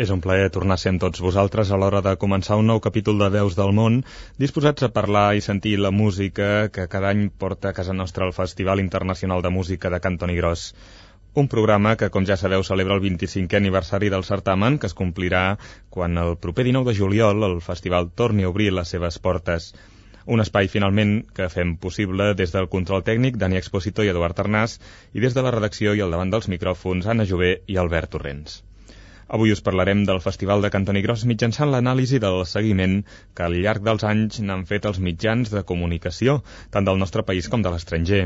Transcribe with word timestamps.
És 0.00 0.10
un 0.12 0.20
plaer 0.24 0.48
tornar 0.52 0.76
a 0.78 0.80
ser 0.80 0.90
amb 0.94 1.00
tots 1.02 1.20
vosaltres 1.20 1.70
a 1.70 1.78
l'hora 1.80 2.00
de 2.04 2.12
començar 2.20 2.56
un 2.56 2.70
nou 2.70 2.78
capítol 2.84 3.18
de 3.20 3.26
Veus 3.34 3.56
del 3.56 3.72
Món, 3.78 3.98
disposats 4.40 4.86
a 4.86 4.88
parlar 4.94 5.24
i 5.36 5.42
sentir 5.44 5.74
la 5.76 5.90
música 5.92 6.46
que 6.76 6.86
cada 6.94 7.10
any 7.10 7.26
porta 7.42 7.68
a 7.68 7.76
casa 7.76 7.92
nostra 7.98 8.24
el 8.24 8.32
Festival 8.32 8.80
Internacional 8.80 9.44
de 9.44 9.50
Música 9.56 9.90
de 9.92 9.98
Cantoni 10.06 10.38
Gros. 10.38 10.62
Un 11.42 11.50
programa 11.52 11.92
que, 12.00 12.08
com 12.14 12.24
ja 12.30 12.38
sabeu, 12.40 12.64
celebra 12.68 12.96
el 12.96 13.02
25è 13.04 13.58
aniversari 13.58 14.08
del 14.14 14.24
certamen, 14.30 14.78
que 14.78 14.88
es 14.88 14.96
complirà 15.02 15.42
quan 15.90 16.16
el 16.24 16.32
proper 16.46 16.64
19 16.70 16.88
de 16.88 16.96
juliol 17.02 17.44
el 17.50 17.60
festival 17.68 18.08
torni 18.22 18.48
a 18.48 18.54
obrir 18.54 18.70
les 18.72 18.96
seves 18.96 19.20
portes. 19.28 19.68
Un 20.24 20.40
espai, 20.46 20.72
finalment, 20.78 21.14
que 21.36 21.50
fem 21.52 21.76
possible 21.84 22.32
des 22.40 22.56
del 22.56 22.72
control 22.72 23.04
tècnic 23.04 23.36
Dani 23.36 23.60
Expositor 23.60 24.08
i 24.08 24.14
Eduard 24.16 24.40
Arnàs 24.46 24.80
i 25.12 25.20
des 25.20 25.36
de 25.36 25.44
la 25.44 25.52
redacció 25.58 25.92
i 25.92 26.00
al 26.00 26.16
davant 26.16 26.32
dels 26.32 26.48
micròfons 26.56 27.04
Anna 27.04 27.28
Jové 27.34 27.58
i 27.68 27.76
Albert 27.84 28.16
Torrents. 28.16 28.62
Avui 29.36 29.52
us 29.54 29.60
parlarem 29.62 30.00
del 30.06 30.18
Festival 30.22 30.64
de 30.64 30.68
Cantoni 30.74 31.00
Gros 31.04 31.22
mitjançant 31.30 31.70
l'anàlisi 31.70 32.18
del 32.22 32.40
seguiment 32.52 32.96
que 33.38 33.44
al 33.46 33.52
llarg 33.64 33.84
dels 33.86 34.02
anys 34.08 34.40
n'han 34.42 34.64
fet 34.70 34.88
els 34.90 34.98
mitjans 35.08 35.52
de 35.52 35.62
comunicació, 35.68 36.40
tant 36.74 36.88
del 36.88 36.98
nostre 36.98 37.22
país 37.28 37.48
com 37.52 37.62
de 37.62 37.70
l'estranger. 37.70 38.24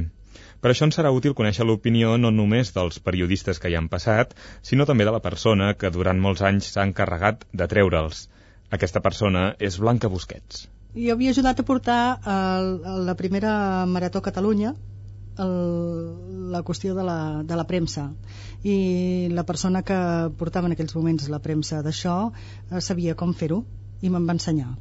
Per 0.64 0.70
això 0.70 0.88
ens 0.88 0.96
serà 0.96 1.10
útil 1.12 1.34
conèixer 1.40 1.66
l'opinió 1.68 2.14
no 2.22 2.30
només 2.32 2.72
dels 2.78 3.02
periodistes 3.08 3.60
que 3.60 3.68
hi 3.68 3.76
han 3.76 3.90
passat, 3.92 4.32
sinó 4.70 4.88
també 4.88 5.04
de 5.04 5.12
la 5.12 5.20
persona 5.26 5.74
que 5.82 5.92
durant 5.98 6.24
molts 6.26 6.40
anys 6.50 6.72
s'ha 6.72 6.88
encarregat 6.88 7.44
de 7.52 7.68
treure'ls. 7.74 8.24
Aquesta 8.72 9.04
persona 9.04 9.44
és 9.68 9.76
Blanca 9.84 10.08
Busquets. 10.08 10.64
Jo 10.96 11.18
havia 11.18 11.36
ajudat 11.36 11.60
a 11.60 11.68
portar 11.68 12.00
el, 12.38 12.74
la 13.10 13.18
primera 13.20 13.52
Marató 13.92 14.24
Catalunya, 14.24 14.72
el, 15.38 16.50
la 16.52 16.62
qüestió 16.62 16.94
de 16.94 17.04
la, 17.04 17.42
de 17.42 17.56
la 17.56 17.66
premsa. 17.66 18.10
I 18.62 19.28
la 19.32 19.44
persona 19.44 19.82
que 19.82 19.98
portava 20.38 20.68
en 20.68 20.74
aquells 20.76 20.94
moments 20.96 21.28
la 21.32 21.42
premsa 21.42 21.82
d'això 21.82 22.16
eh, 22.30 22.80
sabia 22.80 23.16
com 23.18 23.34
fer-ho 23.34 23.64
i 24.02 24.10
me'n 24.10 24.26
va 24.28 24.36
ensenyar. 24.36 24.72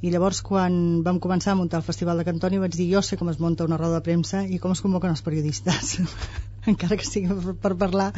I 0.00 0.10
llavors 0.12 0.40
quan 0.40 1.02
vam 1.04 1.18
començar 1.20 1.52
a 1.52 1.58
muntar 1.58 1.80
el 1.80 1.86
Festival 1.86 2.20
de 2.20 2.24
Cantoni 2.24 2.60
vaig 2.62 2.76
dir 2.76 2.88
jo 2.94 3.02
sé 3.04 3.18
com 3.20 3.28
es 3.28 3.40
munta 3.40 3.66
una 3.68 3.76
roda 3.76 3.98
de 3.98 4.06
premsa 4.06 4.46
i 4.48 4.58
com 4.58 4.72
es 4.72 4.80
convoquen 4.80 5.12
els 5.12 5.22
periodistes. 5.26 5.98
Encara 6.72 6.96
que 6.96 7.08
sigui 7.08 7.52
per 7.60 7.74
parlar 7.76 8.10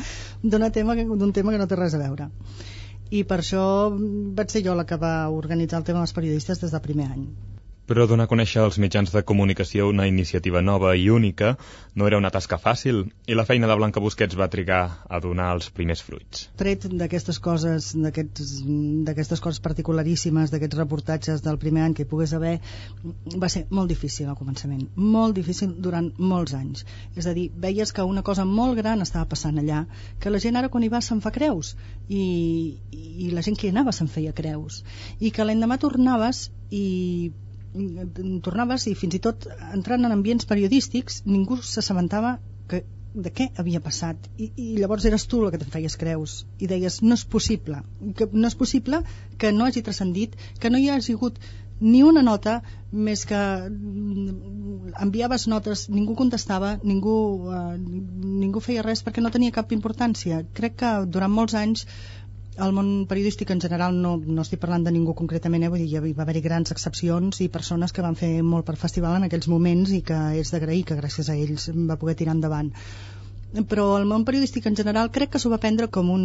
d'un 0.42 0.68
tema, 0.70 0.94
tema 0.94 1.52
que 1.52 1.58
no 1.58 1.66
té 1.66 1.78
res 1.78 1.98
a 1.98 2.02
veure. 2.04 2.30
I 3.12 3.26
per 3.28 3.42
això 3.42 3.64
vaig 3.92 4.54
ser 4.54 4.62
jo 4.64 4.78
la 4.78 4.86
que 4.86 4.96
va 4.96 5.28
organitzar 5.28 5.82
el 5.82 5.88
tema 5.90 6.00
dels 6.00 6.14
periodistes 6.16 6.62
des 6.62 6.70
del 6.70 6.86
primer 6.86 7.10
any 7.10 7.26
però 7.86 8.06
donar 8.06 8.28
a 8.28 8.30
conèixer 8.30 8.62
als 8.62 8.78
mitjans 8.82 9.12
de 9.12 9.22
comunicació 9.26 9.88
una 9.90 10.06
iniciativa 10.06 10.62
nova 10.62 10.94
i 10.96 11.08
única 11.10 11.56
no 11.94 12.06
era 12.06 12.18
una 12.20 12.30
tasca 12.30 12.58
fàcil 12.58 13.02
i 13.26 13.36
la 13.36 13.44
feina 13.48 13.68
de 13.68 13.76
Blanca 13.76 14.00
Busquets 14.00 14.38
va 14.38 14.48
trigar 14.52 14.82
a 15.08 15.20
donar 15.20 15.50
els 15.56 15.68
primers 15.74 16.02
fruits. 16.02 16.46
Tret 16.56 16.86
d'aquestes 16.86 17.40
coses, 17.42 17.92
d'aquestes 17.96 19.42
coses 19.42 19.60
particularíssimes, 19.64 20.52
d'aquests 20.54 20.78
reportatges 20.78 21.42
del 21.44 21.58
primer 21.58 21.84
any 21.86 21.96
que 21.98 22.06
hi 22.06 22.10
pogués 22.10 22.32
haver, 22.38 22.54
va 23.36 23.50
ser 23.52 23.66
molt 23.70 23.90
difícil 23.92 24.30
al 24.30 24.38
començament, 24.38 24.86
molt 24.96 25.36
difícil 25.36 25.74
durant 25.82 26.12
molts 26.18 26.54
anys. 26.58 26.86
És 27.16 27.26
a 27.26 27.34
dir, 27.36 27.48
veies 27.52 27.92
que 27.92 28.06
una 28.06 28.22
cosa 28.22 28.46
molt 28.48 28.78
gran 28.78 29.02
estava 29.02 29.28
passant 29.28 29.58
allà, 29.58 29.84
que 30.20 30.30
la 30.30 30.40
gent 30.42 30.56
ara 30.56 30.70
quan 30.72 30.84
hi 30.86 30.92
va 30.92 31.02
se'n 31.02 31.20
fa 31.20 31.34
creus 31.34 31.74
i, 32.08 32.78
i 32.92 33.30
la 33.32 33.42
gent 33.42 33.58
que 33.58 33.68
hi 33.68 33.74
anava 33.74 33.92
se'n 33.92 34.10
feia 34.10 34.32
creus 34.36 34.82
i 35.20 35.30
que 35.34 35.44
l'endemà 35.44 35.78
tornaves 35.82 36.48
i 36.72 37.32
tornaves 38.46 38.86
i 38.90 38.96
fins 38.98 39.16
i 39.16 39.22
tot 39.26 39.46
entrant 39.72 40.04
en 40.04 40.14
ambients 40.14 40.48
periodístics 40.48 41.22
ningú 41.28 41.58
s'assabentava 41.62 42.36
que 42.68 42.84
de 43.12 43.28
què 43.28 43.48
havia 43.60 43.80
passat. 43.84 44.16
I, 44.40 44.46
i 44.56 44.66
llavors 44.80 45.04
eres 45.04 45.26
tu 45.28 45.42
la 45.42 45.50
que 45.52 45.58
te'n 45.60 45.72
feies 45.72 45.98
creus 46.00 46.36
i 46.64 46.68
deies 46.70 47.02
no 47.04 47.18
és 47.18 47.24
possible 47.34 47.82
que 48.16 48.28
no 48.32 48.48
és 48.48 48.56
possible 48.56 49.02
que 49.38 49.52
no 49.52 49.66
hagi 49.66 49.82
transcendit 49.84 50.38
que 50.62 50.70
no 50.72 50.80
hi 50.80 50.88
hagi 50.88 51.18
hagut 51.18 51.36
ni 51.82 52.02
una 52.06 52.22
nota 52.22 52.60
més 52.92 53.24
que 53.26 53.38
mm, 53.68 54.92
enviaves 55.02 55.48
notes, 55.50 55.88
ningú 55.90 56.14
contestava 56.18 56.76
ningú, 56.82 57.14
eh, 57.50 57.76
ningú 58.42 58.62
feia 58.62 58.84
res 58.86 59.02
perquè 59.02 59.24
no 59.24 59.32
tenia 59.34 59.54
cap 59.56 59.72
importància. 59.74 60.42
Crec 60.54 60.76
que 60.82 60.92
durant 61.16 61.32
molts 61.32 61.56
anys 61.58 61.86
el 62.60 62.72
món 62.76 63.06
periodístic 63.08 63.50
en 63.50 63.60
general 63.60 63.96
no, 63.96 64.16
no 64.20 64.42
estic 64.44 64.60
parlant 64.60 64.84
de 64.84 64.92
ningú 64.92 65.14
concretament, 65.16 65.62
eh? 65.64 65.70
vull 65.72 65.80
dir, 65.80 66.02
hi 66.04 66.12
va 66.12 66.22
haver-hi 66.26 66.42
grans 66.44 66.74
excepcions 66.74 67.40
i 67.40 67.48
persones 67.48 67.92
que 67.96 68.04
van 68.04 68.18
fer 68.18 68.42
molt 68.44 68.66
per 68.68 68.76
festival 68.76 69.16
en 69.16 69.24
aquells 69.28 69.48
moments 69.48 69.92
i 69.96 70.02
que 70.04 70.18
és 70.40 70.52
d'agrair 70.52 70.84
que 70.84 70.98
gràcies 70.98 71.30
a 71.32 71.36
ells 71.36 71.70
va 71.88 71.96
poder 71.96 72.16
tirar 72.20 72.36
endavant 72.36 72.70
però 73.68 73.98
el 73.98 74.06
món 74.08 74.24
periodístic 74.28 74.66
en 74.68 74.76
general 74.76 75.10
crec 75.12 75.32
que 75.32 75.40
s'ho 75.40 75.52
va 75.52 75.60
prendre 75.64 75.88
com 75.88 76.10
un 76.12 76.24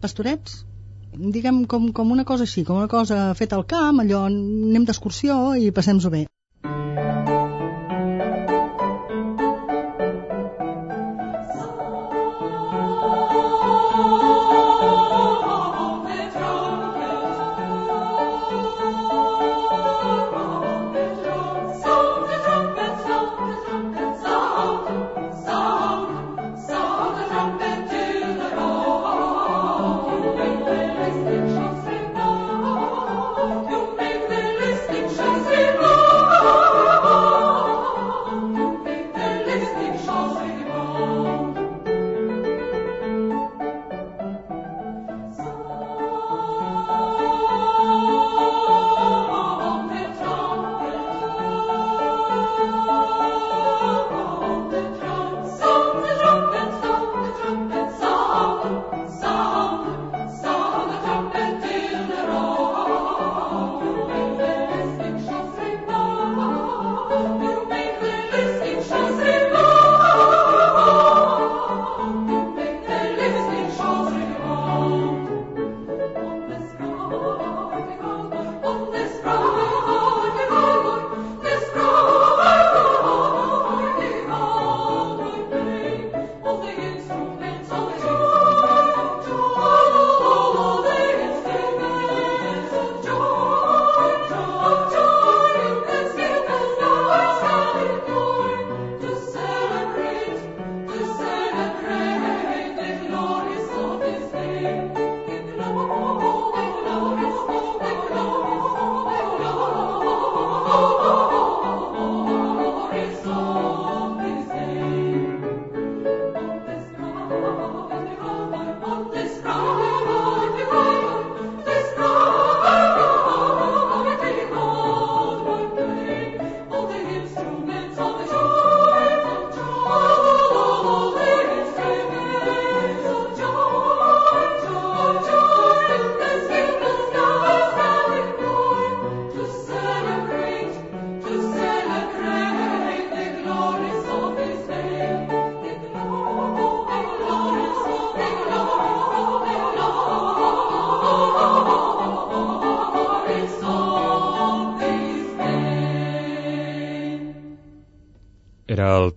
pastorets 0.00 0.64
diguem 1.12 1.64
com, 1.64 1.92
com 1.92 2.10
una 2.12 2.24
cosa 2.24 2.44
així, 2.44 2.64
com 2.64 2.76
una 2.76 2.88
cosa 2.88 3.34
feta 3.34 3.56
al 3.56 3.66
camp, 3.66 4.00
allò 4.00 4.26
anem 4.28 4.84
d'excursió 4.84 5.54
i 5.56 5.72
passem-ho 5.72 6.12
bé 6.12 6.26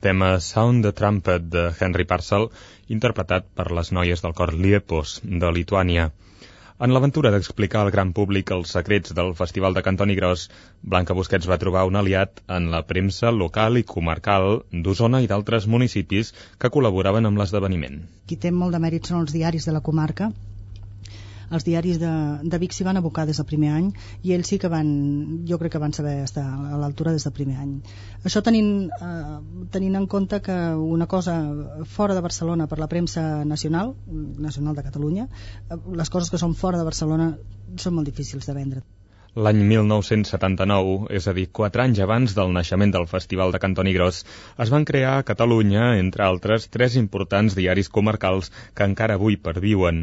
tema 0.01 0.39
Sound 0.39 0.83
the 0.85 0.91
Trumpet 0.97 1.47
de 1.53 1.69
Henry 1.79 2.05
Parcel, 2.09 2.49
interpretat 2.89 3.47
per 3.55 3.69
les 3.77 3.93
noies 3.95 4.25
del 4.25 4.33
cor 4.33 4.53
Liepos, 4.53 5.19
de 5.23 5.53
Lituània. 5.57 6.09
En 6.81 6.89
l'aventura 6.95 7.29
d'explicar 7.29 7.83
al 7.85 7.91
gran 7.93 8.11
públic 8.17 8.49
els 8.55 8.71
secrets 8.75 9.13
del 9.17 9.35
Festival 9.37 9.75
de 9.77 9.83
Cantoni 9.85 10.15
Gros, 10.17 10.47
Blanca 10.81 11.13
Busquets 11.13 11.49
va 11.51 11.59
trobar 11.61 11.83
un 11.85 11.99
aliat 11.99 12.41
en 12.55 12.71
la 12.73 12.81
premsa 12.91 13.29
local 13.35 13.77
i 13.77 13.85
comarcal 13.91 14.63
d'Osona 14.87 15.21
i 15.21 15.29
d'altres 15.29 15.67
municipis 15.69 16.33
que 16.57 16.73
col·laboraven 16.73 17.29
amb 17.29 17.37
l'esdeveniment. 17.37 18.01
Qui 18.25 18.39
té 18.41 18.49
molt 18.49 18.73
de 18.73 18.81
mèrit 18.81 19.05
són 19.05 19.21
els 19.21 19.35
diaris 19.37 19.69
de 19.69 19.75
la 19.77 19.83
comarca, 19.85 20.31
els 21.51 21.65
diaris 21.67 21.99
de, 22.01 22.11
de 22.43 22.59
Vic 22.61 22.75
s'hi 22.75 22.87
van 22.87 22.99
abocar 22.99 23.25
des 23.29 23.41
del 23.41 23.47
primer 23.49 23.71
any 23.75 23.89
i 24.23 24.33
ells 24.35 24.51
sí 24.53 24.59
que 24.61 24.71
van, 24.71 24.91
jo 25.49 25.59
crec 25.61 25.75
que 25.75 25.83
van 25.83 25.95
saber 25.97 26.15
estar 26.23 26.45
a 26.45 26.79
l'altura 26.81 27.13
des 27.15 27.27
del 27.27 27.35
primer 27.35 27.57
any. 27.63 27.75
Això 28.23 28.43
tenint, 28.45 28.71
eh, 28.91 29.65
tenint 29.75 29.99
en 29.99 30.07
compte 30.15 30.41
que 30.45 30.57
una 30.95 31.07
cosa 31.07 31.37
fora 31.97 32.15
de 32.15 32.25
Barcelona 32.27 32.67
per 32.71 32.79
la 32.79 32.89
premsa 32.91 33.45
nacional, 33.45 33.95
nacional 34.47 34.75
de 34.75 34.87
Catalunya, 34.87 35.27
eh, 35.27 35.79
les 36.01 36.09
coses 36.09 36.31
que 36.31 36.41
són 36.41 36.55
fora 36.55 36.81
de 36.81 36.87
Barcelona 36.87 37.31
són 37.77 37.99
molt 37.99 38.07
difícils 38.07 38.47
de 38.47 38.57
vendre. 38.57 38.83
L'any 39.31 39.61
1979, 39.63 41.05
és 41.17 41.23
a 41.23 41.33
dir, 41.35 41.45
quatre 41.57 41.85
anys 41.85 42.01
abans 42.03 42.33
del 42.35 42.49
naixement 42.51 42.91
del 42.91 43.05
Festival 43.07 43.53
de 43.55 43.61
Cantoni 43.63 43.93
Gros, 43.95 44.17
es 44.65 44.71
van 44.73 44.83
crear 44.89 45.13
a 45.19 45.23
Catalunya, 45.29 45.85
entre 45.99 46.25
altres, 46.25 46.65
tres 46.73 46.97
importants 46.99 47.55
diaris 47.55 47.87
comarcals 47.87 48.51
que 48.75 48.83
encara 48.83 49.15
avui 49.15 49.37
perviuen. 49.45 50.01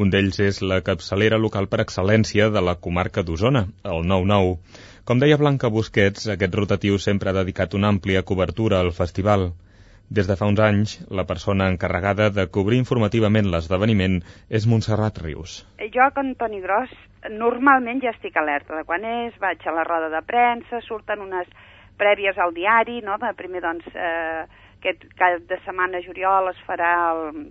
Un 0.00 0.14
d'ells 0.14 0.40
és 0.46 0.62
la 0.64 0.80
capçalera 0.86 1.36
local 1.42 1.68
per 1.68 1.82
excel·lència 1.84 2.48
de 2.54 2.64
la 2.70 2.78
comarca 2.86 3.20
d'Osona, 3.20 3.66
el 3.84 4.08
9-9. 4.14 4.56
Com 5.04 5.20
deia 5.20 5.36
Blanca 5.44 5.68
Busquets, 5.68 6.30
aquest 6.38 6.58
rotatiu 6.62 6.96
sempre 6.96 7.28
ha 7.28 7.38
dedicat 7.42 7.76
una 7.76 7.92
àmplia 7.92 8.24
cobertura 8.32 8.80
al 8.80 8.94
festival. 9.02 9.50
Des 10.08 10.26
de 10.26 10.40
fa 10.40 10.48
uns 10.48 10.64
anys, 10.70 10.96
la 11.12 11.28
persona 11.28 11.68
encarregada 11.68 12.32
de 12.32 12.48
cobrir 12.48 12.80
informativament 12.80 13.52
l'esdeveniment 13.52 14.22
és 14.48 14.64
Montserrat 14.66 15.20
Rius. 15.20 15.60
Jo, 15.84 16.08
con 16.16 16.32
Toni 16.40 16.64
Gros, 16.64 16.96
normalment 17.28 18.00
ja 18.02 18.14
estic 18.14 18.36
alerta 18.36 18.76
de 18.76 18.84
quan 18.88 19.04
és, 19.04 19.36
vaig 19.40 19.66
a 19.66 19.74
la 19.76 19.84
roda 19.84 20.08
de 20.08 20.22
premsa, 20.24 20.80
surten 20.86 21.20
unes 21.20 21.48
prèvies 22.00 22.38
al 22.38 22.54
diari, 22.56 23.00
no? 23.04 23.18
primer 23.36 23.60
doncs 23.60 23.86
eh, 23.94 24.46
aquest 24.80 25.04
cap 25.18 25.42
de 25.48 25.58
setmana 25.66 26.00
juliol 26.00 26.48
es 26.48 26.60
farà 26.66 26.92
el, 27.12 27.50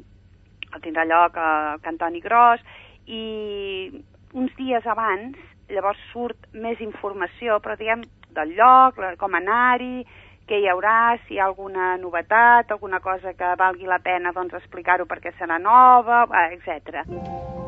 el 0.74 0.82
tindrà 0.82 1.06
lloc 1.06 1.38
a 1.38 1.78
Cantoni 1.86 2.22
Gros 2.22 2.64
i 3.06 3.92
uns 4.34 4.56
dies 4.58 4.86
abans 4.86 5.38
llavors 5.70 6.02
surt 6.10 6.50
més 6.54 6.82
informació, 6.82 7.60
però 7.62 7.78
diguem 7.78 8.02
del 8.34 8.56
lloc, 8.58 8.98
com 9.22 9.38
anar-hi, 9.38 10.02
què 10.50 10.58
hi 10.58 10.68
haurà, 10.72 11.18
si 11.28 11.36
hi 11.36 11.40
ha 11.40 11.46
alguna 11.46 11.92
novetat, 12.02 12.72
alguna 12.74 13.00
cosa 13.06 13.36
que 13.38 13.54
valgui 13.62 13.86
la 13.86 14.02
pena 14.02 14.34
doncs, 14.34 14.58
explicar-ho 14.58 15.06
perquè 15.06 15.36
serà 15.38 15.62
nova, 15.62 16.26
etc. 16.50 17.59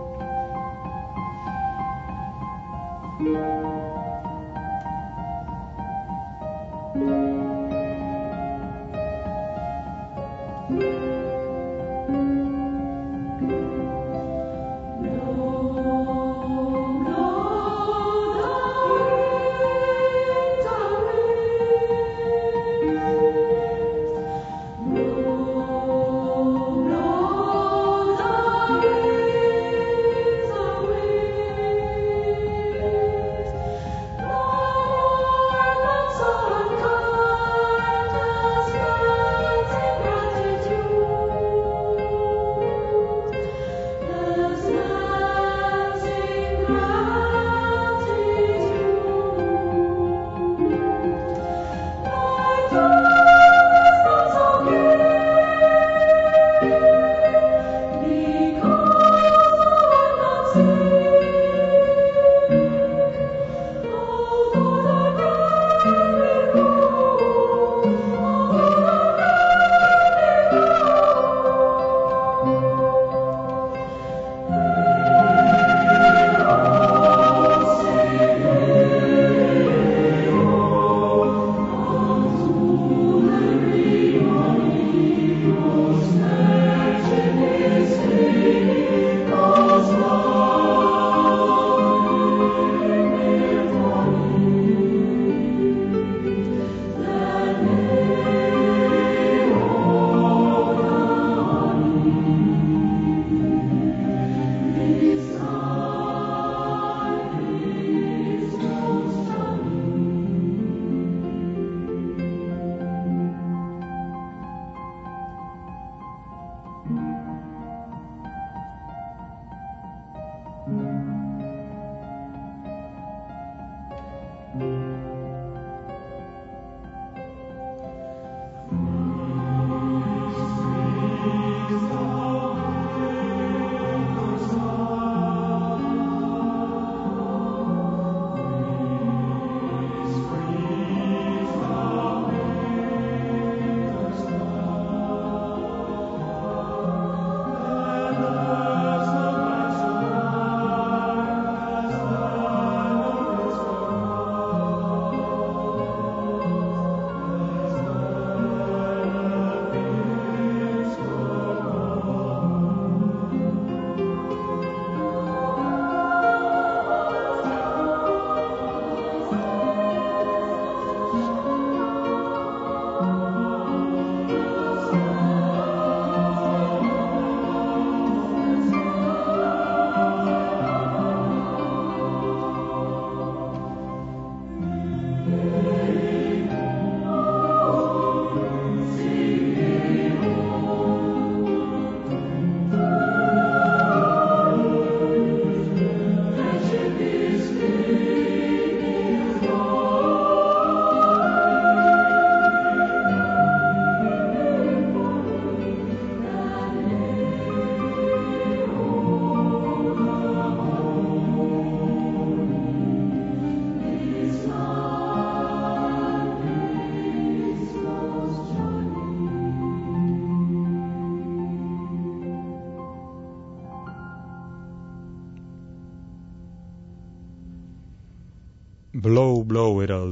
Thank 3.24 3.36
you. 6.96 7.31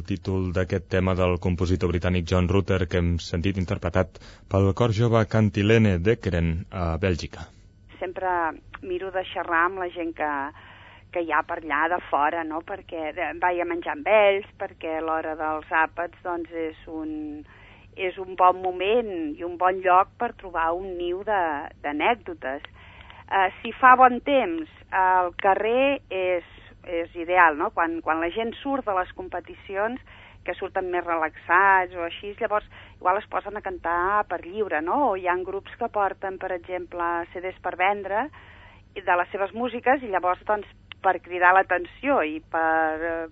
Títol 0.09 0.49
d'aquest 0.55 0.89
tema 0.89 1.13
del 1.17 1.37
compositor 1.43 1.91
britànic 1.91 2.25
John 2.31 2.49
Rutter 2.49 2.87
que 2.89 2.97
hem 3.01 3.11
sentit 3.21 3.59
interpretat 3.61 4.17
pel 4.49 4.71
cor 4.79 4.93
jove 4.95 5.21
Cantilene 5.29 5.97
d'Ekeren 6.01 6.49
a 6.71 6.95
Bèlgica. 7.01 7.45
Sempre 7.99 8.31
miro 8.81 9.11
de 9.13 9.23
xerrar 9.29 9.67
amb 9.67 9.83
la 9.83 9.89
gent 9.93 10.15
que, 10.17 10.31
que 11.13 11.23
hi 11.25 11.31
ha 11.33 11.43
per 11.45 11.59
allà 11.61 11.83
de 11.93 12.01
fora, 12.09 12.43
no? 12.47 12.63
perquè 12.65 13.13
vaig 13.41 13.61
a 13.61 13.69
menjar 13.69 13.97
amb 13.97 14.09
ells, 14.09 14.49
perquè 14.61 14.99
l'hora 15.03 15.35
dels 15.39 15.73
àpats 15.83 16.25
doncs, 16.25 16.53
és, 16.67 16.83
un, 16.87 17.43
és 17.95 18.17
un 18.17 18.37
bon 18.39 18.61
moment 18.65 19.11
i 19.35 19.45
un 19.45 19.57
bon 19.61 19.83
lloc 19.85 20.15
per 20.17 20.33
trobar 20.41 20.71
un 20.77 20.95
niu 20.97 21.21
d'anècdotes. 21.27 22.65
Uh, 23.29 23.49
si 23.61 23.75
fa 23.77 23.93
bon 23.99 24.17
temps, 24.25 24.71
al 24.89 25.35
carrer 25.37 25.99
és 26.09 26.55
és 26.87 27.13
ideal, 27.15 27.57
no? 27.57 27.71
Quan, 27.75 27.99
quan 28.05 28.21
la 28.21 28.31
gent 28.33 28.53
surt 28.61 28.87
de 28.87 28.95
les 28.97 29.11
competicions, 29.17 29.99
que 30.45 30.55
surten 30.55 30.87
més 30.91 31.03
relaxats 31.05 31.95
o 31.97 32.05
així, 32.05 32.31
llavors 32.39 32.67
igual 32.95 33.19
es 33.19 33.27
posen 33.31 33.57
a 33.57 33.63
cantar 33.65 34.25
per 34.29 34.39
lliure, 34.45 34.81
no? 34.81 35.11
O 35.11 35.17
hi 35.17 35.27
ha 35.27 35.35
grups 35.45 35.75
que 35.79 35.91
porten, 35.91 36.39
per 36.39 36.53
exemple, 36.55 37.09
CDs 37.33 37.59
per 37.63 37.75
vendre 37.79 38.29
de 38.99 39.15
les 39.15 39.29
seves 39.31 39.53
músiques 39.53 40.01
i 40.03 40.09
llavors, 40.11 40.41
doncs, 40.47 40.67
per 41.03 41.19
cridar 41.23 41.53
l'atenció 41.55 42.19
i 42.27 42.39
per, 42.51 43.29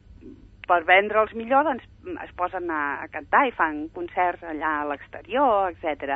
per 0.68 0.82
vendre'ls 0.88 1.34
millor, 1.36 1.66
doncs, 1.68 1.84
es 2.24 2.34
posen 2.40 2.70
a, 2.72 3.02
a 3.04 3.08
cantar 3.12 3.48
i 3.48 3.56
fan 3.56 3.88
concerts 3.96 4.46
allà 4.48 4.78
a 4.82 4.86
l'exterior, 4.92 5.74
etc. 5.74 6.16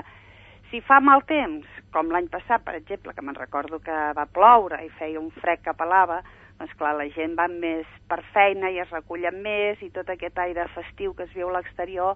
Si 0.72 0.80
fa 0.88 1.02
mal 1.04 1.26
temps, 1.28 1.68
com 1.92 2.12
l'any 2.14 2.30
passat, 2.32 2.64
per 2.64 2.78
exemple, 2.78 3.16
que 3.16 3.26
me'n 3.26 3.36
recordo 3.36 3.82
que 3.84 3.98
va 4.16 4.30
ploure 4.32 4.80
i 4.86 4.94
feia 5.00 5.20
un 5.20 5.32
fred 5.42 5.64
que 5.66 5.76
pelava, 5.76 6.22
doncs 6.62 6.78
clar, 6.78 6.94
la 6.94 7.08
gent 7.16 7.34
va 7.40 7.48
més 7.50 7.88
per 8.10 8.20
feina 8.36 8.70
i 8.70 8.78
es 8.84 8.92
recullen 8.94 9.40
més 9.42 9.82
i 9.82 9.90
tot 9.90 10.10
aquest 10.14 10.38
aire 10.44 10.68
festiu 10.76 11.16
que 11.18 11.26
es 11.26 11.34
viu 11.34 11.50
a 11.50 11.56
l'exterior 11.56 12.14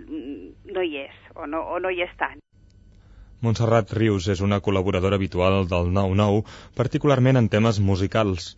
mm, 0.00 0.72
no 0.72 0.80
hi 0.80 1.02
és, 1.02 1.18
o 1.36 1.44
no, 1.46 1.60
o 1.74 1.80
no 1.84 1.92
hi 1.92 2.00
és 2.06 2.14
tant. 2.16 2.40
Montserrat 3.44 3.92
Rius 3.92 4.30
és 4.32 4.40
una 4.40 4.62
col·laboradora 4.64 5.18
habitual 5.20 5.66
del 5.68 5.90
9-9, 5.92 6.46
particularment 6.78 7.36
en 7.36 7.50
temes 7.52 7.80
musicals. 7.90 8.54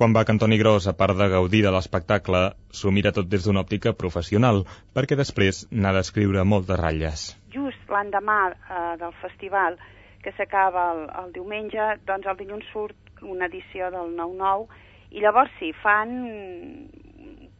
Quan 0.00 0.14
va 0.16 0.22
a 0.24 0.28
Cantoni 0.30 0.56
Gros, 0.56 0.86
a 0.88 0.96
part 0.96 1.18
de 1.18 1.28
gaudir 1.28 1.60
de 1.66 1.74
l'espectacle, 1.74 2.40
s'ho 2.72 2.88
mira 2.88 3.12
tot 3.12 3.28
des 3.28 3.44
d'una 3.44 3.60
òptica 3.66 3.92
professional, 3.92 4.62
perquè 4.96 5.18
després 5.20 5.66
n'ha 5.70 5.92
d'escriure 5.92 6.46
moltes 6.54 6.80
ratlles. 6.80 7.26
Just 7.52 7.92
l'endemà 7.92 8.40
eh, 8.48 8.96
del 9.02 9.12
festival, 9.20 9.76
que 10.24 10.32
s'acaba 10.38 10.88
el, 10.94 11.04
el 11.24 11.36
diumenge, 11.36 11.92
doncs 12.08 12.32
el 12.32 12.40
dilluns 12.40 12.72
surt 12.72 12.96
una 13.22 13.48
edició 13.50 13.90
del 13.94 14.14
9-9, 14.18 14.68
i 15.10 15.24
llavors 15.24 15.50
sí, 15.58 15.72
fan 15.82 16.12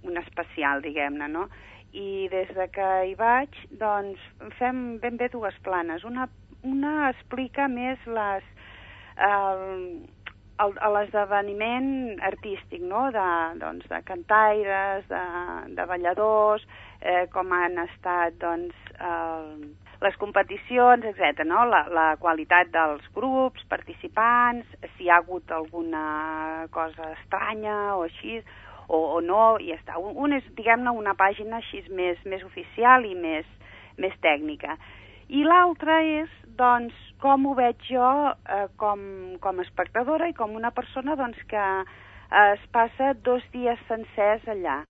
un 0.06 0.20
especial, 0.20 0.82
diguem-ne, 0.84 1.28
no? 1.28 1.48
I 1.92 2.28
des 2.30 2.52
de 2.54 2.68
que 2.70 2.88
hi 3.08 3.16
vaig, 3.18 3.56
doncs, 3.80 4.22
fem 4.60 5.00
ben 5.02 5.18
bé 5.18 5.28
dues 5.32 5.56
planes. 5.66 6.04
Una, 6.06 6.28
una 6.62 7.10
explica 7.10 7.66
més 7.68 7.98
les, 8.06 8.46
l'esdeveniment 10.94 12.20
artístic, 12.30 12.82
no?, 12.86 13.08
de, 13.14 13.26
doncs, 13.62 13.88
de 13.90 14.00
cantaires, 14.06 15.06
de, 15.10 15.24
de 15.76 15.86
balladors, 15.90 16.66
eh, 17.00 17.26
com 17.34 17.52
han 17.56 17.78
estat, 17.86 18.38
doncs, 18.42 18.76
eh, 19.00 19.70
les 20.00 20.16
competicions, 20.16 21.04
etc. 21.04 21.44
No? 21.48 21.66
La, 21.68 21.84
la 21.92 22.06
qualitat 22.20 22.72
dels 22.72 23.04
grups, 23.16 23.64
participants, 23.68 24.68
si 24.96 25.06
hi 25.06 25.10
ha 25.10 25.20
hagut 25.20 25.52
alguna 25.52 26.66
cosa 26.72 27.12
estranya 27.18 27.96
o 27.98 28.06
així, 28.08 28.40
o, 28.88 28.98
o 29.16 29.20
no, 29.22 29.58
i 29.60 29.70
ja 29.70 29.78
està. 29.78 29.98
Un, 30.00 30.16
un 30.16 30.36
és, 30.38 30.46
diguem-ne, 30.58 30.92
una 30.96 31.14
pàgina 31.18 31.60
així 31.60 31.84
més, 31.94 32.18
més 32.26 32.42
oficial 32.46 33.06
i 33.06 33.14
més, 33.14 33.46
més 34.00 34.16
tècnica. 34.24 34.76
I 35.30 35.44
l'altra 35.46 36.00
és, 36.02 36.30
doncs, 36.58 36.96
com 37.22 37.46
ho 37.46 37.54
veig 37.54 37.78
jo 37.86 38.10
eh, 38.32 38.66
com, 38.80 39.02
com 39.44 39.60
a 39.60 39.66
espectadora 39.66 40.30
i 40.30 40.34
com 40.34 40.56
una 40.58 40.72
persona 40.74 41.14
doncs, 41.20 41.38
que 41.50 41.66
eh, 41.84 42.46
es 42.56 42.64
passa 42.74 43.12
dos 43.28 43.44
dies 43.54 43.78
sencers 43.88 44.48
allà. 44.56 44.80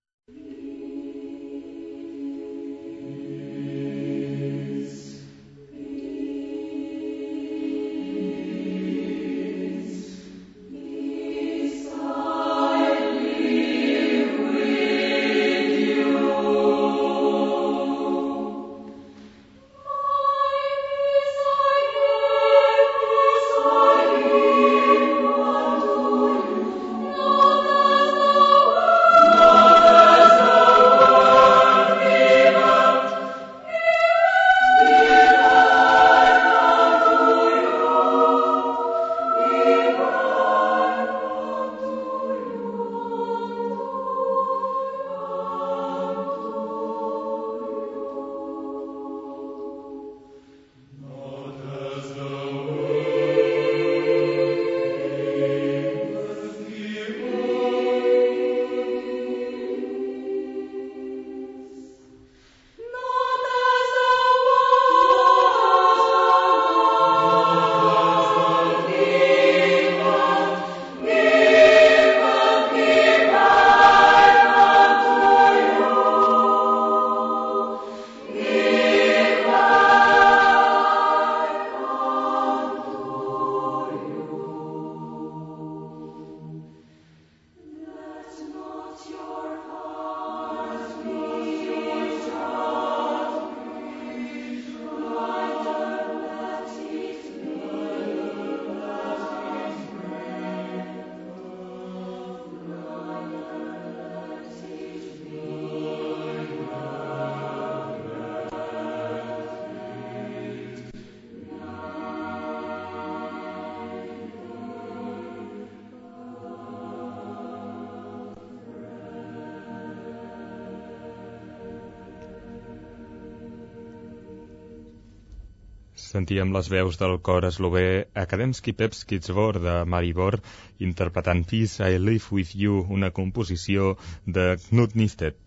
Sentíem 126.11 126.49
les 126.51 126.67
veus 126.71 126.97
del 126.99 127.13
cor 127.25 127.45
eslové 127.47 127.83
Akademski 128.21 128.73
Pepski 128.79 129.19
Zvor 129.27 129.59
de 129.63 129.75
Maribor 129.93 130.41
interpretant 130.87 131.45
Peace 131.51 131.87
I 131.87 132.01
Live 132.07 132.35
With 132.35 132.51
You, 132.61 132.81
una 132.97 133.11
composició 133.19 133.93
de 134.25 134.45
Knut 134.65 134.97
Nistet. 134.99 135.39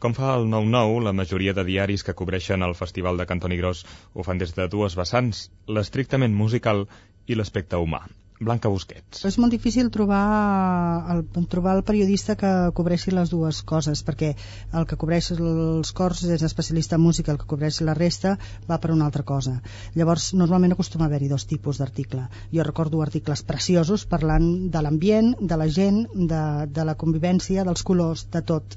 Com 0.00 0.16
fa 0.16 0.32
el 0.38 0.48
9-9, 0.54 0.96
la 1.08 1.12
majoria 1.20 1.52
de 1.58 1.66
diaris 1.68 2.06
que 2.08 2.16
cobreixen 2.22 2.64
el 2.64 2.74
Festival 2.80 3.20
de 3.20 3.28
Cantoni 3.34 3.60
Gros 3.60 3.84
ho 4.14 4.24
fan 4.30 4.40
des 4.40 4.56
de 4.56 4.70
dues 4.78 4.96
vessants, 5.02 5.44
l'estrictament 5.68 6.40
musical 6.42 6.86
i 7.28 7.36
l'aspecte 7.36 7.84
humà. 7.84 8.06
Blanca 8.44 8.70
Busquets. 8.72 9.22
És 9.28 9.38
molt 9.40 9.54
difícil 9.54 9.90
trobar 9.94 10.22
el, 11.14 11.22
trobar 11.50 11.76
el 11.78 11.84
periodista 11.86 12.36
que 12.38 12.50
cobreixi 12.76 13.14
les 13.14 13.30
dues 13.32 13.62
coses, 13.68 14.02
perquè 14.06 14.32
el 14.78 14.86
que 14.90 14.98
cobreix 15.00 15.32
els 15.36 15.92
cors 15.96 16.24
és 16.24 16.44
especialista 16.46 16.98
en 16.98 17.04
música, 17.04 17.32
el 17.32 17.40
que 17.40 17.48
cobreix 17.50 17.80
la 17.86 17.96
resta 17.98 18.36
va 18.68 18.80
per 18.82 18.92
una 18.94 19.06
altra 19.08 19.24
cosa. 19.28 19.58
Llavors, 19.94 20.32
normalment 20.38 20.76
acostuma 20.76 21.06
a 21.06 21.10
haver-hi 21.10 21.30
dos 21.32 21.46
tipus 21.50 21.80
d'article. 21.82 22.26
Jo 22.52 22.66
recordo 22.66 23.02
articles 23.02 23.44
preciosos 23.46 24.06
parlant 24.10 24.50
de 24.74 24.82
l'ambient, 24.82 25.34
de 25.40 25.56
la 25.56 25.68
gent, 25.68 26.04
de, 26.14 26.42
de 26.68 26.84
la 26.88 26.98
convivència, 26.98 27.64
dels 27.68 27.86
colors, 27.86 28.26
de 28.32 28.42
tot 28.52 28.76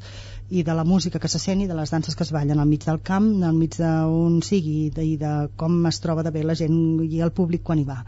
i 0.49 0.61
de 0.61 0.73
la 0.77 0.83
música 0.85 1.19
que 1.19 1.29
se 1.31 1.39
sent 1.41 1.63
i 1.63 1.67
de 1.67 1.73
les 1.73 1.89
danses 1.89 2.15
que 2.15 2.21
es 2.21 2.31
ballen 2.31 2.59
al 2.61 2.69
mig 2.69 2.85
del 2.85 3.01
camp, 3.01 3.31
al 3.43 3.55
mig 3.57 3.79
d'on 3.79 4.41
sigui 4.45 4.91
i 4.93 5.15
de 5.17 5.33
com 5.57 5.79
es 5.89 6.01
troba 6.03 6.21
de 6.23 6.33
bé 6.35 6.43
la 6.45 6.57
gent 6.59 6.75
i 7.09 7.21
el 7.25 7.33
públic 7.33 7.65
quan 7.65 7.81
hi 7.81 7.87
va 7.87 8.03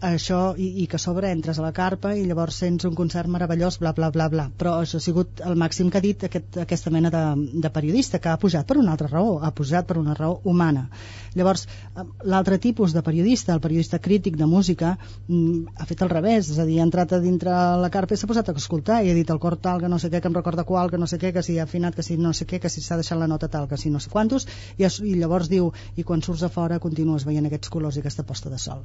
això 0.00 0.54
i, 0.56 0.66
i 0.82 0.86
que 0.88 0.96
a 0.96 1.02
sobre 1.02 1.30
entres 1.30 1.58
a 1.58 1.64
la 1.64 1.72
carpa 1.76 2.12
i 2.16 2.24
llavors 2.24 2.56
sents 2.62 2.86
un 2.88 2.94
concert 2.96 3.28
meravellós, 3.28 3.78
bla, 3.80 3.92
bla, 3.92 4.10
bla, 4.10 4.28
bla. 4.32 4.46
Però 4.56 4.78
això 4.80 4.98
ha 4.98 5.04
sigut 5.04 5.42
el 5.44 5.56
màxim 5.60 5.90
que 5.90 5.98
ha 5.98 6.04
dit 6.04 6.24
aquest, 6.24 6.56
aquesta 6.64 6.90
mena 6.90 7.10
de, 7.12 7.22
de 7.60 7.70
periodista, 7.70 8.18
que 8.18 8.30
ha 8.32 8.38
pujat 8.40 8.66
per 8.66 8.78
una 8.80 8.94
altra 8.94 9.10
raó, 9.10 9.38
ha 9.44 9.52
pujat 9.52 9.86
per 9.86 9.98
una 10.00 10.14
raó 10.16 10.40
humana. 10.44 10.88
Llavors, 11.36 11.66
eh, 11.66 12.06
l'altre 12.32 12.58
tipus 12.58 12.94
de 12.96 13.02
periodista, 13.06 13.54
el 13.54 13.60
periodista 13.60 14.00
crític 14.00 14.38
de 14.40 14.48
música, 14.48 14.96
mm, 15.28 15.76
ha 15.76 15.86
fet 15.86 16.02
al 16.02 16.12
revés, 16.12 16.50
és 16.50 16.58
a 16.58 16.66
dir, 16.68 16.80
ha 16.80 16.88
entrat 16.88 17.12
a 17.12 17.20
dintre 17.20 17.52
la 17.84 17.92
carpa 17.92 18.16
i 18.16 18.20
s'ha 18.20 18.30
posat 18.30 18.48
a 18.48 18.56
escoltar 18.56 19.02
i 19.04 19.12
ha 19.12 19.18
dit 19.18 19.30
el 19.30 19.42
cor 19.42 19.56
tal, 19.56 19.84
que 19.84 19.92
no 19.92 19.98
sé 19.98 20.10
què, 20.10 20.20
que 20.20 20.32
em 20.32 20.38
recorda 20.40 20.64
qual, 20.64 20.90
que 20.90 20.98
no 20.98 21.06
sé 21.06 21.20
què, 21.20 21.32
que 21.36 21.44
si 21.44 21.58
ha 21.58 21.68
afinat, 21.68 21.94
que 21.94 22.06
si 22.06 22.16
no 22.16 22.32
sé 22.32 22.46
què, 22.46 22.60
que 22.60 22.72
si 22.72 22.80
s'ha 22.80 22.98
deixat 23.00 23.20
la 23.20 23.28
nota 23.28 23.48
tal, 23.48 23.68
que 23.68 23.76
si 23.76 23.90
no 23.90 24.00
sé 24.00 24.10
quantos, 24.10 24.48
i, 24.78 24.86
i 24.86 25.14
llavors 25.20 25.52
diu, 25.52 25.72
i 25.96 26.04
quan 26.04 26.22
surts 26.22 26.42
a 26.42 26.48
fora 26.48 26.80
continues 26.80 27.28
veient 27.28 27.46
aquests 27.46 27.68
colors 27.68 27.96
i 27.96 28.04
aquesta 28.04 28.26
posta 28.26 28.50
de 28.50 28.58
sol 28.58 28.84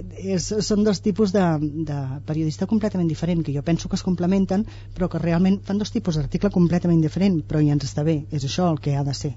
és, 0.00 0.48
són 0.66 0.84
dos 0.86 1.02
tipus 1.04 1.34
de, 1.36 1.44
de 1.88 2.00
periodista 2.26 2.68
completament 2.70 3.10
diferent, 3.10 3.44
que 3.46 3.54
jo 3.54 3.64
penso 3.66 3.88
que 3.88 3.98
es 4.00 4.06
complementen, 4.06 4.66
però 4.96 5.08
que 5.12 5.22
realment 5.22 5.60
fan 5.66 5.80
dos 5.82 5.94
tipus 5.94 6.18
d'article 6.18 6.52
completament 6.54 7.02
diferent, 7.04 7.42
però 7.48 7.62
ja 7.64 7.76
ens 7.76 7.88
està 7.90 8.06
bé, 8.06 8.22
és 8.30 8.48
això 8.48 8.70
el 8.72 8.80
que 8.80 8.96
ha 8.96 9.06
de 9.06 9.16
ser. 9.16 9.34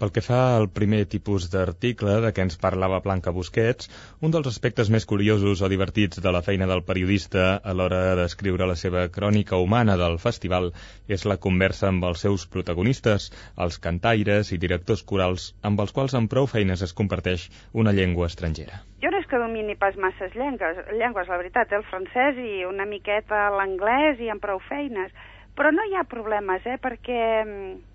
Pel 0.00 0.12
que 0.16 0.22
fa 0.24 0.36
al 0.56 0.70
primer 0.72 1.02
tipus 1.12 1.50
d'article 1.52 2.14
de 2.24 2.28
què 2.32 2.44
ens 2.46 2.54
parlava 2.60 3.02
Blanca 3.04 3.34
Busquets, 3.36 3.90
un 4.24 4.32
dels 4.32 4.46
aspectes 4.48 4.88
més 4.94 5.04
curiosos 5.10 5.60
o 5.60 5.68
divertits 5.68 6.22
de 6.24 6.30
la 6.32 6.40
feina 6.46 6.68
del 6.70 6.80
periodista 6.90 7.42
a 7.60 7.74
l'hora 7.76 7.98
d'escriure 8.16 8.68
la 8.70 8.76
seva 8.82 9.02
crònica 9.12 9.58
humana 9.60 9.98
del 10.00 10.16
festival 10.22 10.70
és 11.16 11.26
la 11.28 11.36
conversa 11.46 11.90
amb 11.90 12.06
els 12.08 12.24
seus 12.24 12.46
protagonistes, 12.54 13.28
els 13.66 13.76
cantaires 13.88 14.54
i 14.56 14.58
directors 14.62 15.04
corals, 15.12 15.50
amb 15.60 15.84
els 15.84 15.92
quals 15.98 16.16
amb 16.16 16.32
prou 16.32 16.48
feines 16.48 16.86
es 16.88 16.96
comparteix 17.02 17.50
una 17.84 17.92
llengua 17.92 18.30
estrangera. 18.32 18.80
Jo 19.04 19.12
no 19.12 19.20
és 19.20 19.28
que 19.28 19.42
domini 19.44 19.76
pas 19.84 20.00
masses 20.00 20.32
llengües, 20.32 20.80
llengües 20.96 21.28
la 21.28 21.42
veritat, 21.44 21.76
el 21.76 21.84
francès 21.92 22.40
i 22.40 22.64
una 22.64 22.88
miqueta 22.88 23.50
l'anglès 23.58 24.24
i 24.24 24.32
amb 24.32 24.40
prou 24.48 24.64
feines, 24.72 25.12
però 25.60 25.76
no 25.76 25.84
hi 25.84 25.92
ha 26.00 26.08
problemes, 26.08 26.64
eh? 26.64 26.80
perquè 26.80 27.22
mm, 27.44 27.89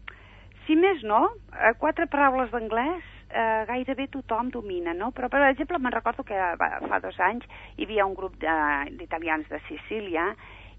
si 0.65 0.75
més 0.79 1.03
no, 1.03 1.27
eh, 1.53 1.73
quatre 1.81 2.07
paraules 2.11 2.51
d'anglès 2.51 3.03
eh, 3.29 3.63
gairebé 3.69 4.07
tothom 4.13 4.49
domina, 4.53 4.93
no? 4.93 5.11
Però, 5.15 5.29
per 5.29 5.43
exemple, 5.49 5.79
me'n 5.79 5.93
recordo 5.93 6.25
que 6.27 6.37
fa 6.57 6.99
dos 7.03 7.19
anys 7.19 7.45
hi 7.77 7.87
havia 7.87 8.05
un 8.05 8.15
grup 8.17 8.37
d'italians 8.41 9.49
de, 9.49 9.57
de 9.57 9.63
Sicília 9.69 10.29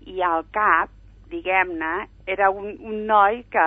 i 0.07 0.23
al 0.23 0.47
cap, 0.55 0.93
diguem-ne, 1.31 2.07
era 2.27 2.51
un, 2.55 2.77
un 2.87 3.03
noi 3.07 3.43
que 3.51 3.67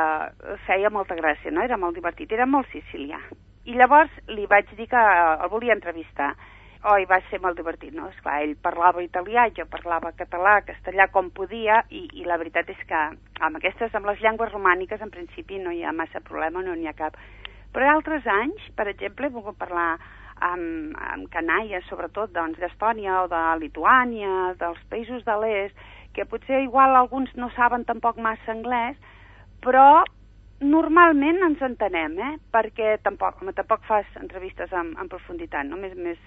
feia 0.68 0.92
molta 0.92 1.18
gràcia, 1.20 1.52
no? 1.52 1.64
Era 1.64 1.78
molt 1.78 1.98
divertit, 2.00 2.32
era 2.32 2.48
molt 2.48 2.70
sicilià. 2.72 3.20
I 3.68 3.76
llavors 3.76 4.14
li 4.32 4.48
vaig 4.50 4.72
dir 4.78 4.88
que 4.90 5.02
el 5.44 5.50
volia 5.52 5.76
entrevistar 5.76 6.32
oi, 6.88 7.04
va 7.06 7.20
ser 7.28 7.42
molt 7.44 7.58
divertit, 7.60 7.92
no? 7.96 8.08
Esclar, 8.14 8.38
ell 8.44 8.54
parlava 8.64 9.04
italià, 9.04 9.50
jo 9.56 9.66
parlava 9.68 10.14
català, 10.16 10.60
castellà 10.64 11.10
com 11.12 11.28
podia, 11.36 11.82
i, 11.92 12.06
i 12.22 12.24
la 12.28 12.38
veritat 12.40 12.70
és 12.72 12.80
que 12.88 13.02
amb 13.44 13.60
aquestes, 13.60 13.92
amb 13.96 14.08
les 14.08 14.22
llengües 14.24 14.52
romàniques, 14.54 15.02
en 15.04 15.12
principi 15.12 15.60
no 15.60 15.74
hi 15.76 15.84
ha 15.84 15.96
massa 15.96 16.24
problema, 16.24 16.64
no 16.64 16.76
n'hi 16.76 16.88
ha 16.88 16.96
cap. 16.96 17.20
Però 17.76 17.90
altres 17.92 18.26
anys, 18.26 18.64
per 18.80 18.88
exemple, 18.88 19.28
he 19.28 19.36
volgut 19.36 19.60
parlar 19.60 19.98
amb, 20.40 20.96
amb 21.12 21.28
canaies, 21.34 21.84
sobretot 21.90 22.32
doncs, 22.34 22.60
d'Estònia 22.64 23.26
o 23.26 23.28
de 23.28 23.44
Lituània, 23.60 24.56
dels 24.62 24.80
països 24.90 25.28
de 25.28 25.36
l'est, 25.44 25.84
que 26.16 26.26
potser 26.26 26.64
igual 26.64 26.96
alguns 26.96 27.36
no 27.36 27.52
saben 27.60 27.84
tampoc 27.86 28.18
massa 28.24 28.56
anglès, 28.56 28.96
però 29.62 30.06
normalment 30.64 31.44
ens 31.44 31.62
entenem, 31.64 32.18
eh? 32.20 32.34
perquè 32.52 32.98
tampoc, 33.04 33.44
home, 33.44 33.54
tampoc 33.56 33.84
fas 33.88 34.08
entrevistes 34.20 34.72
en, 34.76 34.96
en 35.00 35.12
profunditat, 35.12 35.68
no? 35.68 35.78
més, 35.80 35.94
més 35.96 36.20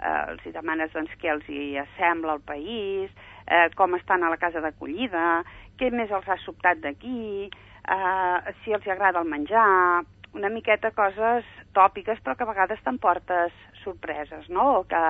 eh, 0.00 0.24
els 0.32 0.46
demanes 0.54 0.92
doncs, 0.94 1.12
què 1.20 1.30
els 1.32 1.46
hi 1.48 1.76
sembla 1.98 2.38
el 2.38 2.42
país, 2.46 3.12
eh, 3.46 3.68
com 3.76 3.94
estan 3.98 4.24
a 4.24 4.32
la 4.32 4.40
casa 4.40 4.62
d'acollida, 4.64 5.44
què 5.78 5.90
més 5.90 6.10
els 6.10 6.28
ha 6.28 6.38
sobtat 6.44 6.80
d'aquí, 6.82 7.48
eh, 7.48 8.54
si 8.64 8.72
els 8.72 8.86
agrada 8.88 9.20
el 9.20 9.30
menjar, 9.30 10.04
una 10.34 10.50
miqueta 10.50 10.90
coses 10.90 11.46
tòpiques 11.74 12.20
però 12.22 12.34
que 12.36 12.44
a 12.44 12.50
vegades 12.50 12.82
t'emportes 12.82 13.54
sorpreses, 13.84 14.48
no? 14.50 14.80
O 14.80 14.84
que 14.90 15.02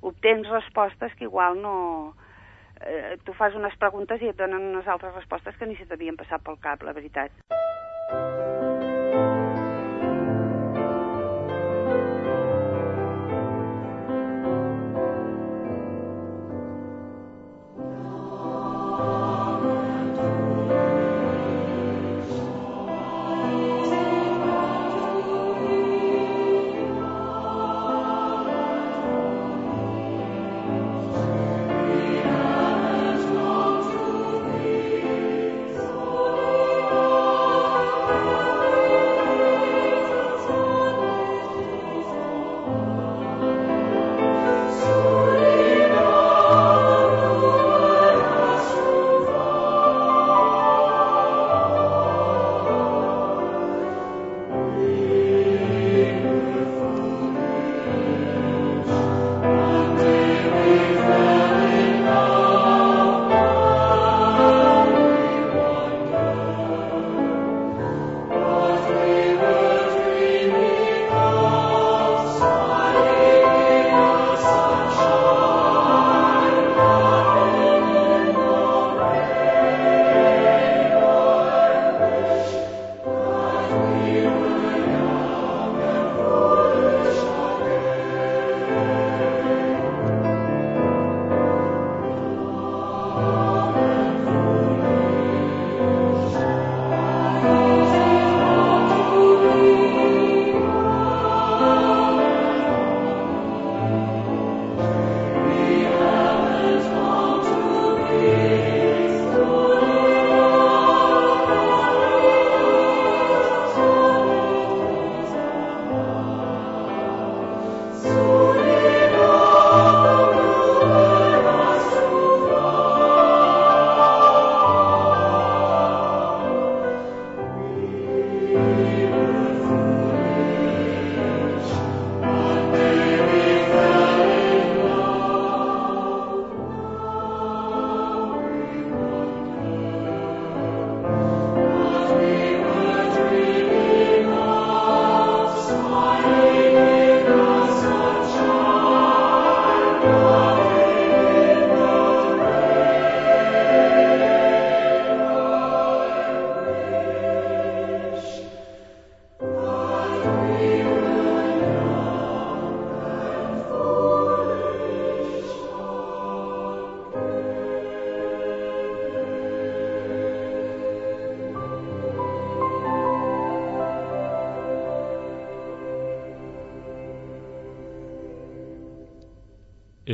obtens 0.00 0.48
respostes 0.48 1.14
que 1.14 1.28
igual 1.28 1.60
no... 1.60 2.14
Eh, 2.84 3.16
tu 3.24 3.32
fas 3.38 3.54
unes 3.54 3.76
preguntes 3.80 4.20
i 4.20 4.32
et 4.32 4.36
donen 4.36 4.74
unes 4.74 4.88
altres 4.90 5.14
respostes 5.14 5.56
que 5.56 5.68
ni 5.68 5.78
se 5.78 5.86
t'havien 5.88 6.18
passat 6.20 6.42
pel 6.44 6.58
cap, 6.60 6.82
la 6.82 6.92
veritat. 6.92 8.52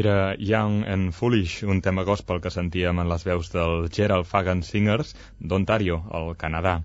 Era 0.01 0.35
Young 0.39 0.85
and 0.89 1.13
Foolish, 1.13 1.63
un 1.63 1.81
tema 1.85 2.05
gospel 2.09 2.41
que 2.41 2.51
sentíem 2.51 3.01
en 3.03 3.09
les 3.11 3.25
veus 3.29 3.51
del 3.53 3.89
Gerald 3.93 4.27
Fagan 4.27 4.63
Singers 4.65 5.15
d'Ontario, 5.39 6.01
al 6.11 6.33
Canadà. 6.41 6.81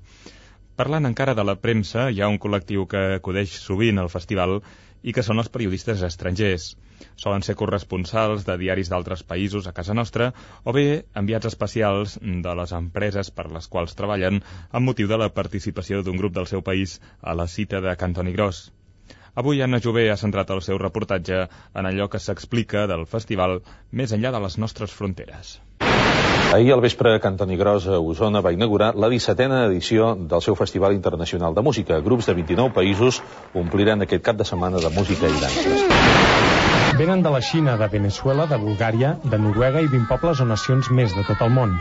Parlant 0.75 1.07
encara 1.07 1.35
de 1.39 1.45
la 1.47 1.55
premsa, 1.63 2.09
hi 2.11 2.19
ha 2.19 2.27
un 2.27 2.39
col·lectiu 2.43 2.83
que 2.91 3.03
acudeix 3.19 3.55
sovint 3.63 4.01
al 4.01 4.11
festival 4.11 4.57
i 5.05 5.13
que 5.15 5.23
són 5.23 5.39
els 5.39 5.51
periodistes 5.53 6.03
estrangers. 6.03 6.67
Solen 7.23 7.45
ser 7.47 7.55
corresponsals 7.59 8.43
de 8.47 8.57
diaris 8.59 8.91
d'altres 8.91 9.23
països 9.31 9.69
a 9.69 9.75
casa 9.79 9.95
nostra 9.95 10.31
o 10.63 10.75
bé 10.75 10.87
enviats 11.21 11.47
especials 11.51 12.17
de 12.21 12.55
les 12.59 12.73
empreses 12.75 13.31
per 13.31 13.47
les 13.57 13.71
quals 13.71 13.95
treballen 13.99 14.41
amb 14.71 14.91
motiu 14.91 15.07
de 15.11 15.21
la 15.23 15.31
participació 15.41 16.03
d'un 16.03 16.19
grup 16.19 16.35
del 16.35 16.51
seu 16.51 16.65
país 16.71 16.99
a 17.21 17.37
la 17.41 17.47
cita 17.47 17.83
de 17.85 17.95
Cantoni 17.95 18.35
Gros. 18.35 18.65
Avui 19.35 19.61
Anna 19.61 19.81
Jové 19.83 20.05
ha 20.11 20.15
centrat 20.15 20.51
el 20.55 20.61
seu 20.63 20.77
reportatge 20.79 21.41
en 21.75 21.87
allò 21.89 22.05
que 22.11 22.21
s'explica 22.23 22.85
del 22.87 23.01
festival 23.05 23.57
més 23.91 24.13
enllà 24.15 24.31
de 24.31 24.39
les 24.39 24.55
nostres 24.63 24.93
fronteres. 24.95 25.57
Ahir 26.55 26.71
al 26.71 26.79
vespre, 26.85 27.17
Cantoni 27.19 27.57
Gros 27.59 27.87
a 27.91 27.97
Osona 27.99 28.39
va 28.45 28.53
inaugurar 28.55 28.93
la 28.95 29.09
17a 29.11 29.65
edició 29.65 30.13
del 30.15 30.43
seu 30.45 30.55
Festival 30.55 30.95
Internacional 30.95 31.57
de 31.57 31.65
Música. 31.67 31.99
Grups 32.07 32.31
de 32.31 32.37
29 32.39 32.71
països 32.79 33.19
ompliran 33.53 34.07
aquest 34.07 34.23
cap 34.23 34.39
de 34.39 34.47
setmana 34.47 34.79
de 34.79 34.93
música 34.95 35.27
i 35.27 35.43
danses. 35.43 35.83
Venen 36.95 37.27
de 37.27 37.35
la 37.35 37.43
Xina, 37.43 37.75
de 37.75 37.91
Venezuela, 37.91 38.47
de 38.47 38.61
Bulgària, 38.63 39.17
de 39.19 39.43
Noruega 39.49 39.83
i 39.83 39.91
20 39.91 40.07
pobles 40.15 40.39
o 40.39 40.47
nacions 40.47 40.93
més 40.95 41.11
de 41.11 41.27
tot 41.27 41.43
el 41.43 41.51
món. 41.51 41.75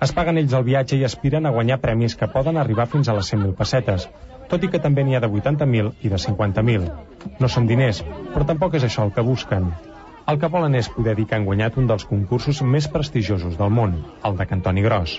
Es 0.00 0.16
paguen 0.16 0.40
ells 0.40 0.56
el 0.56 0.64
viatge 0.64 0.96
i 0.96 1.04
aspiren 1.04 1.44
a 1.44 1.52
guanyar 1.52 1.82
premis 1.82 2.16
que 2.16 2.32
poden 2.32 2.56
arribar 2.56 2.88
fins 2.88 3.12
a 3.12 3.20
les 3.20 3.28
100.000 3.34 3.58
pessetes 3.58 4.08
tot 4.50 4.64
i 4.64 4.70
que 4.72 4.80
també 4.82 5.04
n'hi 5.04 5.16
ha 5.16 5.22
de 5.22 5.30
80.000 5.30 5.92
i 6.02 6.10
de 6.12 6.20
50.000. 6.24 6.90
No 7.40 7.48
són 7.48 7.66
diners, 7.70 8.02
però 8.34 8.46
tampoc 8.48 8.76
és 8.78 8.86
això 8.88 9.06
el 9.06 9.12
que 9.16 9.24
busquen. 9.26 9.70
El 10.30 10.38
que 10.38 10.48
volen 10.48 10.76
és 10.78 10.88
poder 10.88 11.16
dir 11.18 11.26
que 11.26 11.34
han 11.34 11.46
guanyat 11.46 11.76
un 11.82 11.88
dels 11.90 12.04
concursos 12.06 12.62
més 12.62 12.86
prestigiosos 12.88 13.56
del 13.58 13.72
món, 13.74 13.96
el 14.24 14.36
de 14.38 14.46
Cantoni 14.46 14.84
Gros. 14.84 15.16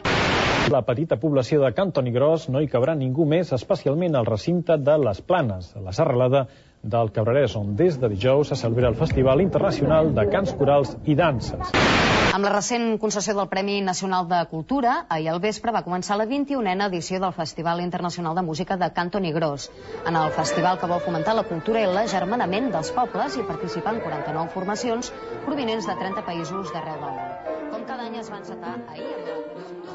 La 0.72 0.82
petita 0.88 1.18
població 1.20 1.60
de 1.64 1.74
Cantoni 1.76 2.14
Gros 2.16 2.48
no 2.50 2.62
hi 2.64 2.70
cabrà 2.72 2.96
ningú 2.96 3.28
més, 3.28 3.52
especialment 3.52 4.16
al 4.16 4.30
recinte 4.30 4.78
de 4.80 4.96
les 5.06 5.20
Planes, 5.22 5.74
la 5.76 5.92
serralada 5.92 6.46
del 6.84 7.12
Cabrerès, 7.16 7.56
on 7.60 7.76
des 7.80 8.00
de 8.00 8.12
dijous 8.12 8.52
se 8.52 8.60
celebra 8.60 8.92
el 8.92 9.00
Festival 9.00 9.44
Internacional 9.44 10.14
de 10.16 10.28
Cants 10.32 10.56
Corals 10.60 10.96
i 11.06 11.16
Danses. 11.20 12.23
Amb 12.34 12.48
la 12.48 12.52
recent 12.54 12.96
concessió 12.98 13.36
del 13.38 13.46
Premi 13.50 13.76
Nacional 13.86 14.26
de 14.30 14.38
Cultura, 14.50 14.94
ahir 15.16 15.28
al 15.30 15.42
vespre 15.44 15.74
va 15.76 15.84
començar 15.86 16.16
la 16.18 16.26
21a 16.32 16.88
edició 16.88 17.20
del 17.22 17.36
Festival 17.36 17.84
Internacional 17.84 18.34
de 18.40 18.44
Música 18.48 18.78
de 18.84 18.90
Canto 18.96 19.22
Negrós. 19.22 19.68
En 20.10 20.18
el 20.18 20.32
festival 20.38 20.80
que 20.82 20.90
vol 20.90 21.04
fomentar 21.06 21.36
la 21.38 21.44
cultura 21.52 21.84
i 21.84 21.92
l'agermanament 21.92 22.72
dels 22.74 22.90
pobles 22.98 23.38
i 23.38 23.46
participen 23.52 24.02
49 24.08 24.50
formacions 24.56 25.14
provinents 25.46 25.86
de 25.86 25.98
30 26.02 26.26
països 26.32 26.74
d'arreu 26.74 26.98
del 27.06 27.14
món. 27.20 27.30
Com 27.70 27.86
cada 27.94 28.10
any 28.10 28.18
es 28.26 28.34
va 28.34 28.42
encetar 28.42 28.74
ahir 28.98 29.14
amb 29.14 29.86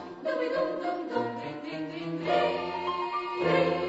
la... 3.83 3.88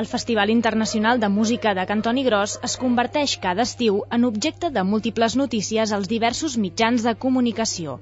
El 0.00 0.06
Festival 0.06 0.48
Internacional 0.48 1.20
de 1.20 1.28
Música 1.28 1.74
de 1.74 1.82
Cantoni 1.84 2.22
Gros 2.24 2.54
es 2.64 2.74
converteix 2.80 3.34
cada 3.40 3.66
estiu 3.68 3.98
en 4.16 4.22
objecte 4.24 4.70
de 4.72 4.84
múltiples 4.90 5.34
notícies 5.36 5.92
als 5.92 6.08
diversos 6.08 6.54
mitjans 6.62 7.04
de 7.04 7.12
comunicació. 7.24 7.98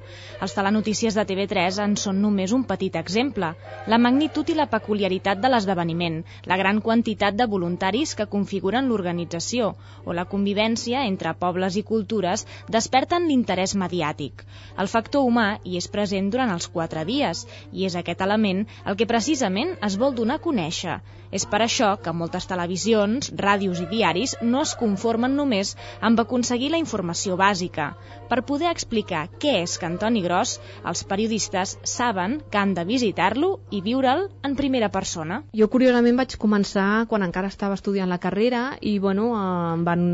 Els 0.47 0.55
telenotícies 0.55 1.19
de 1.19 1.25
TV3 1.27 1.81
en 1.87 1.97
són 2.03 2.21
només 2.23 2.55
un 2.55 2.63
petit 2.69 2.95
exemple. 3.01 3.49
La 3.91 3.99
magnitud 3.99 4.47
i 4.47 4.55
la 4.61 4.69
peculiaritat 4.77 5.43
de 5.43 5.51
l'esdeveniment, 5.51 6.21
la 6.47 6.61
gran 6.63 6.79
quantitat 6.87 7.35
de 7.35 7.49
voluntaris 7.57 8.15
que 8.15 8.29
configuren 8.37 8.87
l'organització 8.87 9.73
o 10.05 10.15
la 10.15 10.29
convivència 10.37 11.03
entre 11.11 11.35
pobles 11.43 11.81
i 11.83 11.87
cultures 11.91 12.47
desperten 12.79 13.27
l'interès 13.27 13.75
mediàtic. 13.75 14.47
El 14.79 14.95
factor 14.95 15.27
humà 15.27 15.51
hi 15.65 15.83
és 15.83 15.91
present 15.99 16.31
durant 16.31 16.55
els 16.55 16.71
quatre 16.79 17.03
dies 17.11 17.43
i 17.73 17.91
és 17.91 17.99
aquest 17.99 18.23
element 18.31 18.69
el 18.87 18.95
que 18.95 19.11
precisament 19.17 19.75
es 19.83 19.99
vol 19.99 20.15
donar 20.15 20.39
a 20.39 20.47
conèixer. 20.47 21.01
És 21.29 21.45
per 21.45 21.59
això 21.61 21.88
que 21.97 22.13
moltes 22.13 22.47
televisions, 22.51 23.33
ràdios 23.33 23.81
i 23.83 23.89
diaris 23.91 24.37
no 24.43 24.63
es 24.63 24.75
conformen 24.79 25.37
només 25.39 25.75
amb 26.05 26.21
aconseguir 26.21 26.71
la 26.75 26.81
informació 26.83 27.37
bàsica. 27.41 27.95
Per 28.29 28.43
poder 28.45 28.69
explicar 28.71 29.25
què 29.41 29.63
és 29.63 29.79
Cantoni 29.81 30.21
Gros, 30.21 30.59
els 30.85 31.05
periodistes 31.09 31.79
saben 31.89 32.39
que 32.51 32.61
han 32.61 32.75
de 32.77 32.85
visitar-lo 32.85 33.55
i 33.73 33.81
viure'l 33.85 34.27
en 34.45 34.57
primera 34.59 34.91
persona. 34.93 35.43
Jo, 35.57 35.71
curiosament, 35.73 36.19
vaig 36.21 36.37
començar 36.41 37.07
quan 37.09 37.25
encara 37.25 37.49
estava 37.49 37.79
estudiant 37.79 38.11
la 38.13 38.21
carrera 38.21 38.77
i, 38.81 38.99
bueno, 38.99 39.31
em 39.39 39.85
van 39.87 40.05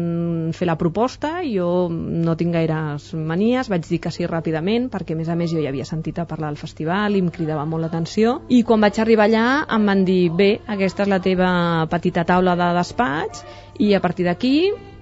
fer 0.54 0.68
la 0.70 0.78
proposta, 0.78 1.40
jo 1.42 1.88
no 1.90 2.36
tinc 2.38 2.54
gaires 2.54 3.10
manies, 3.14 3.70
vaig 3.72 3.88
dir 3.88 4.00
que 4.04 4.14
sí 4.14 4.28
ràpidament, 4.30 4.90
perquè, 4.92 5.16
a 5.16 5.18
més 5.18 5.32
a 5.32 5.38
més, 5.38 5.50
jo 5.50 5.62
ja 5.62 5.72
havia 5.74 5.88
sentit 5.88 6.20
a 6.22 6.28
parlar 6.30 6.52
del 6.52 6.60
festival 6.60 7.16
i 7.16 7.24
em 7.24 7.32
cridava 7.34 7.66
molt 7.66 7.86
l'atenció. 7.86 8.38
I 8.48 8.62
quan 8.62 8.84
vaig 8.84 9.00
arribar 9.02 9.26
allà 9.26 9.46
em 9.74 9.90
van 9.90 10.04
dir, 10.06 10.28
bé, 10.30 10.50
aquesta 10.70 11.04
és 11.04 11.10
la 11.10 11.20
teva 11.24 11.50
petita 11.90 12.24
taula 12.28 12.56
de 12.58 12.70
despatx 12.78 13.44
i 13.82 13.94
a 13.94 14.00
partir 14.00 14.26
d'aquí 14.28 14.54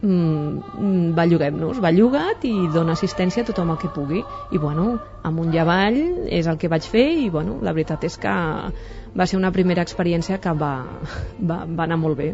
mm, 0.03 1.13
belluguem-nos, 1.17 1.81
belluga't 1.85 2.47
i 2.49 2.55
dona 2.75 2.97
assistència 2.97 3.45
a 3.45 3.51
tothom 3.51 3.75
el 3.75 3.81
que 3.83 3.93
pugui 3.93 4.23
i 4.23 4.63
bueno, 4.63 4.97
amunt 5.23 5.55
i 5.55 5.63
avall 5.63 6.01
és 6.29 6.49
el 6.51 6.59
que 6.59 6.73
vaig 6.73 6.89
fer 6.89 7.09
i 7.27 7.31
bueno, 7.31 7.61
la 7.63 7.77
veritat 7.77 8.09
és 8.09 8.19
que 8.19 8.35
va 9.13 9.29
ser 9.29 9.39
una 9.39 9.53
primera 9.53 9.85
experiència 9.85 10.41
que 10.41 10.57
va, 10.57 10.75
va, 11.39 11.65
va 11.67 11.89
anar 11.89 12.01
molt 12.01 12.19
bé. 12.19 12.33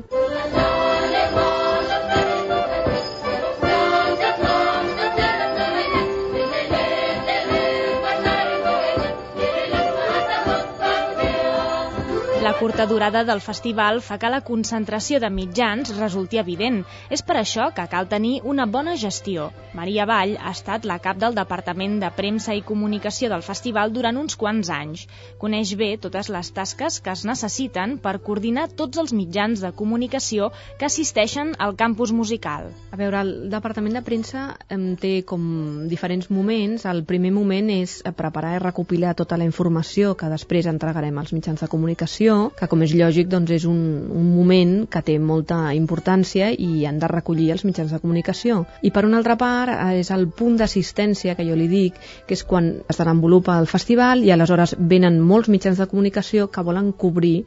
Curta 12.58 12.86
durada 12.86 13.22
del 13.22 13.40
festival 13.40 14.00
fa 14.02 14.16
que 14.18 14.28
la 14.32 14.40
concentració 14.42 15.20
de 15.22 15.28
mitjans 15.30 15.92
resulti 15.94 16.40
evident. 16.40 16.80
És 17.06 17.20
per 17.22 17.36
això 17.38 17.68
que 17.74 17.84
cal 17.86 18.08
tenir 18.10 18.40
una 18.42 18.64
bona 18.66 18.96
gestió. 18.98 19.52
Maria 19.78 20.06
Vall 20.10 20.34
ha 20.42 20.50
estat 20.50 20.88
la 20.88 20.96
cap 20.98 21.20
del 21.22 21.36
Departament 21.36 22.00
de 22.02 22.10
Premsa 22.16 22.56
i 22.58 22.64
Comunicació 22.66 23.30
del 23.30 23.44
festival 23.46 23.92
durant 23.94 24.18
uns 24.18 24.34
quants 24.40 24.72
anys. 24.74 25.04
Coneix 25.38 25.76
bé 25.78 25.92
totes 26.02 26.32
les 26.34 26.50
tasques 26.56 26.96
que 26.98 27.14
es 27.14 27.22
necessiten 27.28 27.94
per 28.02 28.16
coordinar 28.26 28.66
tots 28.74 28.98
els 28.98 29.14
mitjans 29.14 29.62
de 29.62 29.70
comunicació 29.70 30.50
que 30.80 30.90
assisteixen 30.90 31.54
al 31.58 31.76
campus 31.78 32.10
musical. 32.10 32.72
A 32.90 32.98
veure, 32.98 33.22
el 33.22 33.32
Departament 33.54 34.00
de 34.00 34.02
Premsa 34.02 34.48
em 34.66 34.96
té 34.98 35.20
com 35.22 35.86
diferents 35.86 36.26
moments. 36.26 36.88
El 36.90 37.04
primer 37.06 37.30
moment 37.30 37.70
és 37.70 38.00
preparar 38.18 38.56
i 38.56 38.64
recopilar 38.66 39.14
tota 39.14 39.38
la 39.38 39.46
informació 39.46 40.16
que 40.18 40.34
després 40.34 40.66
entregarem 40.66 41.22
als 41.22 41.36
mitjans 41.36 41.62
de 41.62 41.70
comunicació 41.70 42.47
que 42.56 42.68
com 42.70 42.82
és 42.86 42.94
lògic 42.96 43.28
doncs 43.32 43.52
és 43.56 43.64
un, 43.68 43.78
un 44.14 44.28
moment 44.34 44.74
que 44.90 45.02
té 45.04 45.18
molta 45.18 45.58
importància 45.76 46.50
i 46.52 46.84
han 46.88 47.00
de 47.02 47.10
recollir 47.10 47.50
els 47.54 47.64
mitjans 47.68 47.92
de 47.94 48.00
comunicació. 48.02 48.62
I 48.82 48.92
per 48.94 49.04
una 49.08 49.20
altra 49.20 49.36
part 49.40 49.74
és 49.98 50.12
el 50.14 50.28
punt 50.40 50.58
d'assistència 50.60 51.36
que 51.38 51.46
jo 51.48 51.56
li 51.58 51.68
dic, 51.70 51.98
que 52.26 52.36
és 52.38 52.44
quan 52.44 52.70
es 52.88 53.00
desenvolupa 53.00 53.58
el 53.60 53.70
festival 53.70 54.24
i 54.24 54.32
aleshores 54.34 54.76
venen 54.78 55.20
molts 55.20 55.50
mitjans 55.52 55.78
de 55.78 55.88
comunicació 55.90 56.48
que 56.52 56.64
volen 56.64 56.92
cobrir 56.92 57.44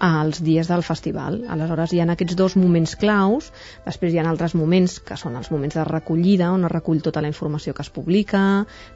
als 0.00 0.40
dies 0.42 0.68
del 0.72 0.82
festival. 0.82 1.42
Aleshores 1.52 1.92
hi 1.92 2.00
ha 2.00 2.06
aquests 2.08 2.36
dos 2.36 2.56
moments 2.56 2.96
claus, 3.00 3.50
després 3.84 4.14
hi 4.14 4.18
ha 4.18 4.24
altres 4.26 4.56
moments 4.56 4.98
que 5.04 5.18
són 5.20 5.36
els 5.36 5.50
moments 5.52 5.76
de 5.76 5.84
recollida, 5.84 6.48
on 6.56 6.64
es 6.64 6.72
recull 6.72 7.02
tota 7.04 7.20
la 7.20 7.28
informació 7.28 7.76
que 7.76 7.84
es 7.84 7.92
publica, 7.92 8.44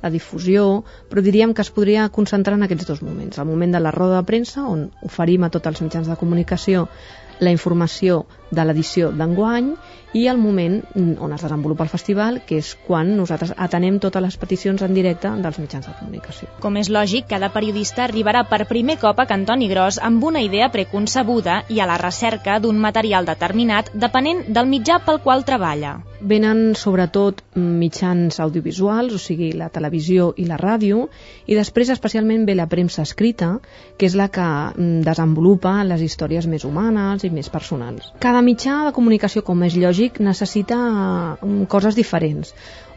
la 0.03 0.11
difusió, 0.11 0.85
però 1.11 1.23
diríem 1.23 1.53
que 1.53 1.62
es 1.62 1.71
podria 1.71 2.09
concentrar 2.09 2.57
en 2.57 2.64
aquests 2.67 2.88
dos 2.88 3.05
moments. 3.05 3.38
El 3.38 3.51
moment 3.53 3.77
de 3.77 3.85
la 3.85 3.93
roda 3.93 4.23
de 4.23 4.31
premsa, 4.33 4.64
on 4.64 4.88
oferim 5.05 5.45
a 5.45 5.53
tots 5.53 5.69
els 5.71 5.85
mitjans 5.85 6.09
de 6.09 6.17
comunicació 6.17 6.88
la 7.40 7.51
informació 7.51 8.25
de 8.51 8.65
l'edició 8.65 9.11
d'enguany 9.13 9.75
i 10.15 10.29
el 10.31 10.39
moment 10.39 10.79
on 10.95 11.33
es 11.35 11.43
desenvolupa 11.43 11.83
el 11.85 11.91
festival, 11.91 12.41
que 12.47 12.61
és 12.63 12.71
quan 12.87 13.11
nosaltres 13.19 13.53
atenem 13.59 13.99
totes 13.99 14.23
les 14.23 14.37
peticions 14.39 14.83
en 14.87 14.95
directe 14.95 15.31
dels 15.43 15.59
mitjans 15.59 15.89
de 15.89 15.95
comunicació. 15.99 16.49
Com 16.63 16.79
és 16.79 16.91
lògic, 16.95 17.27
cada 17.33 17.51
periodista 17.55 18.05
arribarà 18.07 18.45
per 18.49 18.63
primer 18.71 18.97
cop 19.03 19.19
a 19.19 19.27
Cantoni 19.27 19.69
Gros 19.69 19.99
amb 19.99 20.23
una 20.25 20.43
idea 20.45 20.71
preconcebuda 20.71 21.65
i 21.69 21.83
a 21.83 21.89
la 21.91 21.99
recerca 21.99 22.61
d'un 22.63 22.79
material 22.79 23.27
determinat 23.27 23.91
depenent 23.93 24.47
del 24.55 24.71
mitjà 24.71 25.01
pel 25.05 25.19
qual 25.25 25.43
treballa. 25.45 25.97
Venen 26.25 26.73
sobretot 26.79 27.43
mitjans 27.59 28.39
audiovisuals, 28.41 29.13
o 29.13 29.19
sigui, 29.21 29.51
la 29.53 29.69
televisió 29.69 30.31
i 30.41 30.47
la 30.49 30.57
ràdio, 30.57 31.09
i 31.45 31.59
després 31.59 31.91
especialment 31.93 32.47
ve 32.47 32.55
la 32.57 32.69
premsa 32.71 33.03
escrita, 33.03 33.59
que 33.99 34.07
és 34.07 34.15
la 34.17 34.31
que 34.33 34.47
mm, 34.47 35.03
desenvolupa 35.05 35.75
les 35.85 36.07
històries 36.07 36.47
més 36.49 36.65
humanes 36.65 37.27
i 37.27 37.33
més 37.35 37.51
personals. 37.53 38.15
Cada 38.25 38.34
mitjà 38.42 38.81
de 38.87 38.92
comunicació, 38.97 39.42
com 39.44 39.62
és 39.66 39.77
lògic, 39.77 40.18
necessita 40.25 40.77
mm, 40.81 41.66
coses 41.70 41.94
diferents. 41.99 42.55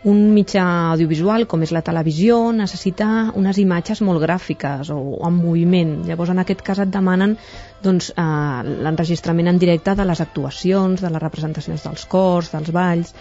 Un 0.08 0.20
mitjà 0.32 0.64
audiovisual 0.94 1.48
com 1.52 1.66
és 1.66 1.74
la 1.76 1.82
televisió 1.84 2.38
necessita 2.56 3.08
unes 3.36 3.58
imatges 3.60 4.02
molt 4.06 4.22
gràfiques 4.24 4.92
o 4.94 5.00
en 5.28 5.36
moviment. 5.36 5.94
Llavors 6.08 6.32
en 6.32 6.40
aquest 6.44 6.62
cas 6.64 6.80
et 6.84 6.94
demanen 6.94 7.36
doncs, 7.84 8.12
eh, 8.14 8.72
l'enregistrament 8.86 9.52
en 9.52 9.60
directe 9.60 9.96
de 9.98 10.06
les 10.06 10.22
actuacions, 10.22 11.02
de 11.02 11.12
les 11.12 11.24
representacions 11.24 11.86
dels 11.90 12.06
cors, 12.06 12.54
dels 12.56 12.72
balls... 12.72 13.14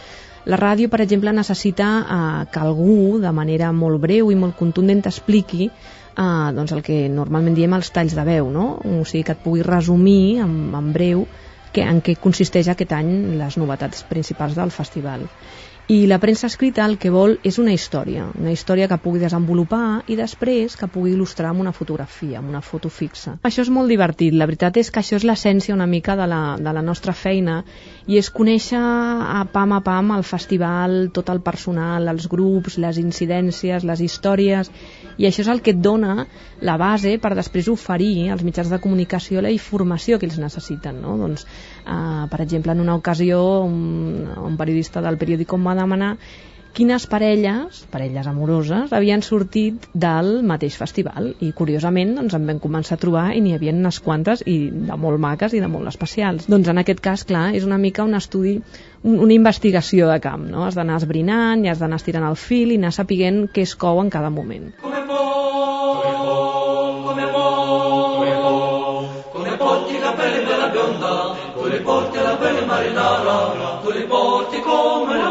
La 0.46 0.54
ràdio, 0.54 0.86
per 0.86 1.00
exemple, 1.02 1.32
necessita 1.34 1.86
eh, 1.98 2.42
que 2.54 2.60
algú, 2.62 3.16
de 3.18 3.32
manera 3.34 3.72
molt 3.74 3.98
breu 3.98 4.28
i 4.30 4.36
molt 4.38 4.54
contundent, 4.54 5.00
expliqui 5.10 5.66
eh, 6.16 6.52
doncs 6.54 6.72
el 6.76 6.84
que 6.86 7.00
normalment 7.12 7.56
diem 7.56 7.74
els 7.76 7.90
talls 7.90 8.14
de 8.14 8.24
veu, 8.28 8.52
no? 8.52 8.68
o 8.78 9.02
sigui, 9.04 9.24
que 9.26 9.34
et 9.34 9.42
pugui 9.42 9.66
resumir 9.66 10.38
en, 10.44 10.54
en 10.76 10.92
breu 10.94 11.26
que, 11.76 11.84
en 11.84 12.00
què 12.00 12.16
consisteix 12.26 12.72
aquest 12.72 12.96
any 12.96 13.14
les 13.36 13.60
novetats 13.60 14.04
principals 14.10 14.56
del 14.56 14.72
festival. 14.74 15.28
I 15.86 16.08
la 16.10 16.16
premsa 16.18 16.48
escrita 16.50 16.82
el 16.82 16.96
que 16.98 17.12
vol 17.14 17.36
és 17.46 17.60
una 17.62 17.70
història, 17.70 18.24
una 18.34 18.50
història 18.50 18.88
que 18.90 18.96
pugui 19.04 19.20
desenvolupar 19.22 20.00
i 20.10 20.16
després 20.18 20.74
que 20.80 20.88
pugui 20.90 21.12
il·lustrar 21.14 21.52
amb 21.52 21.62
una 21.62 21.72
fotografia, 21.76 22.40
amb 22.40 22.50
una 22.50 22.62
foto 22.68 22.90
fixa. 22.90 23.36
Això 23.46 23.62
és 23.62 23.70
molt 23.70 23.94
divertit, 23.94 24.34
la 24.34 24.48
veritat 24.50 24.80
és 24.82 24.90
que 24.90 24.98
això 24.98 25.20
és 25.20 25.26
l'essència 25.28 25.76
una 25.76 25.86
mica 25.86 26.16
de 26.18 26.26
la, 26.26 26.40
de 26.58 26.72
la 26.74 26.82
nostra 26.82 27.14
feina 27.14 27.60
i 28.10 28.18
és 28.18 28.32
conèixer 28.34 28.82
a 28.82 29.44
pam 29.52 29.76
a 29.78 29.80
pam 29.86 30.10
el 30.16 30.26
festival, 30.26 30.98
tot 31.14 31.30
el 31.30 31.44
personal, 31.46 32.10
els 32.10 32.26
grups, 32.34 32.80
les 32.82 32.98
incidències, 32.98 33.86
les 33.86 34.02
històries 34.08 34.74
i 35.16 35.26
això 35.26 35.42
és 35.44 35.50
el 35.52 35.62
que 35.64 35.72
et 35.72 35.80
dona 35.80 36.26
la 36.60 36.76
base 36.80 37.16
per 37.22 37.34
després 37.38 37.70
oferir 37.72 38.28
als 38.32 38.44
mitjans 38.46 38.72
de 38.72 38.80
comunicació 38.82 39.44
la 39.44 39.52
informació 39.54 40.18
que 40.18 40.28
ells 40.28 40.40
necessiten. 40.42 41.00
No? 41.04 41.16
Doncs, 41.20 41.46
eh, 41.84 42.26
per 42.32 42.42
exemple, 42.44 42.72
en 42.72 42.84
una 42.84 42.96
ocasió 42.96 43.40
un, 43.64 44.28
un 44.50 44.56
periodista 44.60 45.00
del 45.00 45.18
periòdic 45.18 45.56
va 45.66 45.74
demanar 45.74 46.16
quines 46.76 47.06
parelles, 47.08 47.78
parelles 47.88 48.26
amoroses, 48.28 48.92
havien 48.92 49.22
sortit 49.24 49.86
del 49.96 50.42
mateix 50.44 50.76
festival 50.76 51.30
i 51.40 51.48
curiosament 51.56 52.12
doncs, 52.18 52.36
en 52.36 52.44
vam 52.50 52.60
començar 52.60 52.98
a 52.98 53.00
trobar 53.00 53.30
i 53.32 53.40
n'hi 53.40 53.54
havia 53.56 53.72
unes 53.72 53.98
quantes 54.04 54.44
i 54.44 54.58
de 54.90 54.98
molt 55.00 55.20
maques 55.22 55.56
i 55.56 55.62
de 55.64 55.70
molt 55.72 55.88
especials. 55.88 56.50
Doncs 56.52 56.68
en 56.68 56.82
aquest 56.82 57.00
cas, 57.00 57.24
clar, 57.24 57.46
és 57.56 57.64
una 57.64 57.80
mica 57.80 58.04
un 58.04 58.14
estudi, 58.18 58.58
un, 59.02 59.16
una 59.16 59.32
investigació 59.32 60.10
de 60.10 60.18
camp, 60.20 60.44
no? 60.52 60.66
Has 60.66 60.76
d'anar 60.76 61.00
esbrinant 61.00 61.64
i 61.64 61.72
has 61.72 61.80
d'anar 61.80 62.00
estirant 62.02 62.28
el 62.28 62.36
fil 62.36 62.74
i 62.74 62.80
anar 62.82 62.92
sapiguent 62.92 63.46
què 63.56 63.64
es 63.64 63.72
cou 63.80 64.02
en 64.04 64.12
cada 64.12 64.30
moment. 64.30 64.68
Tu 71.56 71.72
li 71.72 71.80
porti 71.82 72.20
la 72.22 72.36
pelle 72.38 72.66
marinara, 72.68 73.38
tu 73.82 73.90
li 73.96 74.04
porti 74.10 74.60
come 74.66 75.25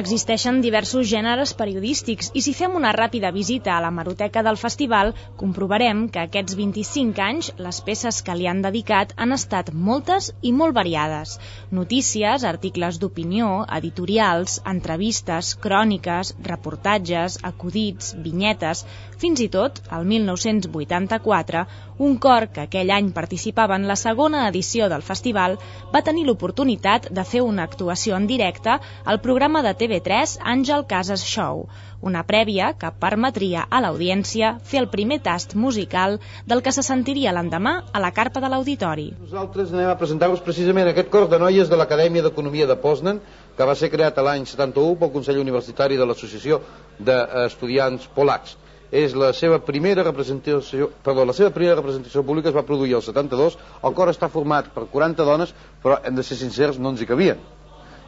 Existeixen 0.00 0.62
diversos 0.64 1.04
gèneres 1.10 1.50
periodístics 1.52 2.30
i 2.32 2.40
si 2.44 2.54
fem 2.56 2.72
una 2.78 2.94
ràpida 2.96 3.28
visita 3.36 3.74
a 3.74 3.80
la 3.84 3.90
maroteca 3.92 4.40
del 4.46 4.56
festival 4.56 5.10
comprovarem 5.42 6.06
que 6.14 6.22
aquests 6.22 6.56
25 6.60 7.20
anys 7.24 7.50
les 7.66 7.80
peces 7.88 8.22
que 8.24 8.36
li 8.38 8.48
han 8.48 8.62
dedicat 8.64 9.12
han 9.20 9.36
estat 9.36 9.68
moltes 9.90 10.30
i 10.40 10.54
molt 10.62 10.72
variades. 10.80 11.36
Notícies, 11.80 12.48
articles 12.54 13.02
d'opinió, 13.02 13.52
editorials, 13.80 14.62
entrevistes, 14.74 15.52
cròniques, 15.68 16.34
reportatges, 16.52 17.40
acudits, 17.52 18.14
vinyetes... 18.16 18.86
Fins 19.22 19.38
i 19.38 19.46
tot, 19.54 19.76
el 19.94 20.02
1984, 20.10 21.60
un 22.02 22.16
cor 22.18 22.48
que 22.50 22.64
aquell 22.64 22.90
any 22.90 23.12
participava 23.14 23.76
en 23.78 23.84
la 23.86 23.94
segona 24.00 24.40
edició 24.48 24.88
del 24.90 25.04
festival 25.06 25.54
va 25.92 26.02
tenir 26.08 26.24
l'oportunitat 26.26 27.06
de 27.18 27.24
fer 27.32 27.44
una 27.46 27.62
actuació 27.70 28.18
en 28.18 28.26
directe 28.26 28.74
al 29.04 29.20
programa 29.22 29.62
de 29.62 29.76
TV3 29.92 30.38
Àngel 30.40 30.86
Casas 30.88 31.22
Show, 31.28 31.66
una 32.00 32.22
prèvia 32.24 32.70
que 32.80 32.88
permetria 33.02 33.66
a 33.68 33.80
l'audiència 33.84 34.54
fer 34.64 34.80
el 34.80 34.88
primer 34.94 35.18
tast 35.26 35.52
musical 35.64 36.16
del 36.48 36.62
que 36.64 36.72
se 36.72 36.84
sentiria 36.86 37.34
l'endemà 37.36 37.74
a 37.92 38.00
la 38.00 38.12
carpa 38.16 38.40
de 38.40 38.48
l'auditori. 38.48 39.10
Nosaltres 39.20 39.74
anem 39.76 39.90
a 39.92 39.98
presentar-vos 40.00 40.40
precisament 40.46 40.88
aquest 40.88 41.12
cor 41.12 41.28
de 41.28 41.42
noies 41.42 41.68
de 41.68 41.76
l'Acadèmia 41.76 42.24
d'Economia 42.24 42.70
de 42.70 42.78
Poznan, 42.80 43.20
que 43.56 43.68
va 43.68 43.76
ser 43.76 43.92
creat 43.92 44.16
l'any 44.24 44.48
71 44.48 44.96
pel 45.02 45.12
Consell 45.12 45.44
Universitari 45.44 46.00
de 46.00 46.08
l'Associació 46.08 46.62
d'Estudiants 46.98 48.08
Polacs 48.16 48.56
és 48.92 49.14
la 49.16 49.30
seva 49.32 49.56
primera 49.64 50.02
representació, 50.04 50.90
perdó, 51.04 51.24
la 51.24 51.32
seva 51.32 51.48
primera 51.50 51.78
representació 51.78 52.20
pública 52.28 52.50
es 52.50 52.56
va 52.56 52.64
produir 52.68 52.92
el 52.98 53.04
72, 53.04 53.56
el 53.88 53.94
cor 53.96 54.12
està 54.12 54.28
format 54.28 54.68
per 54.74 54.84
40 54.92 55.24
dones, 55.24 55.54
però 55.84 55.96
hem 56.04 56.16
de 56.16 56.24
ser 56.28 56.36
sincers, 56.36 56.76
no 56.76 56.92
ens 56.92 57.00
hi 57.00 57.08
cabien. 57.08 57.40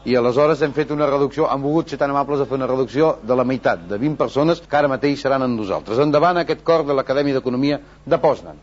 I 0.05 0.13
aleshores 0.13 0.59
hem 0.61 0.73
fet 0.73 0.91
una 0.93 1.07
reducció, 1.09 1.47
han 1.49 1.63
volgut 1.63 1.89
ser 1.89 1.97
tan 1.97 2.11
amables 2.13 2.37
de 2.37 2.45
fer 2.45 2.59
una 2.59 2.67
reducció 2.69 3.15
de 3.25 3.35
la 3.35 3.43
meitat, 3.43 3.87
de 3.89 3.97
20 3.97 4.19
persones, 4.19 4.61
que 4.61 4.77
ara 4.77 4.91
mateix 4.91 5.23
seran 5.25 5.41
amb 5.41 5.57
nosaltres. 5.57 5.97
Endavant 6.03 6.37
aquest 6.37 6.61
cor 6.67 6.83
de 6.85 6.93
l'Acadèmia 6.93 7.39
d'Economia 7.39 7.79
de 8.05 8.19
Poznan. 8.21 8.59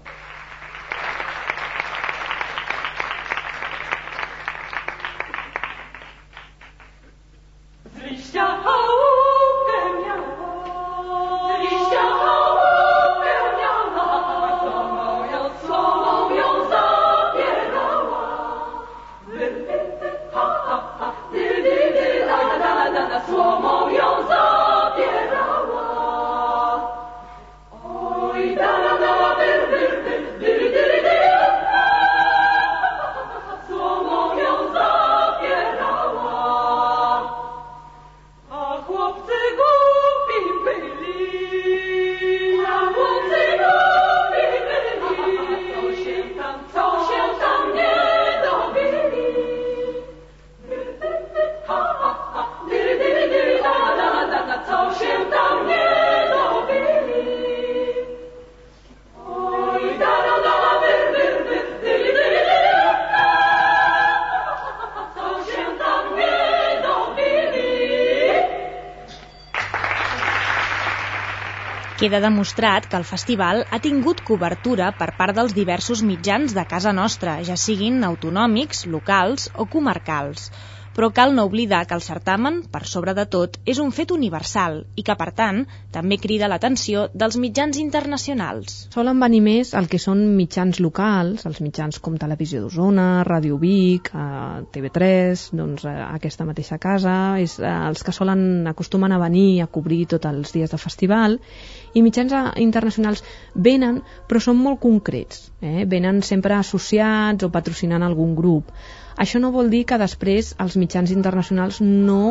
Queda 72.03 72.19
demostrat 72.19 72.89
que 72.91 72.97
el 72.99 73.05
festival 73.07 73.61
ha 73.71 73.79
tingut 73.83 74.25
cobertura 74.27 74.89
per 75.03 75.07
part 75.21 75.37
dels 75.39 75.53
diversos 75.55 76.01
mitjans 76.09 76.55
de 76.57 76.65
casa 76.73 76.91
nostra, 76.99 77.37
ja 77.47 77.55
siguin 77.65 78.03
autonòmics, 78.09 78.81
locals 78.95 79.45
o 79.55 79.69
comarcals 79.77 80.49
però 80.97 81.11
cal 81.15 81.35
no 81.35 81.45
oblidar 81.49 81.85
que 81.87 81.97
el 81.97 82.05
certamen, 82.05 82.63
per 82.73 82.85
sobre 82.87 83.15
de 83.17 83.25
tot, 83.31 83.59
és 83.65 83.81
un 83.83 83.93
fet 83.93 84.13
universal 84.13 84.83
i 84.97 85.05
que, 85.07 85.17
per 85.19 85.31
tant, 85.37 85.63
també 85.93 86.19
crida 86.21 86.51
l'atenció 86.51 87.07
dels 87.15 87.39
mitjans 87.41 87.79
internacionals. 87.81 88.87
Solen 88.95 89.21
venir 89.21 89.43
més 89.45 89.73
el 89.79 89.89
que 89.89 90.01
són 90.03 90.25
mitjans 90.37 90.81
locals, 90.85 91.47
els 91.49 91.63
mitjans 91.65 92.01
com 92.03 92.19
Televisió 92.21 92.63
d'Osona, 92.63 93.25
Ràdio 93.29 93.59
Vic, 93.61 94.13
eh, 94.13 94.63
TV3, 94.75 95.47
doncs 95.57 95.87
eh, 95.89 95.97
aquesta 96.13 96.47
mateixa 96.49 96.81
casa, 96.83 97.17
és 97.41 97.59
eh, 97.61 97.69
els 97.89 98.05
que 98.05 98.15
solen 98.15 98.69
acostumen 98.71 99.13
a 99.13 99.21
venir 99.23 99.63
a 99.63 99.71
cobrir 99.71 100.05
tots 100.15 100.29
els 100.29 100.53
dies 100.55 100.73
de 100.73 100.81
festival 100.81 101.39
i 101.95 102.03
mitjans 102.03 102.33
internacionals 102.61 103.23
venen, 103.55 104.01
però 104.29 104.41
són 104.41 104.59
molt 104.61 104.81
concrets, 104.81 105.51
eh? 105.61 105.85
venen 105.89 106.23
sempre 106.27 106.57
associats 106.57 107.45
o 107.45 107.53
patrocinant 107.53 108.05
algun 108.07 108.35
grup. 108.39 108.73
Això 109.23 109.39
no 109.43 109.53
vol 109.55 109.69
dir 109.71 109.85
que 109.87 110.01
després 110.03 110.49
els 110.65 110.75
mitjans 110.83 111.11
internacionals 111.15 111.77
no 111.85 112.23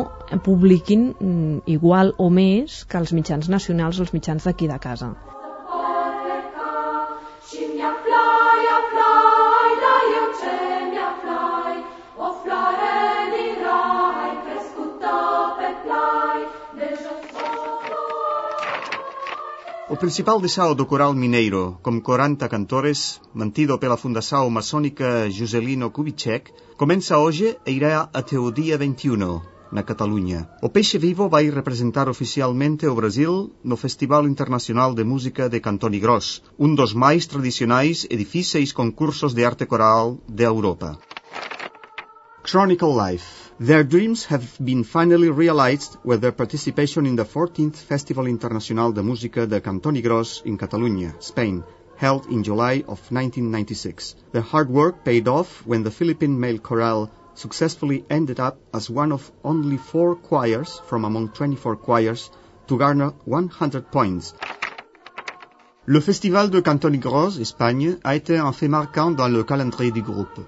publiquin 0.48 1.06
mm, 1.12 1.62
igual 1.76 2.12
o 2.20 2.28
més 2.38 2.82
que 2.84 3.00
els 3.00 3.14
mitjans 3.16 3.48
nacionals 3.54 4.00
o 4.00 4.04
els 4.06 4.12
mitjans 4.16 4.48
d'aquí 4.48 4.68
de 4.68 4.76
casa. 4.88 5.14
Principal 20.02 20.40
desao 20.40 20.74
do 20.74 20.84
coral 20.84 21.14
mineiro, 21.14 21.78
com 21.80 22.00
40 22.00 22.48
cantores, 22.48 23.20
mantido 23.32 23.78
pela 23.78 23.96
Fundação 23.96 24.50
Maçônica 24.50 25.30
Juscelino 25.30 25.92
Kubitschek, 25.92 26.50
começa 26.76 27.16
hoje 27.16 27.56
e 27.64 27.70
irá 27.70 28.10
até 28.12 28.36
o 28.36 28.50
dia 28.50 28.76
21. 28.76 29.40
na 29.70 29.84
Catalunha. 29.84 30.48
O 30.60 30.68
Peixe 30.68 30.98
Vivo 30.98 31.28
vai 31.28 31.48
representar 31.48 32.08
oficialmente 32.08 32.84
o 32.84 32.96
Brasil 32.96 33.52
no 33.62 33.76
Festival 33.76 34.26
Internacional 34.26 34.92
de 34.92 35.04
Música 35.04 35.48
de 35.48 35.60
Cantonigrós, 35.60 36.42
un 36.58 36.74
dos 36.74 36.92
máis 36.92 37.26
tradicionais 37.26 38.04
e 38.10 38.16
difíceis 38.16 38.72
concursos 38.72 39.32
de 39.32 39.44
arte 39.44 39.66
coral 39.66 40.18
de 40.28 40.42
Europa. 40.42 40.98
Chronicle 42.44 42.92
Life 42.92 43.52
Their 43.60 43.84
dreams 43.84 44.24
have 44.24 44.58
been 44.58 44.82
finally 44.82 45.30
realized 45.30 45.96
with 46.02 46.20
their 46.22 46.32
participation 46.32 47.06
in 47.06 47.14
the 47.14 47.24
14th 47.24 47.76
Festival 47.76 48.24
Internacional 48.26 48.92
de 48.92 49.00
Música 49.00 49.46
de 49.46 49.60
Cantonigrós 49.60 50.42
in 50.44 50.58
Catalunya, 50.58 51.14
Spain, 51.22 51.62
held 51.96 52.26
in 52.26 52.42
July 52.42 52.82
of 52.88 52.98
1996. 53.12 54.16
Their 54.32 54.42
hard 54.42 54.68
work 54.70 55.04
paid 55.04 55.28
off 55.28 55.64
when 55.64 55.84
the 55.84 55.92
Philippine 55.92 56.40
male 56.40 56.58
chorale 56.58 57.12
successfully 57.34 58.04
ended 58.10 58.40
up 58.40 58.58
as 58.74 58.90
one 58.90 59.12
of 59.12 59.30
only 59.44 59.76
four 59.76 60.16
choirs 60.16 60.80
from 60.86 61.04
among 61.04 61.28
24 61.28 61.76
choirs 61.76 62.28
to 62.66 62.76
garner 62.76 63.10
100 63.24 63.92
points. 63.92 64.34
Le 65.86 66.00
Festival 66.00 66.48
de 66.48 66.60
Cantonigros, 66.60 67.38
Espagne, 67.38 67.98
a 68.02 68.16
été 68.16 68.36
un 68.36 68.52
fait 68.52 68.68
marquant 68.68 69.12
dans 69.12 69.28
le 69.28 69.44
calendrier 69.44 69.92
du 69.92 70.02
groupe. 70.02 70.40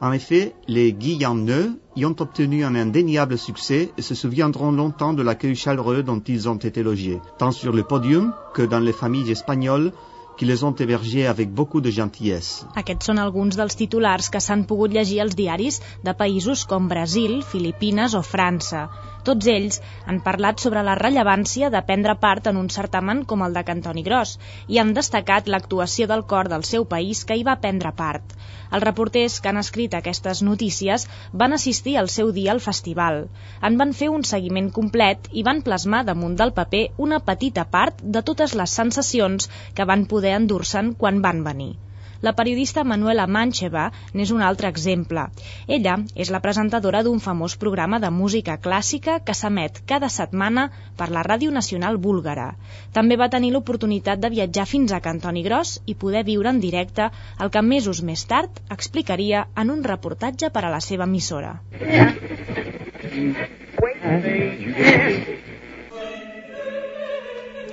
En 0.00 0.12
effet, 0.12 0.54
les 0.68 0.92
Guyaneux 0.92 1.80
y 1.96 2.04
ont 2.04 2.16
obtenu 2.20 2.64
un 2.64 2.74
indéniable 2.74 3.38
succès 3.38 3.90
et 3.96 4.02
se 4.02 4.14
souviendront 4.14 4.70
longtemps 4.70 5.14
de 5.14 5.22
l'accueil 5.22 5.56
chaleureux 5.56 6.02
dont 6.02 6.20
ils 6.20 6.48
ont 6.48 6.56
été 6.56 6.82
logés, 6.82 7.18
tant 7.38 7.50
sur 7.50 7.72
le 7.72 7.82
podium 7.82 8.34
que 8.52 8.62
dans 8.62 8.80
les 8.80 8.92
familles 8.92 9.30
espagnoles 9.30 9.92
qui 10.36 10.44
les 10.44 10.64
ont 10.64 10.74
hébergés 10.74 11.26
avec 11.26 11.50
beaucoup 11.50 11.80
de 11.80 11.90
gentillesse. 11.90 12.66
Aquests 12.76 13.08
són 13.08 13.18
alguns 13.22 13.56
dels 13.56 13.76
titulars 13.80 14.28
que 14.28 14.40
s'han 14.40 14.66
pogut 14.68 14.92
llegir 14.92 15.22
als 15.24 15.36
diaris 15.38 15.80
de 16.04 16.12
països 16.12 16.66
com 16.68 16.88
Brasil, 16.92 17.40
Filipines 17.42 18.14
o 18.14 18.22
França. 18.22 18.86
Tots 19.26 19.48
ells 19.50 19.76
han 20.10 20.18
parlat 20.26 20.62
sobre 20.62 20.82
la 20.86 20.94
rellevància 20.98 21.68
de 21.74 21.80
prendre 21.86 22.12
part 22.24 22.44
en 22.50 22.58
un 22.60 22.68
certamen 22.74 23.22
com 23.30 23.40
el 23.46 23.56
de 23.56 23.62
Cantoni 23.70 24.04
Gros 24.08 24.34
i 24.74 24.78
han 24.82 24.92
destacat 24.98 25.48
l'actuació 25.54 26.06
del 26.12 26.22
cor 26.32 26.50
del 26.52 26.66
seu 26.68 26.86
país 26.92 27.22
que 27.30 27.38
hi 27.38 27.42
va 27.48 27.56
prendre 27.64 27.90
part. 28.00 28.36
Els 28.70 28.84
reporters 28.84 29.38
que 29.40 29.50
han 29.50 29.58
escrit 29.62 29.96
aquestes 29.98 30.42
notícies 30.50 31.08
van 31.42 31.56
assistir 31.56 31.96
al 31.98 32.10
seu 32.18 32.30
dia 32.36 32.52
al 32.54 32.62
festival. 32.68 33.18
En 33.70 33.80
van 33.82 33.96
fer 34.02 34.12
un 34.18 34.26
seguiment 34.30 34.70
complet 34.78 35.26
i 35.32 35.46
van 35.50 35.64
plasmar 35.70 36.04
damunt 36.10 36.38
del 36.42 36.54
paper 36.60 36.84
una 37.08 37.18
petita 37.32 37.66
part 37.78 38.06
de 38.18 38.22
totes 38.30 38.54
les 38.62 38.78
sensacions 38.82 39.50
que 39.74 39.88
van 39.92 40.06
poder 40.14 40.36
endur-se'n 40.38 40.94
quan 41.02 41.20
van 41.28 41.42
venir. 41.50 41.72
La 42.21 42.33
periodista 42.37 42.83
Manuela 42.85 43.25
Mancheva 43.25 43.87
n'és 44.13 44.31
un 44.33 44.41
altre 44.45 44.69
exemple. 44.69 45.23
Ella 45.67 45.95
és 46.13 46.29
la 46.33 46.41
presentadora 46.43 47.01
d'un 47.03 47.19
famós 47.23 47.55
programa 47.63 47.99
de 48.03 48.11
música 48.13 48.59
clàssica 48.61 49.17
que 49.25 49.33
s'emet 49.33 49.81
cada 49.89 50.09
setmana 50.15 50.67
per 50.99 51.09
la 51.09 51.23
Ràdio 51.25 51.49
Nacional 51.55 51.97
Búlgara. 51.97 52.51
També 52.93 53.17
va 53.17 53.29
tenir 53.35 53.51
l'oportunitat 53.55 54.21
de 54.21 54.29
viatjar 54.35 54.67
fins 54.69 54.93
a 54.93 55.01
Cantoni 55.01 55.41
Gros 55.47 55.79
i 55.87 55.95
poder 55.95 56.23
viure 56.29 56.53
en 56.53 56.61
directe 56.61 57.09
el 57.39 57.49
que 57.49 57.65
mesos 57.73 58.03
més 58.05 58.25
tard 58.29 58.61
explicaria 58.69 59.47
en 59.57 59.73
un 59.73 59.83
reportatge 59.83 60.51
per 60.53 60.65
a 60.65 60.69
la 60.69 60.79
seva 60.79 61.09
emissora. 61.09 61.57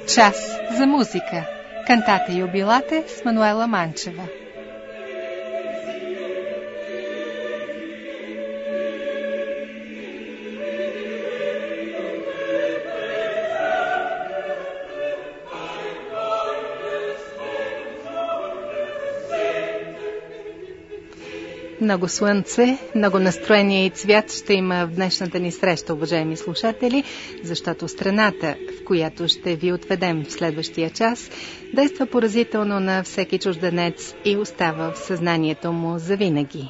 Час 0.08 0.40
за 0.78 0.88
музика. 1.82 1.86
Кантата 1.86 2.32
Юбилате 2.32 3.04
с 3.08 3.24
Мануела 3.24 3.66
Манчева. 3.66 4.28
Много 21.83 22.07
слънце, 22.07 22.77
много 22.95 23.19
настроение 23.19 23.85
и 23.85 23.89
цвят 23.89 24.31
ще 24.31 24.53
има 24.53 24.85
в 24.85 24.95
днешната 24.95 25.39
ни 25.39 25.51
среща, 25.51 25.93
уважаеми 25.93 26.37
слушатели, 26.37 27.03
защото 27.43 27.87
страната, 27.87 28.55
в 28.81 28.85
която 28.85 29.27
ще 29.27 29.55
ви 29.55 29.71
отведем 29.73 30.23
в 30.23 30.31
следващия 30.31 30.89
час, 30.89 31.29
действа 31.73 32.05
поразително 32.05 32.79
на 32.79 33.03
всеки 33.03 33.39
чужденец 33.39 34.15
и 34.25 34.37
остава 34.37 34.91
в 34.91 34.97
съзнанието 34.97 35.71
му 35.71 35.99
завинаги. 35.99 36.69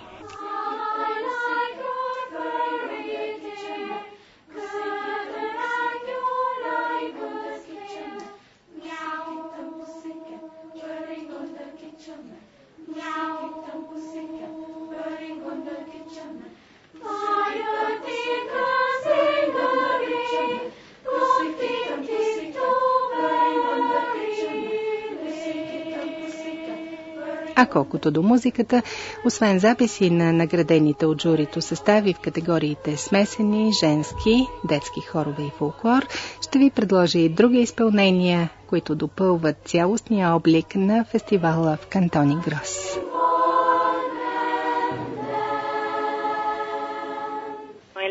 Колкото 27.73 28.11
до 28.11 28.21
музиката, 28.21 28.81
освен 29.25 29.59
записи 29.59 30.09
на 30.09 30.33
наградените 30.33 31.05
от 31.05 31.21
журито 31.21 31.61
състави 31.61 32.13
в 32.13 32.19
категориите 32.19 32.97
смесени, 32.97 33.71
женски, 33.83 34.35
детски 34.69 35.01
хорове 35.01 35.43
и 35.43 35.51
фолклор, 35.57 36.01
ще 36.41 36.59
ви 36.59 36.71
предложа 36.75 37.19
и 37.19 37.29
други 37.29 37.59
изпълнения, 37.59 38.49
които 38.69 38.95
допълват 38.95 39.55
цялостния 39.65 40.35
облик 40.35 40.75
на 40.75 41.05
фестивала 41.11 41.77
в 41.81 41.87
Кантони 41.89 42.35
Грос. 42.45 42.99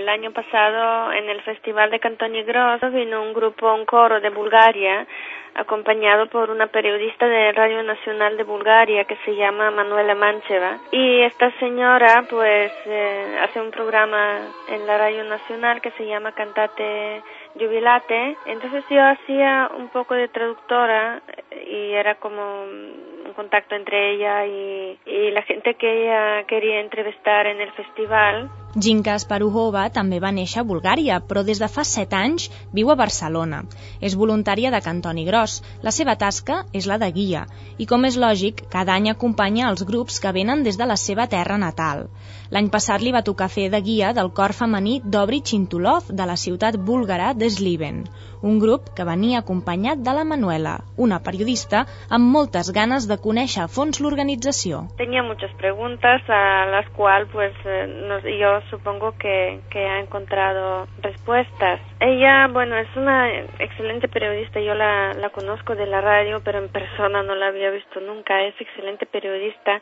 El 0.02 0.08
año 0.08 0.32
pasado 0.40 1.12
en 1.18 1.24
el 1.34 1.40
Festival 1.50 1.88
de 1.90 1.98
Cantoni 2.04 2.42
Gros 2.50 2.80
vino 2.98 3.16
un 3.26 3.32
grupo, 3.38 3.64
un 3.80 3.84
coro 3.94 4.16
de 4.20 4.30
Bulgaria 4.40 5.06
acompañado 5.54 6.26
por 6.28 6.50
una 6.50 6.66
periodista 6.66 7.26
de 7.26 7.52
Radio 7.52 7.82
Nacional 7.82 8.36
de 8.36 8.44
Bulgaria 8.44 9.04
que 9.04 9.16
se 9.24 9.34
llama 9.34 9.70
Manuela 9.70 10.14
Mancheva. 10.14 10.78
Y 10.90 11.20
esta 11.22 11.50
señora 11.58 12.24
pues 12.28 12.72
eh, 12.86 13.38
hace 13.42 13.60
un 13.60 13.70
programa 13.70 14.40
en 14.68 14.86
la 14.86 14.98
Radio 14.98 15.24
Nacional 15.24 15.80
que 15.80 15.90
se 15.92 16.06
llama 16.06 16.32
Cantate 16.32 17.22
Jubilate. 17.54 18.36
Entonces 18.46 18.84
yo 18.88 19.04
hacía 19.04 19.70
un 19.76 19.88
poco 19.88 20.14
de 20.14 20.28
traductora 20.28 21.22
y 21.66 21.92
era 21.92 22.14
como 22.16 22.62
un 22.62 23.32
contacto 23.34 23.74
entre 23.74 24.12
ella 24.12 24.46
y, 24.46 24.98
y 25.06 25.30
la 25.30 25.42
gente 25.42 25.74
que 25.74 26.04
ella 26.04 26.44
quería 26.44 26.80
entrevistar 26.80 27.46
en 27.46 27.60
el 27.60 27.72
festival. 27.72 28.50
Ginka 28.72 29.18
Sparuhova 29.20 29.82
també 29.92 30.16
va 30.24 30.30
néixer 30.32 30.62
a 30.62 30.64
Bulgària, 30.64 31.18
però 31.20 31.42
des 31.44 31.58
de 31.60 31.68
fa 31.68 31.82
7 31.84 32.16
anys 32.16 32.46
viu 32.72 32.88
a 32.88 32.96
Barcelona. 32.96 33.58
És 34.00 34.16
voluntària 34.16 34.70
de 34.72 34.80
Cantoni 34.80 35.26
Gros. 35.26 35.58
La 35.84 35.92
seva 35.92 36.14
tasca 36.16 36.62
és 36.72 36.88
la 36.88 36.96
de 37.02 37.10
guia 37.12 37.44
i, 37.76 37.84
com 37.84 38.08
és 38.08 38.16
lògic, 38.16 38.64
cada 38.72 38.94
any 38.96 39.10
acompanya 39.12 39.68
els 39.68 39.84
grups 39.84 40.16
que 40.24 40.32
venen 40.32 40.64
des 40.64 40.80
de 40.80 40.88
la 40.88 40.96
seva 40.96 41.28
terra 41.28 41.60
natal. 41.60 42.06
L'any 42.48 42.72
passat 42.72 43.04
li 43.04 43.12
va 43.12 43.24
tocar 43.28 43.50
fer 43.52 43.68
de 43.68 43.82
guia 43.84 44.14
del 44.16 44.32
cor 44.32 44.56
femení 44.56 45.02
d'Obri 45.04 45.42
Chintulov 45.44 46.08
de 46.08 46.32
la 46.32 46.40
ciutat 46.40 46.80
búlgara 46.80 47.34
de 47.34 47.52
Sliven, 47.52 48.06
un 48.42 48.58
grup 48.58 48.90
que 48.96 49.06
venia 49.06 49.40
acompanyat 49.40 50.02
de 50.02 50.12
la 50.12 50.24
Manuela, 50.24 50.74
una 50.96 51.20
periodista 51.22 51.84
amb 52.10 52.28
moltes 52.34 52.72
ganes 52.74 53.06
de 53.08 53.18
conèixer 53.22 53.64
a 53.64 53.68
fons 53.70 54.00
l'organització. 54.02 54.82
Tenía 54.98 55.22
muchas 55.22 55.52
preguntas 55.54 56.22
a 56.28 56.66
las 56.66 56.88
cuales 56.90 57.28
pues 57.32 57.54
eh, 57.64 57.86
nos, 58.08 58.22
yo 58.24 58.60
supongo 58.70 59.14
que, 59.18 59.60
que 59.70 59.86
ha 59.86 60.00
encontrado 60.00 60.86
respuestas. 61.02 61.80
Ella, 62.00 62.48
bueno, 62.48 62.76
es 62.76 62.88
una 62.96 63.30
excelente 63.58 64.08
periodista, 64.08 64.60
yo 64.60 64.74
la, 64.74 65.14
la 65.14 65.30
conozco 65.30 65.74
de 65.74 65.86
la 65.86 66.00
radio, 66.00 66.40
pero 66.44 66.58
en 66.58 66.68
persona 66.68 67.22
no 67.22 67.34
la 67.34 67.46
había 67.46 67.70
visto 67.70 68.00
nunca, 68.00 68.42
es 68.42 68.60
excelente 68.60 69.06
periodista 69.06 69.80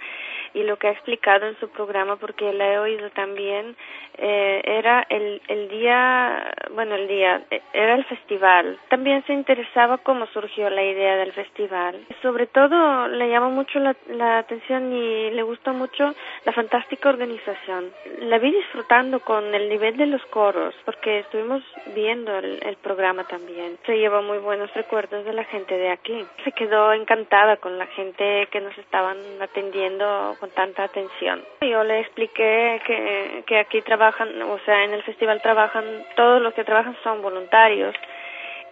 y 0.54 0.62
lo 0.64 0.76
que 0.78 0.88
ha 0.88 0.92
explicado 0.92 1.46
en 1.46 1.58
su 1.60 1.68
programa, 1.68 2.16
porque 2.16 2.52
la 2.52 2.72
he 2.72 2.78
oído 2.78 3.10
también, 3.10 3.76
eh, 4.20 4.60
era 4.64 5.06
el, 5.08 5.40
el 5.48 5.68
día, 5.68 6.52
bueno, 6.74 6.94
el 6.94 7.08
día, 7.08 7.42
era 7.72 7.94
el 7.94 8.04
festival. 8.04 8.78
También 8.88 9.24
se 9.26 9.32
interesaba 9.32 9.98
cómo 9.98 10.26
surgió 10.26 10.68
la 10.68 10.82
idea 10.84 11.16
del 11.16 11.32
festival. 11.32 11.98
Sobre 12.20 12.46
todo 12.46 13.08
le 13.08 13.30
llama 13.30 13.48
mucho 13.48 13.78
la, 13.78 13.96
la 14.08 14.38
atención 14.38 14.92
y 14.92 15.30
le 15.30 15.42
gusta 15.42 15.72
mucho 15.72 16.14
la 16.44 16.52
fantástica 16.52 17.08
organización. 17.08 17.90
La 18.20 18.38
vi 18.38 18.52
disfrutando 18.52 19.20
con 19.20 19.54
el 19.54 19.68
nivel 19.68 19.96
de 19.96 20.06
los 20.06 20.24
coros, 20.26 20.74
porque 20.84 21.20
estuvimos 21.20 21.62
viendo 21.94 22.36
el, 22.38 22.60
el 22.62 22.76
programa 22.76 23.24
también. 23.24 23.78
Se 23.86 23.96
llevó 23.96 24.22
muy 24.22 24.38
buenos 24.38 24.72
recuerdos 24.74 25.24
de 25.24 25.32
la 25.32 25.44
gente 25.44 25.76
de 25.76 25.90
aquí. 25.90 26.26
Se 26.44 26.52
quedó 26.52 26.92
encantada 26.92 27.56
con 27.56 27.78
la 27.78 27.86
gente 27.86 28.48
que 28.50 28.60
nos 28.60 28.76
estaban 28.76 29.16
atendiendo 29.40 30.36
con 30.38 30.50
tanta 30.50 30.84
atención. 30.84 31.42
Yo 31.62 31.84
le 31.84 32.00
expliqué 32.00 32.80
que, 32.86 33.44
que 33.46 33.58
aquí 33.58 33.80
trabajan, 34.10 34.42
o 34.42 34.58
sea, 34.64 34.84
en 34.84 34.92
el 34.92 35.02
festival 35.02 35.40
trabajan, 35.42 35.84
todos 36.16 36.42
los 36.42 36.54
que 36.54 36.64
trabajan 36.64 36.96
son 37.02 37.22
voluntarios 37.22 37.94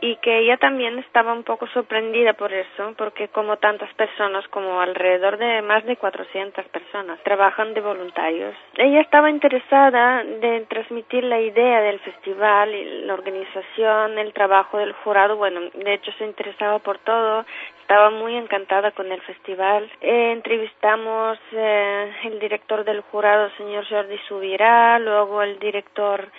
y 0.01 0.14
que 0.16 0.39
ella 0.39 0.57
también 0.59 0.97
estaba 1.01 1.32
un 1.32 1.43
poco 1.43 1.66
sorprendida 1.68 2.32
por 2.34 2.53
eso, 2.53 2.95
porque 2.97 3.28
como 3.28 3.57
tantas 3.57 3.93
personas, 3.95 4.47
como 4.49 4.80
alrededor 4.80 5.39
de 5.39 5.61
más 5.62 5.84
de 5.86 5.97
400 5.97 6.64
personas, 6.66 7.18
trabajan 7.24 7.74
de 7.74 7.80
voluntarios. 7.80 8.55
Ella 8.76 9.01
estaba 9.01 9.28
interesada 9.28 10.22
de 10.22 10.66
transmitir 10.68 11.24
la 11.24 11.41
idea 11.41 11.80
del 11.80 11.99
festival, 11.99 13.07
la 13.09 13.14
organización, 13.14 14.18
el 14.18 14.32
trabajo 14.32 14.78
del 14.78 14.93
jurado, 14.93 15.36
bueno, 15.36 15.62
de 15.74 15.95
hecho 15.95 16.12
se 16.12 16.24
interesaba 16.24 16.78
por 16.78 16.99
todo, 16.99 17.45
estaba 17.88 18.09
muy 18.11 18.36
encantada 18.36 18.91
con 18.91 19.11
el 19.11 19.22
festival. 19.22 19.91
Eh, 20.01 20.32
entrevistamos 20.32 21.38
eh, 21.51 22.11
el 22.26 22.39
director 22.39 22.84
del 22.86 23.01
jurado, 23.01 23.49
señor 23.57 23.86
Jordi 23.88 24.18
Subirá, 24.28 24.99
luego 24.99 25.41
el 25.41 25.59
director 25.59 26.32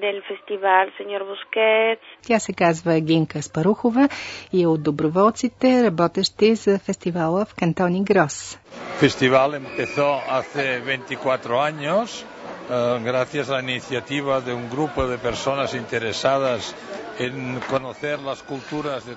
del 0.00 0.22
фестивал 0.22 0.86
сеньор 0.96 1.24
Бускетс. 1.24 2.02
Тя 2.26 2.38
се 2.38 2.52
казва 2.52 3.00
Гинка 3.00 3.42
Спарухова 3.42 4.08
и 4.52 4.62
е 4.62 4.66
от 4.66 4.82
доброволците, 4.82 5.82
работещи 5.84 6.54
за 6.54 6.78
фестивала 6.78 7.44
в 7.44 7.54
кантони 7.54 8.04
Грос. 8.04 8.58
Фестивал 9.00 9.54
empezó 9.54 10.08
hace 10.28 10.80
24 10.80 11.58
años 11.70 12.24
uh, 12.70 13.02
gracias 13.10 13.50
a 13.50 13.54
la 13.54 13.62
iniciativa 13.62 14.40
de 14.40 14.52
un 14.60 14.70
grupo 14.74 15.06
de 15.06 15.18
personas 15.18 15.74
interesadas 15.74 16.60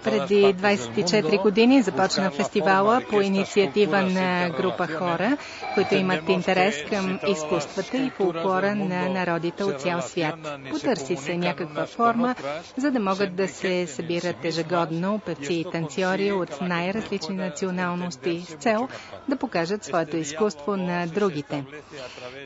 преди 0.01 0.45
24 0.45 1.43
години 1.43 1.83
започна 1.83 2.31
фестивала 2.31 3.03
по 3.11 3.21
инициатива 3.21 4.03
на 4.03 4.51
група 4.51 4.87
хора, 4.89 5.37
които 5.75 5.95
имат 5.95 6.29
интерес 6.29 6.85
към 6.85 7.19
изкуствата 7.29 7.97
и 7.97 8.11
фолклора 8.11 8.75
на 8.75 9.09
народите 9.09 9.65
от 9.65 9.81
цял 9.81 10.01
свят. 10.03 10.35
Потърси 10.71 11.17
се 11.17 11.37
някаква 11.37 11.87
форма, 11.87 12.35
за 12.77 12.91
да 12.91 13.01
могат 13.01 13.37
да 13.37 13.49
се 13.49 13.87
събират 13.87 14.45
ежегодно 14.45 15.19
певци 15.19 15.55
и 15.55 15.65
танцори 15.65 16.33
от 16.33 16.61
най-различни 16.61 17.35
националности 17.37 18.41
с 18.41 18.55
цел 18.55 18.89
да 19.29 19.37
покажат 19.37 19.85
своето 19.85 20.17
изкуство 20.17 20.77
на 20.77 21.07
другите. 21.07 21.65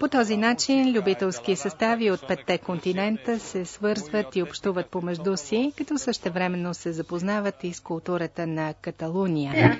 По 0.00 0.08
този 0.08 0.36
начин 0.36 0.92
любителски 0.92 1.56
състави 1.56 2.10
от 2.10 2.28
петте 2.28 2.58
континента 2.58 3.38
се 3.38 3.64
свързват 3.64 4.36
и 4.36 4.42
общуват 4.42 4.86
помежду 4.86 5.36
си, 5.43 5.73
като 5.77 5.97
същевременно 5.97 6.73
се 6.73 6.91
запознават 6.91 7.63
и 7.63 7.73
с 7.73 7.79
културата 7.79 8.47
на 8.47 8.73
Каталуния. 8.73 9.77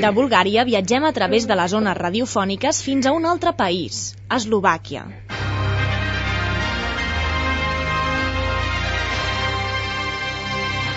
De 0.00 0.10
Bulgària 0.12 0.64
viatgem 0.64 1.04
a 1.04 1.12
través 1.12 1.46
de 1.46 1.54
les 1.54 1.70
zones 1.70 1.96
radiofòniques 1.96 2.82
fins 2.82 3.06
a 3.06 3.12
un 3.12 3.24
altre 3.24 3.52
país, 3.52 4.14
Eslovàquia. 4.36 5.02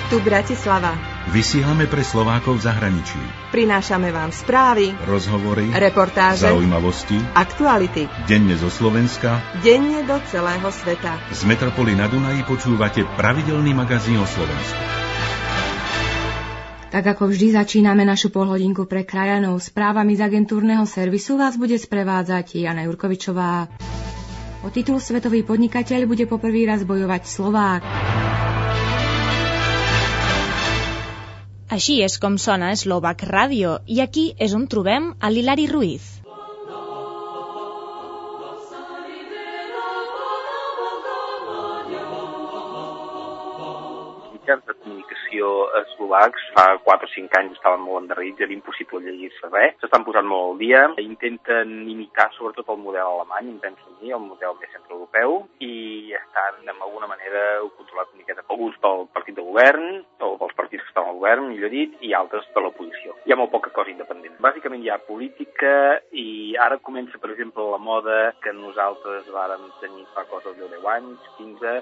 Tu 0.09 0.19
Bratislava, 0.19 0.93
Vysielame 1.26 1.90
pre 1.90 2.06
Slovákov 2.06 2.62
v 2.62 2.70
zahraničí. 2.70 3.18
Prinášame 3.50 4.14
vám 4.14 4.30
správy, 4.30 4.94
rozhovory, 5.10 5.74
reportáže, 5.74 6.46
zaujímavosti, 6.46 7.18
aktuality. 7.34 8.06
Denne 8.30 8.54
zo 8.54 8.70
Slovenska, 8.70 9.42
denne 9.58 10.06
do 10.06 10.22
celého 10.30 10.70
sveta. 10.70 11.18
Z 11.34 11.42
Metropoly 11.50 11.98
na 11.98 12.06
Dunaji 12.06 12.46
počúvate 12.46 13.02
pravidelný 13.18 13.74
magazín 13.74 14.22
o 14.22 14.26
Slovensku. 14.30 14.78
Tak 16.94 17.18
ako 17.18 17.26
vždy 17.26 17.58
začíname 17.58 18.06
našu 18.06 18.30
polhodinku 18.30 18.86
pre 18.86 19.02
krajanov 19.02 19.58
správami 19.58 20.14
z 20.14 20.30
agentúrneho 20.30 20.86
servisu 20.86 21.34
vás 21.34 21.58
bude 21.58 21.74
sprevádzať 21.74 22.54
Jana 22.62 22.86
Jurkovičová. 22.86 23.66
O 24.62 24.70
titul 24.70 25.02
Svetový 25.02 25.42
podnikateľ 25.42 26.06
bude 26.06 26.30
poprvý 26.30 26.70
raz 26.70 26.86
bojovať 26.86 27.22
Slovák. 27.26 27.82
Així 31.74 31.96
és 32.06 32.14
com 32.22 32.36
sona 32.38 32.70
Eslovac 32.74 33.24
Ràdio 33.26 33.72
i 33.90 33.98
aquí 34.04 34.28
és 34.46 34.54
on 34.54 34.68
trobem 34.70 35.10
a 35.18 35.30
l'Hilari 35.32 35.66
Ruiz. 35.66 36.15
Eslovacs 45.82 46.44
fa 46.56 46.66
4 46.84 47.08
o 47.08 47.12
5 47.12 47.38
anys 47.40 47.56
estaven 47.56 47.82
molt 47.84 48.04
endarrerits, 48.04 48.42
era 48.44 48.54
impossible 48.54 49.02
llegir-se 49.04 49.50
res. 49.52 49.76
S'estan 49.82 50.04
posant 50.06 50.28
molt 50.28 50.52
al 50.52 50.60
dia, 50.60 50.82
intenten 51.02 51.74
imitar 51.90 52.28
sobretot 52.36 52.68
el 52.74 52.82
model 52.82 53.06
alemany, 53.06 53.52
em 53.54 53.60
penso 53.62 53.96
mi, 54.00 54.12
el 54.12 54.22
model 54.22 54.56
més 54.60 54.72
centroeuropeu, 54.74 55.38
i 55.64 56.14
estan 56.18 56.62
de 56.64 56.74
alguna 56.74 57.10
manera 57.10 57.44
controlat 57.76 58.12
una 58.12 58.22
miqueta. 58.22 58.44
Alguns 58.48 58.78
pel 58.82 59.06
partit 59.14 59.36
de 59.38 59.44
govern, 59.46 60.02
o 60.20 60.32
pels 60.40 60.56
partits 60.58 60.84
que 60.84 60.92
estan 60.92 61.10
al 61.10 61.20
govern, 61.20 61.50
millor 61.50 61.72
dit, 61.72 61.96
i 62.06 62.14
altres 62.16 62.48
per 62.54 62.64
l'oposició. 62.64 63.16
Hi 63.26 63.34
ha 63.34 63.40
molt 63.40 63.52
poca 63.54 63.72
cosa 63.74 63.92
independent. 63.92 64.38
Bàsicament 64.42 64.84
hi 64.84 64.90
ha 64.92 65.00
política 65.06 65.74
i 66.12 66.56
ara 66.62 66.80
comença, 66.82 67.20
per 67.22 67.32
exemple, 67.34 67.68
la 67.72 67.82
moda 67.82 68.32
que 68.42 68.52
nosaltres 68.56 69.28
vàrem 69.32 69.68
tenir 69.80 70.06
fa 70.14 70.26
coses 70.30 70.56
de 70.58 70.68
10 70.72 70.90
anys, 70.96 71.30
15, 71.38 71.76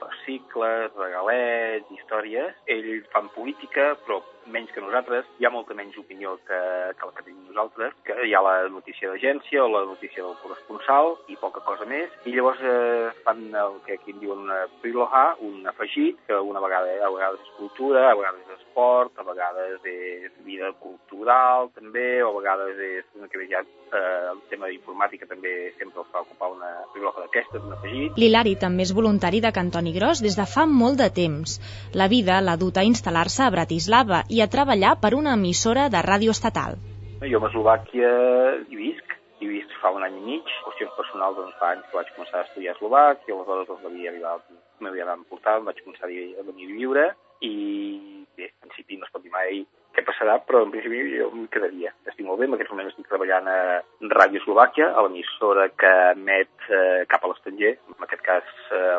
fascicles, 0.00 0.94
regalets, 0.98 1.90
històries. 1.96 2.56
Ells 2.72 3.08
fan 3.12 3.30
política, 3.34 3.94
però 4.06 4.20
menys 4.52 4.72
que 4.74 4.82
nosaltres, 4.82 5.26
hi 5.38 5.46
ha 5.46 5.52
molta 5.52 5.74
menys 5.74 5.96
opinió 6.00 6.36
que, 6.46 6.60
que 6.98 7.08
la 7.08 7.14
que 7.16 7.24
tenim 7.26 7.46
nosaltres, 7.48 7.94
que 8.06 8.16
hi 8.26 8.34
ha 8.34 8.42
la 8.44 8.56
notícia 8.72 9.10
d'agència 9.10 9.64
o 9.64 9.70
la 9.72 9.84
notícia 9.88 10.22
del 10.22 10.36
corresponsal 10.42 11.14
i 11.32 11.38
poca 11.40 11.64
cosa 11.66 11.88
més, 11.88 12.12
i 12.24 12.34
llavors 12.36 12.62
eh, 12.62 13.10
fan 13.24 13.46
el 13.50 13.80
que 13.86 13.96
aquí 13.98 14.14
en 14.14 14.20
diuen 14.22 14.44
una 14.46 14.60
priloha, 14.82 15.24
un 15.46 15.66
afegit, 15.66 16.20
que 16.28 16.38
una 16.38 16.62
vegada, 16.64 16.94
a 17.06 17.12
vegades 17.12 17.42
és 17.42 17.56
cultura, 17.58 18.06
a 18.10 18.16
vegades 18.18 18.44
és 18.46 18.60
esport, 18.60 19.16
a 19.18 19.26
vegades 19.26 19.90
és 19.90 20.32
vida 20.46 20.72
cultural 20.82 21.70
també, 21.74 22.22
o 22.22 22.30
a 22.30 22.36
vegades 22.38 22.80
és 22.90 23.10
una 23.18 23.28
que 23.32 23.46
ja 23.50 23.62
eh, 23.62 24.30
el 24.32 24.40
tema 24.50 24.70
d'informàtica 24.70 25.28
també 25.28 25.72
sempre 25.78 26.02
els 26.02 26.10
fa 26.12 26.22
ocupar 26.24 26.50
una 26.54 26.72
priloha 26.92 27.24
d'aquestes, 27.24 27.62
un 27.62 27.76
afegit. 27.76 28.18
L'Hilari 28.20 28.56
també 28.60 28.86
és 28.86 28.94
voluntari 28.96 29.40
de 29.44 29.52
Cantoni 29.52 29.94
Gros 29.96 30.22
des 30.24 30.36
de 30.38 30.46
fa 30.46 30.66
molt 30.66 31.00
de 31.00 31.08
temps. 31.14 31.58
La 31.96 32.08
vida 32.12 32.40
l'ha 32.44 32.56
dut 32.60 32.76
a 32.76 32.84
instal·lar-se 32.86 33.46
a 33.46 33.52
Bratislava 33.54 34.22
i 34.28 34.35
a 34.42 34.50
treballar 34.52 34.96
per 35.02 35.14
una 35.14 35.34
emissora 35.38 35.88
de 35.92 36.02
ràdio 36.06 36.34
estatal. 36.36 36.76
Jo 37.22 37.40
a 37.40 37.48
Eslovàquia 37.48 38.10
hi 38.68 38.76
visc, 38.76 39.16
hi 39.40 39.48
visc 39.50 39.78
fa 39.80 39.92
un 39.96 40.04
any 40.06 40.18
i 40.20 40.24
mig, 40.30 40.52
qüestions 40.66 40.92
personals 40.98 41.38
doncs 41.38 41.56
fa 41.60 41.72
anys 41.74 41.86
que 41.90 41.98
vaig 41.98 42.12
començar 42.16 42.42
a 42.42 42.48
estudiar 42.48 42.74
eslovac 42.76 43.24
i 43.26 43.32
aleshores 43.32 43.70
doncs, 43.70 43.82
m'havia 43.84 44.12
arribat, 44.12 44.44
m'havia 44.80 45.16
portar, 45.30 45.58
em 45.60 45.70
vaig 45.70 45.82
començar 45.84 46.08
a 46.08 46.12
venir 46.12 46.68
a 46.68 46.76
viure 46.76 47.08
i 47.40 47.54
bé, 48.36 48.50
en 48.62 48.68
principi 48.68 49.00
no 49.00 49.08
es 49.08 49.12
pot 49.12 49.24
dir 49.24 49.32
mai 49.32 49.64
què 49.96 50.04
passarà, 50.04 50.36
però 50.44 50.60
en 50.64 50.72
principi 50.74 51.16
jo 51.16 51.30
em 51.32 51.46
quedaria. 51.52 51.92
Estic 52.04 52.26
molt 52.26 52.40
bé, 52.40 52.48
en 52.48 52.56
aquests 52.56 52.72
moments 52.74 52.92
estic 52.92 53.08
treballant 53.08 53.48
a 53.48 53.58
Ràdio 54.12 54.42
Eslovàquia, 54.42 54.90
a 54.92 55.04
l'emissora 55.06 55.70
que 55.72 55.92
emet 56.12 56.68
eh, 56.68 57.04
cap 57.08 57.24
a 57.24 57.30
l'estranger, 57.32 57.72
en 57.94 58.04
aquest 58.08 58.24
cas 58.26 58.50
eh, 58.76 58.96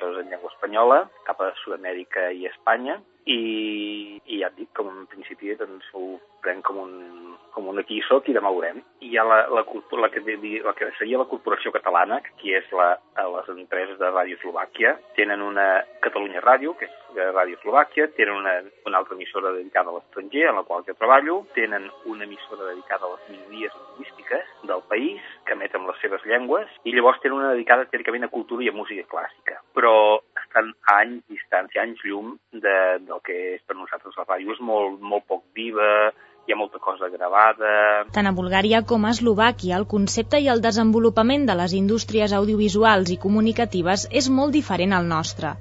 emissores 0.00 0.24
en 0.24 0.30
llengua 0.30 0.50
espanyola, 0.50 1.10
cap 1.24 1.40
a 1.40 1.52
Sud-amèrica 1.62 2.30
i 2.32 2.46
Espanya, 2.46 3.00
i, 3.26 4.20
i 4.26 4.40
ja 4.40 4.48
et 4.48 4.56
dic, 4.56 4.70
com 4.74 4.88
en 4.88 5.06
principi 5.10 5.52
doncs, 5.54 5.84
ho 5.94 6.18
prenc 6.42 6.64
com 6.64 6.80
un, 6.80 7.36
com 7.54 7.68
un 7.68 7.78
aquí 7.78 8.00
soc 8.08 8.28
i 8.28 8.34
demà 8.36 8.50
veurem. 8.50 8.80
Hi 9.10 9.16
ha 9.18 9.24
la, 9.26 9.40
la, 9.50 9.64
la, 9.66 10.08
que, 10.08 10.20
la 10.62 10.72
que 10.78 10.88
seria 10.96 11.18
la 11.18 11.26
Corporació 11.26 11.72
Catalana, 11.74 12.20
que 12.38 12.52
és 12.60 12.68
la, 12.70 12.92
les 13.34 13.48
empreses 13.56 13.98
de 13.98 14.06
Ràdio 14.06 14.36
Eslovàquia, 14.38 14.92
tenen 15.16 15.42
una 15.42 15.64
Catalunya 16.04 16.42
Ràdio, 16.44 16.76
que 16.78 16.86
és 16.86 17.26
Ràdio 17.34 17.58
Eslovàquia, 17.58 18.06
tenen 18.14 18.38
una, 18.38 18.52
una 18.86 19.00
altra 19.00 19.18
emissora 19.18 19.50
dedicada 19.56 19.90
a 19.90 19.96
l'estranger, 19.96 20.46
en 20.52 20.60
la 20.60 20.62
qual 20.68 20.86
jo 20.86 20.94
treballo, 20.94 21.40
tenen 21.58 21.90
una 22.06 22.28
emissora 22.28 22.70
dedicada 22.70 23.08
a 23.08 23.16
les 23.16 23.26
minories 23.32 23.74
lingüístiques 23.80 24.54
del 24.70 24.86
país, 24.94 25.26
que 25.42 25.58
emet 25.58 25.74
amb 25.74 25.90
les 25.90 25.98
seves 26.06 26.30
llengües, 26.30 26.70
i 26.86 26.94
llavors 26.94 27.18
tenen 27.24 27.40
una 27.40 27.52
dedicada 27.56 27.90
teòricament 27.90 28.30
a 28.30 28.32
cultura 28.32 28.62
i 28.62 28.70
a 28.70 28.78
música 28.78 29.10
clàssica. 29.10 29.58
Però 29.74 29.94
estan 30.44 30.70
a 30.86 31.00
anys 31.02 31.26
distància, 31.26 31.82
anys 31.82 32.06
llum 32.06 32.36
de, 32.54 32.78
del 33.10 33.26
que 33.26 33.42
és 33.56 33.66
per 33.66 33.74
nosaltres 33.74 34.14
la 34.22 34.30
ràdio. 34.30 34.54
És 34.54 34.62
molt, 34.62 35.02
molt 35.02 35.26
poc 35.26 35.48
viva, 35.58 36.12
hi 36.50 36.52
ha 36.52 36.58
molta 36.58 36.80
cosa 36.82 37.06
gravada... 37.08 37.72
Tant 38.10 38.26
a 38.26 38.32
Bulgària 38.34 38.80
com 38.82 39.04
a 39.06 39.12
Eslovàquia, 39.14 39.76
el 39.78 39.86
concepte 39.92 40.40
i 40.42 40.48
el 40.50 40.62
desenvolupament 40.64 41.44
de 41.46 41.54
les 41.60 41.74
indústries 41.78 42.34
audiovisuals 42.34 43.12
i 43.14 43.18
comunicatives 43.24 44.08
és 44.20 44.26
molt 44.38 44.56
diferent 44.56 44.96
al 44.96 45.06
nostre. 45.12 45.52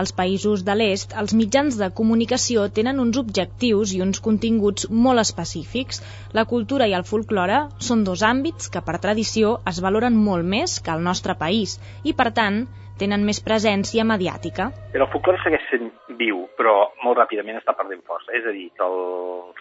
Als 0.00 0.14
països 0.16 0.64
de 0.64 0.78
l'est, 0.80 1.12
els 1.22 1.36
mitjans 1.36 1.76
de 1.76 1.90
comunicació 2.00 2.64
tenen 2.80 3.04
uns 3.04 3.20
objectius 3.20 3.92
i 3.92 4.00
uns 4.06 4.22
continguts 4.24 4.88
molt 4.88 5.20
específics. 5.26 6.00
La 6.32 6.46
cultura 6.48 6.88
i 6.88 6.96
el 6.96 7.04
folklore 7.04 7.66
són 7.90 8.08
dos 8.08 8.24
àmbits 8.24 8.72
que 8.72 8.84
per 8.88 8.96
tradició 9.04 9.58
es 9.68 9.84
valoren 9.84 10.16
molt 10.16 10.48
més 10.48 10.80
que 10.80 10.96
al 10.96 11.04
nostre 11.04 11.36
país 11.36 11.76
i, 12.04 12.16
per 12.16 12.32
tant, 12.40 12.64
tenen 13.00 13.24
més 13.26 13.40
presència 13.44 14.04
mediàtica. 14.04 14.70
El 14.94 15.06
folclore 15.12 15.40
segueix 15.44 15.66
sent 15.70 15.90
viu, 16.20 16.46
però 16.58 16.76
molt 17.04 17.20
ràpidament 17.20 17.60
està 17.60 17.74
perdent 17.78 18.02
força. 18.06 18.32
És 18.34 18.46
a 18.46 18.54
dir, 18.54 18.68
el 18.84 18.98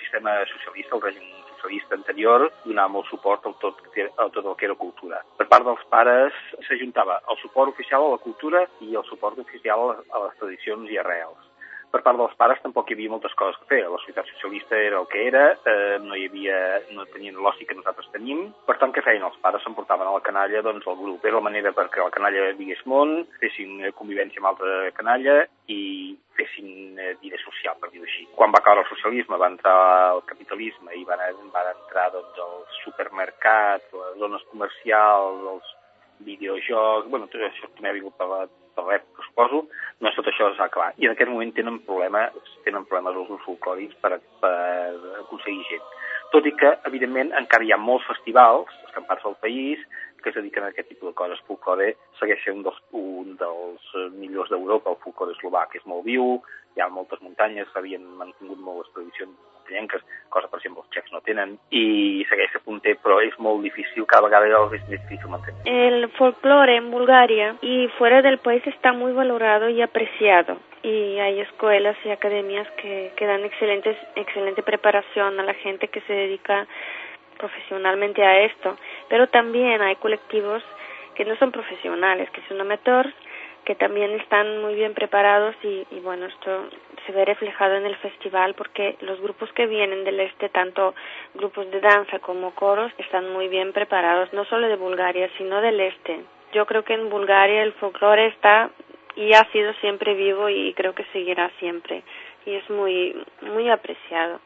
sistema 0.01 0.39
socialista, 0.53 0.97
el 0.97 1.05
règim 1.09 1.27
socialista 1.57 1.97
anterior, 1.97 2.47
donava 2.65 2.93
molt 2.95 3.09
suport 3.09 3.45
a 3.45 3.53
tot, 3.61 3.81
a 3.97 4.29
tot 4.29 4.45
el 4.45 4.55
que 4.55 4.69
era 4.69 4.77
cultura. 4.77 5.23
Per 5.39 5.49
part 5.49 5.65
dels 5.67 5.83
pares 5.91 6.37
s'ajuntava 6.67 7.19
el 7.29 7.41
suport 7.41 7.73
oficial 7.73 8.05
a 8.05 8.15
la 8.15 8.23
cultura 8.23 8.65
i 8.81 8.95
el 8.95 9.05
suport 9.09 9.39
oficial 9.41 9.91
a 9.97 10.25
les 10.25 10.39
tradicions 10.41 10.89
i 10.93 11.01
arrels 11.01 11.46
per 11.91 12.01
part 12.03 12.19
dels 12.19 12.35
pares 12.39 12.59
tampoc 12.63 12.89
hi 12.89 12.97
havia 12.97 13.11
moltes 13.13 13.33
coses 13.39 13.57
a 13.61 13.67
fer. 13.69 13.81
La 13.87 13.99
societat 14.01 14.27
socialista 14.33 14.77
era 14.77 14.99
el 14.99 15.07
que 15.11 15.23
era, 15.27 15.43
eh, 15.71 15.97
no 16.03 16.17
hi 16.17 16.27
havia, 16.27 16.57
no 16.97 17.05
tenien 17.13 17.39
l'oci 17.39 17.65
que 17.65 17.77
nosaltres 17.77 18.09
tenim. 18.13 18.47
Per 18.67 18.77
tant, 18.81 18.93
què 18.95 19.03
feien 19.05 19.23
els 19.27 19.39
pares? 19.43 19.63
S'emportaven 19.63 20.07
a 20.07 20.15
la 20.17 20.23
canalla 20.25 20.61
doncs, 20.65 20.87
el 20.87 20.99
grup. 20.99 21.25
Era 21.25 21.39
la 21.39 21.47
manera 21.47 21.73
perquè 21.77 22.03
la 22.03 22.13
canalla 22.13 22.51
digués 22.59 22.83
món, 22.85 23.23
fessin 23.41 23.81
eh, 23.81 23.93
convivència 23.97 24.43
amb 24.43 24.51
altra 24.51 24.91
canalla 24.99 25.39
i 25.71 25.81
fessin 26.37 26.99
eh, 26.99 27.15
vida 27.23 27.39
social, 27.41 27.79
per 27.81 27.89
dir-ho 27.91 28.05
així. 28.05 28.27
Quan 28.35 28.53
va 28.53 28.63
caure 28.65 28.83
el 28.83 28.91
socialisme, 28.91 29.39
va 29.41 29.51
entrar 29.53 29.79
el 30.13 30.23
capitalisme 30.29 30.93
i 30.95 31.03
van, 31.07 31.23
van 31.55 31.73
entrar 31.73 32.11
doncs, 32.13 32.37
els 32.45 32.79
supermercats, 32.83 33.89
les 33.95 34.21
zones 34.21 34.45
comercials, 34.51 35.43
els 35.55 35.75
videojocs, 36.27 37.09
bueno, 37.09 37.27
tot 37.31 37.43
això 37.45 37.69
també 37.73 37.91
ha 37.91 37.97
vingut 37.97 38.15
per 38.17 38.27
la, 38.29 38.45
per 38.77 38.85
l'època, 38.87 39.25
suposo, 39.27 39.63
no 39.99 40.13
tot 40.15 40.29
això 40.31 40.51
s'ha 40.55 40.69
acabat. 40.69 40.97
I 41.01 41.09
en 41.09 41.15
aquest 41.15 41.31
moment 41.33 41.53
tenen 41.57 41.81
problemes, 41.87 42.51
tenen 42.65 42.85
problemes 42.85 43.17
els 43.17 43.31
grups 43.31 43.47
folclòrics 43.49 43.97
per, 44.03 44.17
per 44.41 44.55
aconseguir 45.23 45.65
gent. 45.71 45.87
Tot 46.33 46.45
i 46.45 46.53
que, 46.59 46.73
evidentment, 46.89 47.31
encara 47.39 47.65
hi 47.65 47.71
ha 47.73 47.79
molts 47.79 48.05
festivals 48.09 48.71
escampats 48.89 49.25
al 49.25 49.37
país 49.43 49.83
que 50.21 50.31
es 50.31 50.35
dediquen 50.35 50.65
a 50.65 50.71
aquest 50.73 50.89
tipus 50.91 51.11
de 51.11 51.15
coses. 51.15 51.41
Folklore 51.47 51.93
segueix 52.19 52.41
sent 52.43 52.57
un 52.59 52.65
dels, 52.65 52.79
un 52.99 53.35
dels 53.39 53.91
millors 54.17 54.51
d'Europa, 54.51 54.91
el 54.91 55.01
folklore 55.03 55.35
eslovac 55.37 55.75
és 55.79 55.85
molt 55.87 56.03
viu, 56.07 56.41
hi 56.75 56.83
ha 56.83 56.89
moltes 56.91 57.21
muntanyes, 57.23 57.69
s'havien 57.71 58.03
mantingut 58.19 58.59
molt 58.63 58.83
les 58.83 58.91
tradicions 58.95 59.56
muntanyenques, 59.67 60.01
cosa, 60.29 60.47
per 60.47 60.59
exemple, 60.59 60.83
els 60.95 61.11
no 61.11 61.21
tenen, 61.21 61.57
i 61.71 62.25
segueix 62.29 62.55
a 62.55 62.59
punter, 62.63 62.95
però 63.03 63.19
és 63.21 63.35
molt 63.39 63.63
difícil, 63.63 64.05
cada 64.05 64.27
vegada 64.27 64.47
és 64.75 64.87
més 64.89 65.01
difícil 65.01 65.29
mantenir. 65.29 65.61
El 65.65 66.09
folclore 66.17 66.77
en 66.77 66.91
Bulgaria 66.91 67.55
y 67.61 67.87
fuera 67.97 68.21
del 68.21 68.39
país 68.39 68.65
está 68.67 68.93
muy 68.93 69.13
valorado 69.13 69.69
y 69.69 69.81
apreciado. 69.81 70.57
Y 70.83 71.19
hay 71.19 71.41
escuelas 71.41 71.97
y 72.05 72.11
academias 72.11 72.67
que, 72.77 73.11
que 73.15 73.25
dan 73.25 73.43
excelentes, 73.43 73.97
excelente 74.15 74.63
preparación 74.63 75.39
a 75.39 75.43
la 75.43 75.53
gente 75.55 75.89
que 75.89 76.01
se 76.01 76.13
dedica 76.13 76.65
profesionalmente 77.37 78.23
a 78.23 78.41
esto. 78.41 78.77
Pero 79.09 79.27
también 79.27 79.81
hay 79.81 79.95
colectivos 79.95 80.63
que 81.15 81.25
no 81.25 81.35
son 81.37 81.51
profesionales, 81.51 82.29
que 82.29 82.41
son 82.47 82.61
amateurs, 82.61 83.13
que 83.67 83.75
también 83.75 84.11
están 84.11 84.61
muy 84.61 84.75
bien 84.75 84.93
preparados 84.93 85.53
y, 85.61 85.85
y, 85.91 85.99
bueno, 85.99 86.27
esto 86.27 86.69
se 87.05 87.11
ve 87.11 87.25
reflejado 87.25 87.75
en 87.75 87.85
el 87.85 87.97
festival 87.97 88.53
porque 88.53 88.95
los 89.01 89.19
grupos 89.19 89.51
que 89.51 89.67
vienen 89.67 90.05
del 90.05 90.21
este, 90.21 90.47
tanto 90.47 90.95
grupos 91.33 91.69
de 91.69 91.81
danza 91.81 92.19
como 92.19 92.55
coros, 92.55 92.93
están 92.97 93.29
muy 93.33 93.49
bien 93.49 93.73
preparados, 93.73 94.31
no 94.31 94.45
solo 94.45 94.69
de 94.69 94.77
Bulgaria, 94.77 95.29
sino 95.37 95.59
del 95.59 95.81
este. 95.81 96.21
Yo 96.53 96.65
creo 96.65 96.85
que 96.85 96.93
en 96.93 97.09
Bulgaria 97.09 97.61
el 97.61 97.73
folclore 97.73 98.27
está 98.27 98.69
y 99.17 99.33
ha 99.33 99.43
sido 99.51 99.73
siempre 99.81 100.13
vivo 100.13 100.47
y 100.47 100.73
creo 100.73 100.95
que 100.95 101.03
seguirá 101.11 101.51
siempre 101.59 102.03
y 102.45 102.53
es 102.53 102.69
muy 102.69 103.21
muy 103.41 103.69
apreciado. 103.69 104.39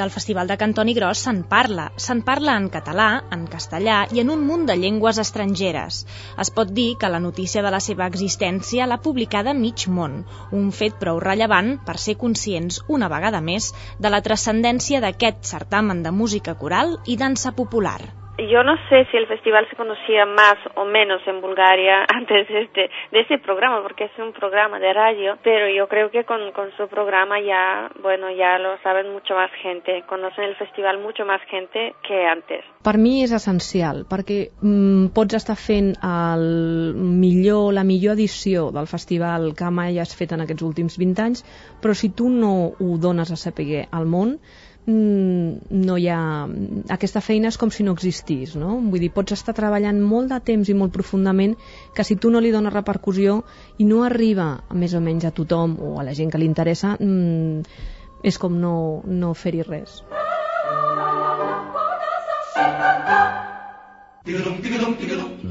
Del 0.00 0.10
Festival 0.10 0.48
de 0.48 0.56
Cantoni 0.56 0.94
Gros 0.96 1.20
se'n 1.26 1.42
parla. 1.48 1.82
Se'n 2.00 2.22
parla 2.24 2.54
en 2.56 2.68
català, 2.72 3.08
en 3.36 3.42
castellà 3.54 3.96
i 4.16 4.22
en 4.22 4.30
un 4.32 4.46
munt 4.50 4.62
de 4.70 4.76
llengües 4.80 5.18
estrangeres. 5.20 5.98
Es 6.44 6.50
pot 6.58 6.72
dir 6.78 6.94
que 7.02 7.10
la 7.12 7.20
notícia 7.20 7.60
de 7.66 7.72
la 7.74 7.82
seva 7.84 8.06
existència 8.08 8.86
l'ha 8.88 8.98
publicada 9.06 9.52
mig 9.58 9.84
món, 9.98 10.14
un 10.60 10.70
fet 10.78 10.96
prou 11.02 11.20
rellevant 11.26 11.74
per 11.90 11.98
ser 12.06 12.16
conscients 12.22 12.80
una 12.96 13.10
vegada 13.12 13.42
més 13.50 13.68
de 13.98 14.14
la 14.14 14.22
transcendència 14.30 15.02
d'aquest 15.04 15.44
certamen 15.52 16.00
de 16.08 16.14
música 16.22 16.56
coral 16.64 16.96
i 17.04 17.20
dansa 17.20 17.52
popular. 17.60 18.19
Yo 18.48 18.62
no 18.62 18.76
sé 18.88 19.06
si 19.10 19.16
el 19.16 19.26
festival 19.26 19.66
se 19.68 19.76
conocía 19.76 20.26
más 20.26 20.56
o 20.76 20.84
menos 20.84 21.20
en 21.26 21.40
Bulgaria 21.40 22.04
antes 22.14 22.48
de 22.48 22.62
este, 22.62 22.90
de 23.12 23.20
este 23.20 23.38
programa, 23.38 23.82
porque 23.82 24.04
es 24.04 24.18
un 24.18 24.32
programa 24.32 24.78
de 24.78 24.92
radio, 24.92 25.38
pero 25.42 25.68
yo 25.68 25.88
creo 25.88 26.10
que 26.10 26.24
con, 26.24 26.52
con 26.52 26.70
su 26.76 26.88
programa 26.88 27.40
ya, 27.40 27.90
bueno, 28.02 28.30
ya 28.30 28.58
lo 28.58 28.78
saben 28.82 29.12
mucho 29.12 29.34
más 29.34 29.50
gente, 29.62 30.04
conocen 30.06 30.44
el 30.44 30.56
festival 30.56 30.98
mucho 31.00 31.24
más 31.24 31.40
gente 31.50 31.94
que 32.06 32.26
antes. 32.26 32.64
Per 32.80 32.96
mi 32.96 33.18
és 33.20 33.32
essencial, 33.36 34.06
perquè 34.08 34.38
mm, 34.62 35.10
pots 35.12 35.36
estar 35.36 35.56
fent 35.60 35.90
el 36.00 36.94
millor, 36.96 37.74
la 37.76 37.84
millor 37.84 38.16
edició 38.16 38.70
del 38.72 38.88
festival 38.88 39.50
que 39.58 39.68
mai 39.68 40.00
has 40.00 40.14
fet 40.16 40.32
en 40.32 40.46
aquests 40.46 40.64
últims 40.64 40.96
20 40.96 41.26
anys, 41.26 41.44
però 41.82 41.92
si 41.92 42.08
tu 42.16 42.30
no 42.32 42.72
ho 42.72 42.96
dones 42.96 43.32
a 43.34 43.36
saber 43.36 43.84
al 43.92 44.08
món, 44.08 44.38
no 44.86 45.96
hi 45.98 46.08
ha... 46.08 46.20
Aquesta 46.90 47.20
feina 47.20 47.50
és 47.52 47.58
com 47.60 47.70
si 47.70 47.84
no 47.86 47.92
existís, 47.96 48.54
no? 48.56 48.78
Vull 48.80 49.04
dir, 49.04 49.12
pots 49.14 49.36
estar 49.36 49.54
treballant 49.56 50.00
molt 50.00 50.32
de 50.32 50.40
temps 50.40 50.68
i 50.68 50.74
molt 50.74 50.92
profundament 50.94 51.56
que 51.94 52.04
si 52.04 52.16
tu 52.16 52.30
no 52.30 52.40
li 52.40 52.50
dones 52.50 52.72
repercussió 52.72 53.42
i 53.78 53.84
no 53.84 54.02
arriba 54.04 54.50
més 54.72 54.94
o 54.94 55.00
menys 55.04 55.28
a 55.28 55.34
tothom 55.36 55.76
o 55.80 55.98
a 56.00 56.06
la 56.06 56.16
gent 56.16 56.32
que 56.32 56.40
li 56.40 56.48
interessa, 56.48 56.96
mmm, 56.98 57.62
és 58.24 58.38
com 58.38 58.56
no, 58.60 59.02
no 59.06 59.34
fer-hi 59.34 59.62
res. 59.68 60.02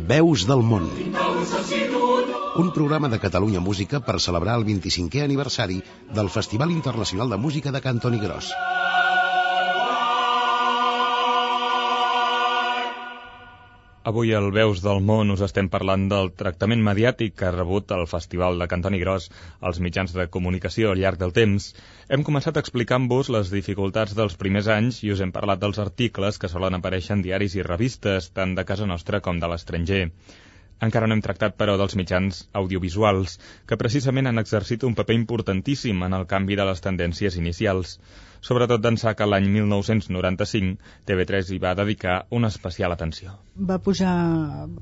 Veus 0.09 0.45
del 0.49 0.61
món. 0.65 0.86
Un 2.59 2.71
programa 2.73 3.09
de 3.09 3.19
Catalunya 3.21 3.61
Música 3.61 3.99
per 4.01 4.19
celebrar 4.19 4.57
el 4.59 4.65
25è 4.67 5.23
aniversari 5.23 5.80
del 6.15 6.30
Festival 6.30 6.71
Internacional 6.71 7.30
de 7.30 7.38
Música 7.38 7.71
de 7.71 7.82
Cantoni 7.82 8.19
Gros. 8.19 8.51
Avui 14.08 14.30
al 14.32 14.45
Veus 14.56 14.80
del 14.80 15.02
Món 15.04 15.34
us 15.34 15.41
estem 15.43 15.68
parlant 15.72 16.06
del 16.12 16.30
tractament 16.41 16.80
mediàtic 16.88 17.34
que 17.39 17.47
ha 17.50 17.56
rebut 17.56 17.91
el 17.91 18.06
Festival 18.08 18.62
de 18.62 18.68
Cantoni 18.72 19.00
Gros 19.02 19.26
als 19.70 19.82
mitjans 19.84 20.14
de 20.16 20.26
comunicació 20.36 20.93
al 20.93 21.02
llarg 21.04 21.20
del 21.20 21.34
temps. 21.36 21.66
Hem 22.08 22.24
començat 22.30 22.60
explicant-vos 22.62 23.32
les 23.36 23.52
dificultats 23.52 24.16
dels 24.16 24.38
primers 24.43 24.70
anys 24.78 25.02
i 25.04 25.12
us 25.12 25.20
hem 25.26 25.34
parlat 25.36 25.60
dels 25.60 25.82
articles 25.84 26.39
que 26.39 26.52
solen 26.54 26.80
aparèixer 26.80 27.18
en 27.18 27.26
diaris 27.28 27.58
i 27.60 27.66
revistes, 27.68 28.32
tant 28.32 28.56
de 28.56 28.64
casa 28.72 28.88
nostra 28.88 29.20
com 29.20 29.43
de 29.43 29.52
l'estranger. 29.52 30.06
Encara 30.88 31.12
no 31.12 31.18
hem 31.18 31.26
tractat, 31.28 31.60
però, 31.60 31.76
dels 31.76 32.00
mitjans 32.00 32.45
audiovisuals, 32.56 33.36
que 33.68 33.78
precisament 33.84 34.32
han 34.32 34.39
exercit 34.39 34.88
un 34.88 34.95
paper 34.95 35.20
importantíssim 35.20 36.08
en 36.08 36.16
el 36.16 36.24
canvi 36.36 36.56
de 36.56 36.72
les 36.72 36.88
tendències 36.88 37.36
inicials. 37.36 37.97
Sobretot 38.46 38.82
d'ençà 38.84 39.14
que 39.20 39.28
l'any 39.28 39.50
1995 39.52 40.78
TV3 41.10 41.52
hi 41.52 41.60
va 41.64 41.74
dedicar 41.76 42.16
una 42.40 42.52
especial 42.54 42.96
atenció. 42.96 43.36
Va 43.72 43.80
pujar, 43.84 44.14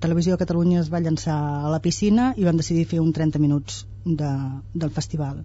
Televisió 0.04 0.36
de 0.36 0.44
Catalunya 0.44 0.84
es 0.84 0.92
va 0.94 1.02
llançar 1.02 1.38
a 1.64 1.74
la 1.74 1.82
piscina 1.82 2.34
i 2.38 2.46
van 2.46 2.62
decidir 2.62 2.86
fer 2.92 3.02
un 3.02 3.12
30 3.18 3.42
minuts 3.42 3.82
de, 4.06 4.32
del 4.74 4.94
festival. 5.00 5.42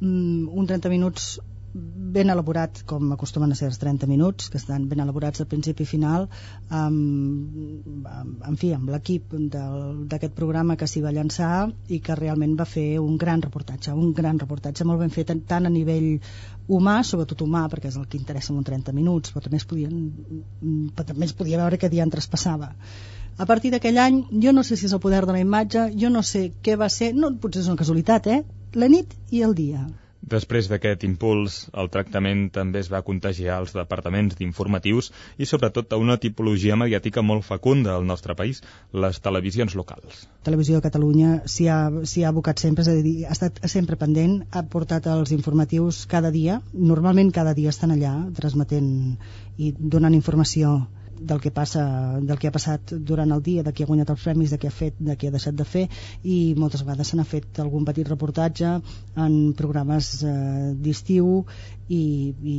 Mm, 0.00 0.50
un 0.52 0.68
30 0.68 0.92
minuts 0.92 1.34
ben 1.74 2.30
elaborat 2.30 2.84
com 2.86 3.08
acostumen 3.12 3.50
a 3.50 3.56
ser 3.58 3.66
els 3.66 3.80
30 3.82 4.06
minuts 4.06 4.50
que 4.50 4.58
estan 4.60 4.84
ben 4.88 5.00
elaborats 5.02 5.42
de 5.42 5.46
principi 5.50 5.82
i 5.82 5.90
final 5.90 6.28
amb, 6.68 8.04
amb, 8.06 8.44
en 8.50 8.58
fi, 8.60 8.70
amb 8.76 8.92
l'equip 8.94 9.34
d'aquest 9.34 10.36
programa 10.36 10.76
que 10.78 10.86
s'hi 10.86 11.02
va 11.02 11.12
llançar 11.16 11.66
i 11.90 11.98
que 11.98 12.14
realment 12.20 12.54
va 12.60 12.68
fer 12.68 13.00
un 13.02 13.18
gran 13.18 13.42
reportatge 13.42 13.94
un 13.94 14.12
gran 14.14 14.38
reportatge 14.38 14.86
molt 14.86 15.02
ben 15.02 15.10
fet 15.10 15.34
tant 15.48 15.66
a 15.66 15.72
nivell 15.74 16.20
humà, 16.68 17.00
sobretot 17.02 17.42
humà 17.42 17.66
perquè 17.72 17.90
és 17.90 17.98
el 17.98 18.06
que 18.06 18.20
interessa 18.20 18.54
en 18.54 18.62
30 18.62 18.94
minuts 18.94 19.34
però 19.34 19.42
també 19.42 19.58
es 19.58 19.66
podien 19.66 19.98
però 20.94 21.08
també 21.10 21.26
es 21.26 21.34
podia 21.34 21.58
veure 21.58 21.80
que 21.80 21.90
dia 21.90 22.06
traspassava 22.06 22.70
a 23.36 23.46
partir 23.50 23.72
d'aquell 23.74 23.98
any, 23.98 24.22
jo 24.42 24.52
no 24.54 24.62
sé 24.62 24.76
si 24.78 24.86
és 24.86 24.92
el 24.94 25.02
poder 25.02 25.24
de 25.26 25.34
la 25.34 25.42
imatge, 25.42 25.88
jo 25.98 26.06
no 26.06 26.22
sé 26.22 26.52
què 26.62 26.78
va 26.78 26.86
ser, 26.86 27.10
no, 27.18 27.32
potser 27.42 27.64
és 27.64 27.70
una 27.72 27.80
casualitat, 27.80 28.28
eh? 28.30 28.44
La 28.78 28.86
nit 28.86 29.10
i 29.34 29.42
el 29.42 29.58
dia. 29.58 29.82
Després 30.32 30.68
d'aquest 30.70 31.02
impuls, 31.04 31.56
el 31.76 31.90
tractament 31.92 32.46
també 32.54 32.80
es 32.80 32.88
va 32.92 33.02
contagiar 33.04 33.58
als 33.58 33.74
departaments 33.76 34.38
d'informatius 34.38 35.10
i 35.36 35.48
sobretot 35.50 35.92
a 35.92 35.98
una 36.00 36.16
tipologia 36.22 36.78
mediàtica 36.80 37.22
molt 37.22 37.44
fecunda 37.44 37.92
al 37.94 38.06
nostre 38.08 38.36
país, 38.38 38.62
les 39.04 39.20
televisions 39.20 39.76
locals. 39.76 40.24
Televisió 40.48 40.80
de 40.80 40.86
Catalunya 40.88 41.34
s'hi 41.44 41.68
ha, 41.68 41.78
ha 41.92 42.32
abocat 42.32 42.64
sempre, 42.64 42.86
és 42.86 42.88
a 42.88 42.96
dir, 43.04 43.14
ha 43.28 43.36
estat 43.36 43.60
sempre 43.68 44.00
pendent, 44.00 44.40
ha 44.50 44.64
portat 44.64 45.06
els 45.12 45.34
informatius 45.36 46.04
cada 46.08 46.32
dia, 46.32 46.60
normalment 46.72 47.32
cada 47.32 47.52
dia 47.54 47.74
estan 47.74 47.92
allà 47.92 48.16
transmetent 48.40 48.90
i 49.60 49.74
donant 49.78 50.16
informació 50.16 50.78
del 51.24 51.40
que 51.40 51.52
passa 51.54 51.84
del 52.20 52.38
que 52.38 52.48
ha 52.48 52.54
passat 52.54 52.94
durant 53.10 53.32
el 53.34 53.42
dia, 53.42 53.64
de 53.66 53.72
qui 53.72 53.84
ha 53.84 53.90
guanyat 53.90 54.12
els 54.14 54.24
premis, 54.26 54.52
de 54.52 54.58
què 54.60 54.70
ha 54.70 54.74
fet, 54.74 54.98
de 54.98 55.16
què 55.18 55.28
ha 55.30 55.34
deixat 55.34 55.56
de 55.58 55.66
fer 55.68 55.86
i 56.22 56.38
moltes 56.58 56.84
vegades 56.84 57.14
n'ha 57.14 57.26
fet 57.28 57.60
algun 57.62 57.86
petit 57.88 58.08
reportatge 58.08 58.76
en 59.26 59.38
programes 59.56 60.10
eh, 60.22 60.34
d'estiu 60.84 61.44
i, 61.88 62.32
i, 62.32 62.56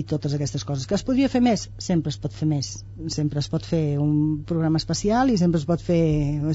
i 0.00 0.02
totes 0.10 0.34
aquestes 0.34 0.64
coses. 0.66 0.86
Que 0.88 0.96
es 0.98 1.04
podria 1.06 1.30
fer 1.32 1.42
més? 1.44 1.68
Sempre 1.78 2.10
es 2.10 2.18
pot 2.20 2.34
fer 2.34 2.48
més. 2.50 2.72
Sempre 3.14 3.42
es 3.42 3.48
pot 3.52 3.66
fer 3.66 3.98
un 4.02 4.42
programa 4.46 4.80
especial 4.82 5.30
i 5.30 5.38
sempre 5.40 5.60
es 5.60 5.66
pot 5.68 5.82
fer, 5.84 6.02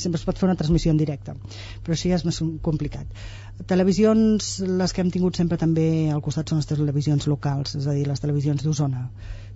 sempre 0.04 0.20
es 0.20 0.28
pot 0.28 0.38
fer 0.40 0.50
una 0.50 0.58
transmissió 0.60 0.92
en 0.92 1.00
directe. 1.00 1.38
Però 1.86 1.96
això 1.96 2.12
ja 2.12 2.20
és 2.20 2.28
més 2.28 2.42
complicat. 2.66 3.24
Televisions, 3.72 4.60
les 4.68 4.94
que 4.94 5.04
hem 5.04 5.12
tingut 5.14 5.40
sempre 5.40 5.60
també 5.62 6.12
al 6.12 6.24
costat 6.26 6.52
són 6.52 6.60
les 6.60 6.70
televisions 6.70 7.30
locals, 7.32 7.78
és 7.80 7.88
a 7.88 7.96
dir, 7.96 8.08
les 8.10 8.24
televisions 8.24 8.66
d'Osona 8.66 9.08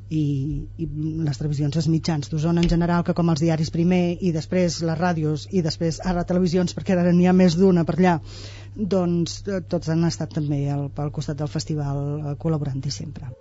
i, 0.09 0.23
i 0.81 0.87
les 1.25 1.37
televisions, 1.37 1.77
els 1.77 1.89
mitjans 1.91 2.31
d'Osona 2.31 2.63
en 2.63 2.69
general, 2.71 3.03
que 3.05 3.15
com 3.17 3.29
els 3.33 3.43
diaris 3.43 3.69
primer 3.73 4.17
i 4.19 4.33
després 4.35 4.81
les 4.85 4.99
ràdios 4.99 5.47
i 5.51 5.63
després 5.65 6.01
ara 6.05 6.25
televisions 6.25 6.75
perquè 6.77 6.97
ara 6.97 7.13
n'hi 7.13 7.29
ha 7.29 7.35
més 7.35 7.57
d'una 7.59 7.85
per 7.85 7.99
allà 7.99 8.17
doncs 8.75 9.41
eh, 9.47 9.61
tots 9.69 9.89
han 9.89 10.05
estat 10.09 10.33
també 10.39 10.65
al, 10.71 10.89
al 10.95 11.13
costat 11.15 11.39
del 11.39 11.51
festival 11.51 12.03
eh, 12.03 12.35
col·laborant-hi 12.41 12.93
sempre. 12.93 13.33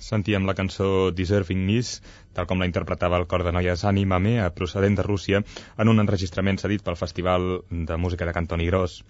Sentíem 0.00 0.46
la 0.48 0.56
cançó 0.56 1.10
Deserving 1.12 1.60
Miss, 1.68 1.98
tal 2.32 2.46
com 2.48 2.62
la 2.62 2.68
interpretava 2.68 3.18
el 3.20 3.26
cor 3.28 3.44
de 3.44 3.52
noies 3.52 3.84
Anima 3.84 4.18
Mea, 4.18 4.46
procedent 4.56 4.96
de 4.96 5.04
Rússia, 5.04 5.42
en 5.76 5.92
un 5.92 6.00
enregistrament 6.00 6.56
cedit 6.62 6.82
pel 6.86 6.96
Festival 6.96 7.50
de 7.70 8.00
Música 8.00 8.24
de 8.24 8.34
Cantoni 8.38 8.70
Gros. 8.70 9.02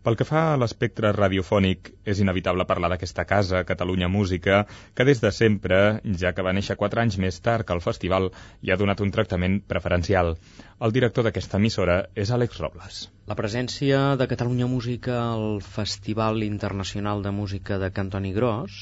Pel 0.00 0.16
que 0.16 0.24
fa 0.24 0.42
a 0.48 0.56
l'espectre 0.56 1.10
radiofònic, 1.12 1.90
és 2.08 2.22
inevitable 2.24 2.64
parlar 2.68 2.88
d'aquesta 2.88 3.26
casa, 3.28 3.60
Catalunya 3.68 4.08
Música, 4.08 4.62
que 4.96 5.04
des 5.04 5.20
de 5.20 5.28
sempre, 5.38 5.80
ja 6.22 6.32
que 6.32 6.46
va 6.46 6.54
néixer 6.56 6.78
quatre 6.80 7.04
anys 7.04 7.18
més 7.20 7.42
tard 7.44 7.68
que 7.68 7.76
el 7.76 7.84
festival, 7.84 8.30
hi 8.64 8.72
ha 8.72 8.80
donat 8.80 9.04
un 9.04 9.12
tractament 9.12 9.60
preferencial. 9.74 10.38
El 10.80 10.96
director 10.96 11.28
d'aquesta 11.28 11.60
emissora 11.60 12.00
és 12.16 12.32
Àlex 12.32 12.64
Robles. 12.64 13.02
La 13.28 13.36
presència 13.36 14.16
de 14.16 14.32
Catalunya 14.32 14.72
Música 14.72 15.20
al 15.26 15.60
Festival 15.60 16.48
Internacional 16.48 17.20
de 17.20 17.36
Música 17.42 17.76
de 17.76 17.92
Cantoni 17.92 18.32
Gros 18.32 18.80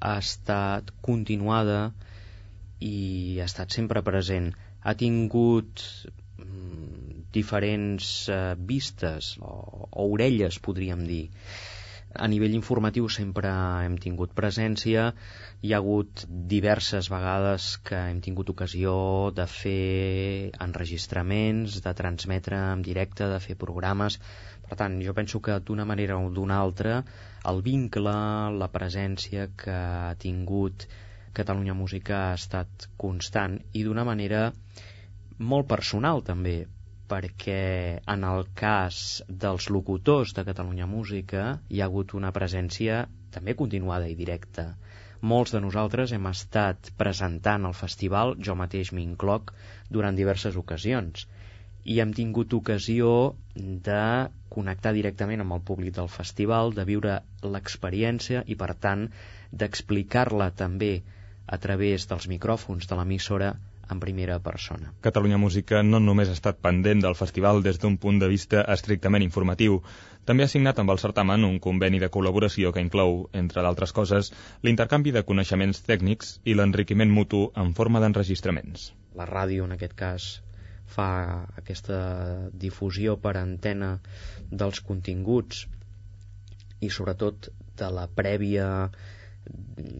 ha 0.00 0.16
estat 0.22 0.92
continuada 1.08 1.80
i 2.80 3.38
ha 3.40 3.48
estat 3.48 3.72
sempre 3.78 4.02
present. 4.06 4.52
Ha 4.84 4.94
tingut 4.94 5.82
mm, 6.42 7.26
diferents 7.32 8.10
eh, 8.28 8.54
vistes 8.72 9.34
o, 9.40 9.56
o 9.90 10.06
orelles, 10.12 10.60
podríem 10.68 11.06
dir. 11.08 11.24
A 12.16 12.26
nivell 12.32 12.54
informatiu 12.56 13.08
sempre 13.12 13.50
hem 13.84 13.96
tingut 14.00 14.30
presència, 14.36 15.02
hi 15.60 15.72
ha 15.72 15.80
hagut 15.82 16.22
diverses 16.52 17.10
vegades 17.12 17.66
que 17.88 17.98
hem 18.10 18.22
tingut 18.24 18.52
ocasió 18.54 18.94
de 19.36 19.44
fer 19.54 20.52
enregistraments, 20.66 21.80
de 21.84 21.92
transmetre 21.98 22.60
en 22.76 22.84
directe, 22.86 23.28
de 23.32 23.40
fer 23.48 23.58
programes. 23.64 24.16
Per 24.68 24.76
tant, 24.78 24.94
jo 25.06 25.12
penso 25.14 25.38
que 25.46 25.56
d'una 25.66 25.84
manera 25.88 26.16
o 26.18 26.30
d'una 26.36 26.56
altra 26.60 26.94
el 27.50 27.60
vincle, 27.66 28.14
la 28.62 28.68
presència 28.76 29.44
que 29.62 29.74
ha 29.74 30.14
tingut 30.22 30.86
Catalunya 31.38 31.76
Música 31.78 32.22
ha 32.28 32.38
estat 32.38 32.88
constant 33.02 33.54
i 33.78 33.84
d'una 33.86 34.04
manera 34.08 34.40
molt 35.52 35.68
personal 35.70 36.24
també, 36.30 36.56
perquè 37.12 37.60
en 38.14 38.26
el 38.30 38.46
cas 38.58 39.00
dels 39.44 39.68
locutors 39.76 40.34
de 40.38 40.46
Catalunya 40.48 40.90
Música 40.90 41.44
hi 41.70 41.82
ha 41.82 41.88
hagut 41.90 42.16
una 42.18 42.32
presència 42.40 43.04
també 43.36 43.54
continuada 43.62 44.10
i 44.10 44.18
directa. 44.18 44.66
Molts 45.32 45.54
de 45.54 45.60
nosaltres 45.62 46.12
hem 46.16 46.26
estat 46.32 46.90
presentant 46.98 47.68
el 47.70 47.76
festival, 47.76 48.34
jo 48.48 48.58
mateix 48.58 48.92
m'incloc, 48.96 49.54
durant 49.98 50.18
diverses 50.18 50.58
ocasions 50.64 51.28
i 51.86 52.00
hem 52.02 52.12
tingut 52.16 52.54
ocasió 52.56 53.10
de 53.54 54.02
connectar 54.50 54.92
directament 54.96 55.44
amb 55.44 55.54
el 55.56 55.62
públic 55.68 55.94
del 55.98 56.10
festival, 56.10 56.74
de 56.74 56.84
viure 56.88 57.20
l'experiència 57.54 58.42
i, 58.46 58.56
per 58.58 58.72
tant, 58.74 59.06
d'explicar-la 59.52 60.50
també 60.58 60.92
a 61.46 61.58
través 61.62 62.08
dels 62.10 62.26
micròfons 62.32 62.90
de 62.90 62.98
l'emissora 62.98 63.54
en 63.90 64.00
primera 64.02 64.40
persona. 64.42 64.90
Catalunya 65.00 65.38
Música 65.38 65.82
no 65.86 66.00
només 66.02 66.30
ha 66.30 66.34
estat 66.34 66.58
pendent 66.62 67.04
del 67.04 67.14
festival 67.14 67.62
des 67.62 67.78
d'un 67.78 67.98
punt 68.02 68.18
de 68.18 68.28
vista 68.32 68.64
estrictament 68.74 69.22
informatiu, 69.22 69.78
també 70.26 70.42
ha 70.42 70.50
signat 70.50 70.80
amb 70.82 70.90
el 70.90 70.98
certamen 70.98 71.46
un 71.46 71.60
conveni 71.62 72.00
de 72.02 72.10
col·laboració 72.10 72.72
que 72.74 72.82
inclou, 72.82 73.28
entre 73.32 73.62
d'altres 73.62 73.94
coses, 73.94 74.32
l'intercanvi 74.66 75.14
de 75.14 75.22
coneixements 75.28 75.84
tècnics 75.86 76.40
i 76.44 76.58
l'enriquiment 76.58 77.14
mutu 77.20 77.46
en 77.54 77.70
forma 77.78 78.02
d'enregistraments. 78.02 78.90
La 79.14 79.28
ràdio, 79.30 79.70
en 79.70 79.78
aquest 79.78 79.94
cas, 79.94 80.26
fa 80.94 81.08
aquesta 81.60 81.98
difusió 82.66 83.16
per 83.20 83.36
antena 83.40 83.96
dels 84.50 84.80
continguts 84.90 85.66
i 86.80 86.90
sobretot 86.92 87.50
de 87.76 87.88
la 87.92 88.06
prèvia 88.08 88.68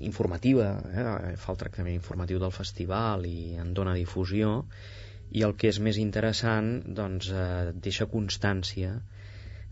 informativa, 0.02 0.70
eh? 0.90 1.34
fa 1.38 1.52
el 1.52 1.58
tractament 1.60 1.94
informatiu 1.94 2.40
del 2.42 2.54
festival 2.54 3.26
i 3.28 3.56
en 3.62 3.74
dona 3.74 3.94
difusió 3.98 4.62
i 5.36 5.42
el 5.46 5.54
que 5.58 5.70
és 5.72 5.78
més 5.82 5.98
interessant 6.02 6.80
doncs 6.98 7.30
eh, 7.34 7.72
deixa 7.86 8.08
constància 8.10 8.96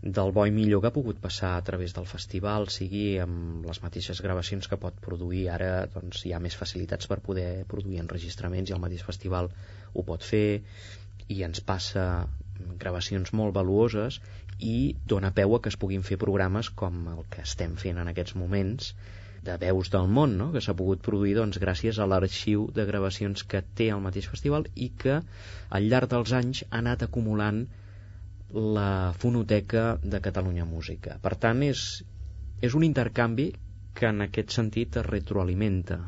del 0.05 0.31
bo 0.35 0.43
i 0.45 0.51
millor 0.53 0.81
que 0.81 0.89
ha 0.91 0.95
pogut 0.95 1.19
passar 1.21 1.55
a 1.57 1.61
través 1.65 1.95
del 1.97 2.05
festival, 2.05 2.67
sigui 2.69 3.17
amb 3.23 3.65
les 3.65 3.79
mateixes 3.81 4.21
gravacions 4.21 4.67
que 4.69 4.77
pot 4.77 4.99
produir. 5.01 5.47
Ara 5.49 5.87
doncs, 5.93 6.25
hi 6.27 6.33
ha 6.35 6.41
més 6.43 6.57
facilitats 6.59 7.09
per 7.09 7.23
poder 7.25 7.65
produir 7.71 8.03
enregistraments 8.03 8.69
i 8.69 8.75
el 8.75 8.83
mateix 8.83 9.05
festival 9.07 9.49
ho 9.93 10.03
pot 10.05 10.27
fer 10.27 10.61
i 11.27 11.41
ens 11.47 11.61
passa 11.61 12.05
gravacions 12.81 13.33
molt 13.33 13.55
valuoses 13.55 14.19
i 14.59 14.95
dona 15.11 15.31
peu 15.35 15.55
a 15.55 15.59
que 15.61 15.71
es 15.73 15.77
puguin 15.79 16.03
fer 16.07 16.17
programes 16.21 16.69
com 16.81 17.05
el 17.11 17.23
que 17.29 17.43
estem 17.43 17.75
fent 17.81 17.99
en 18.01 18.11
aquests 18.11 18.35
moments 18.39 18.93
de 19.45 19.55
veus 19.61 19.91
del 19.93 20.07
món, 20.09 20.37
no? 20.39 20.51
que 20.53 20.61
s'ha 20.63 20.73
pogut 20.77 21.03
produir 21.05 21.35
doncs, 21.37 21.59
gràcies 21.61 21.99
a 21.99 22.07
l'arxiu 22.09 22.69
de 22.77 22.85
gravacions 22.89 23.43
que 23.51 23.61
té 23.79 23.91
el 23.93 24.01
mateix 24.05 24.29
festival 24.31 24.65
i 24.75 24.89
que 25.03 25.19
al 25.69 25.89
llarg 25.91 26.09
dels 26.13 26.33
anys 26.39 26.63
ha 26.69 26.79
anat 26.81 27.05
acumulant 27.05 27.65
la 28.55 29.13
Fonoteca 29.19 29.85
de 30.01 30.21
Catalunya 30.27 30.65
Música. 30.65 31.19
Per 31.21 31.35
tant, 31.45 31.61
és, 31.67 31.85
és 32.61 32.77
un 32.79 32.87
intercanvi 32.87 33.51
que 33.95 34.09
en 34.11 34.25
aquest 34.25 34.55
sentit 34.55 34.97
es 35.01 35.07
retroalimenta. 35.07 35.99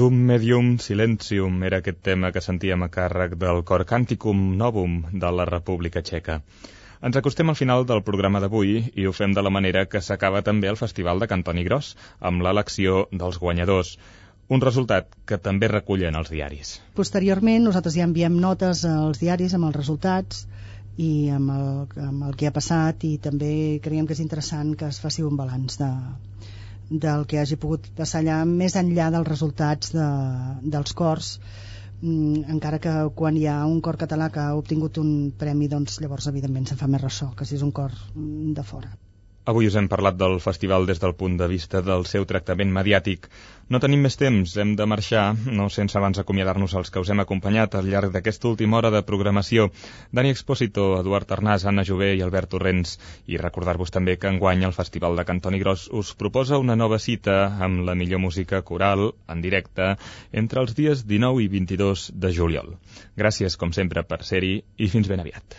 Dum 0.00 0.14
Medium 0.28 0.78
Silentium 0.80 1.58
era 1.68 1.78
aquest 1.82 1.98
tema 2.06 2.30
que 2.32 2.40
sentíem 2.40 2.84
a 2.86 2.86
càrrec 2.88 3.34
del 3.40 3.58
cor 3.68 3.82
Canticum 3.88 4.38
Novum 4.60 4.94
de 5.24 5.32
la 5.38 5.44
República 5.48 6.00
Txeca. 6.00 6.38
Ens 7.08 7.18
acostem 7.20 7.52
al 7.52 7.58
final 7.58 7.84
del 7.90 8.00
programa 8.06 8.40
d'avui 8.40 8.78
i 9.02 9.04
ho 9.04 9.12
fem 9.18 9.34
de 9.36 9.44
la 9.44 9.52
manera 9.52 9.82
que 9.92 10.00
s'acaba 10.06 10.40
també 10.46 10.70
el 10.70 10.78
Festival 10.80 11.20
de 11.20 11.28
Cantoni 11.32 11.66
Gros, 11.66 11.90
amb 12.30 12.40
l'elecció 12.46 13.02
dels 13.12 13.36
guanyadors. 13.42 13.90
Un 14.48 14.64
resultat 14.64 15.12
que 15.28 15.36
també 15.48 15.68
recullen 15.68 16.16
els 16.16 16.32
diaris. 16.32 16.72
Posteriorment, 16.96 17.68
nosaltres 17.68 17.98
ja 18.00 18.08
enviem 18.08 18.40
notes 18.46 18.86
als 18.88 19.20
diaris 19.20 19.58
amb 19.58 19.68
els 19.68 19.76
resultats 19.82 20.46
i 20.96 21.28
amb 21.28 21.52
el, 21.58 21.68
amb 22.06 22.30
el 22.30 22.40
que 22.40 22.48
ha 22.48 22.56
passat 22.56 23.04
i 23.04 23.18
també 23.28 23.52
creiem 23.84 24.08
que 24.08 24.16
és 24.16 24.24
interessant 24.24 24.72
que 24.80 24.88
es 24.88 25.04
faci 25.04 25.28
un 25.28 25.36
balanç 25.36 25.76
de, 25.84 25.92
del 26.90 27.26
que 27.30 27.38
hagi 27.38 27.58
pogut 27.62 27.86
passar 27.96 28.20
allà 28.20 28.40
més 28.44 28.76
enllà 28.76 29.10
dels 29.14 29.28
resultats 29.28 29.92
de, 29.94 30.06
dels 30.76 30.96
cors. 31.00 31.36
Mm, 32.00 32.48
encara 32.56 32.80
que 32.82 32.94
quan 33.14 33.36
hi 33.36 33.46
ha 33.46 33.60
un 33.68 33.80
cor 33.84 34.00
català 34.00 34.30
que 34.34 34.40
ha 34.40 34.56
obtingut 34.56 34.98
un 35.02 35.12
premi 35.38 35.68
doncs 35.68 36.00
llavors 36.00 36.30
evidentment 36.32 36.66
se'n 36.66 36.80
fa 36.80 36.88
més 36.88 37.04
ressò 37.04 37.30
que 37.36 37.44
si 37.44 37.58
és 37.58 37.62
un 37.66 37.72
cor 37.76 37.92
mm, 37.92 38.54
de 38.56 38.64
fora 38.64 38.94
Avui 39.50 39.66
us 39.66 39.74
hem 39.74 39.88
parlat 39.90 40.14
del 40.14 40.36
festival 40.38 40.84
des 40.86 41.00
del 41.02 41.16
punt 41.18 41.32
de 41.38 41.46
vista 41.50 41.80
del 41.82 42.04
seu 42.06 42.22
tractament 42.32 42.70
mediàtic. 42.70 43.24
No 43.74 43.80
tenim 43.82 44.04
més 44.06 44.14
temps, 44.20 44.52
hem 44.62 44.76
de 44.78 44.86
marxar, 44.86 45.24
no 45.58 45.66
sense 45.74 45.96
abans 45.98 46.20
acomiadar-nos 46.22 46.76
als 46.78 46.92
que 46.94 47.02
us 47.02 47.10
hem 47.10 47.22
acompanyat 47.22 47.74
al 47.74 47.88
llarg 47.90 48.12
d'aquesta 48.14 48.46
última 48.50 48.78
hora 48.78 48.92
de 48.94 49.00
programació. 49.08 49.66
Dani 50.14 50.30
Expósito, 50.34 50.84
Eduard 51.00 51.34
Arnàs, 51.34 51.66
Anna 51.66 51.82
Jové 51.88 52.12
i 52.14 52.22
Albert 52.26 52.52
Torrents. 52.54 52.96
I 53.26 53.40
recordar-vos 53.42 53.90
també 53.90 54.14
que 54.22 54.30
enguany 54.30 54.62
el 54.68 54.76
Festival 54.76 55.18
de 55.18 55.26
Cantoni 55.26 55.58
Gros 55.64 55.88
us 56.02 56.12
proposa 56.14 56.62
una 56.62 56.78
nova 56.78 57.00
cita 57.02 57.40
amb 57.66 57.82
la 57.88 57.96
millor 57.98 58.22
música 58.22 58.62
coral, 58.62 59.08
en 59.26 59.42
directe, 59.42 59.96
entre 60.30 60.62
els 60.62 60.78
dies 60.78 61.02
19 61.10 61.42
i 61.42 61.48
22 61.56 62.12
de 62.14 62.30
juliol. 62.38 62.76
Gràcies, 63.18 63.58
com 63.58 63.74
sempre, 63.74 64.06
per 64.06 64.22
ser-hi 64.22 64.60
i 64.78 64.90
fins 64.94 65.10
ben 65.10 65.26
aviat. 65.26 65.58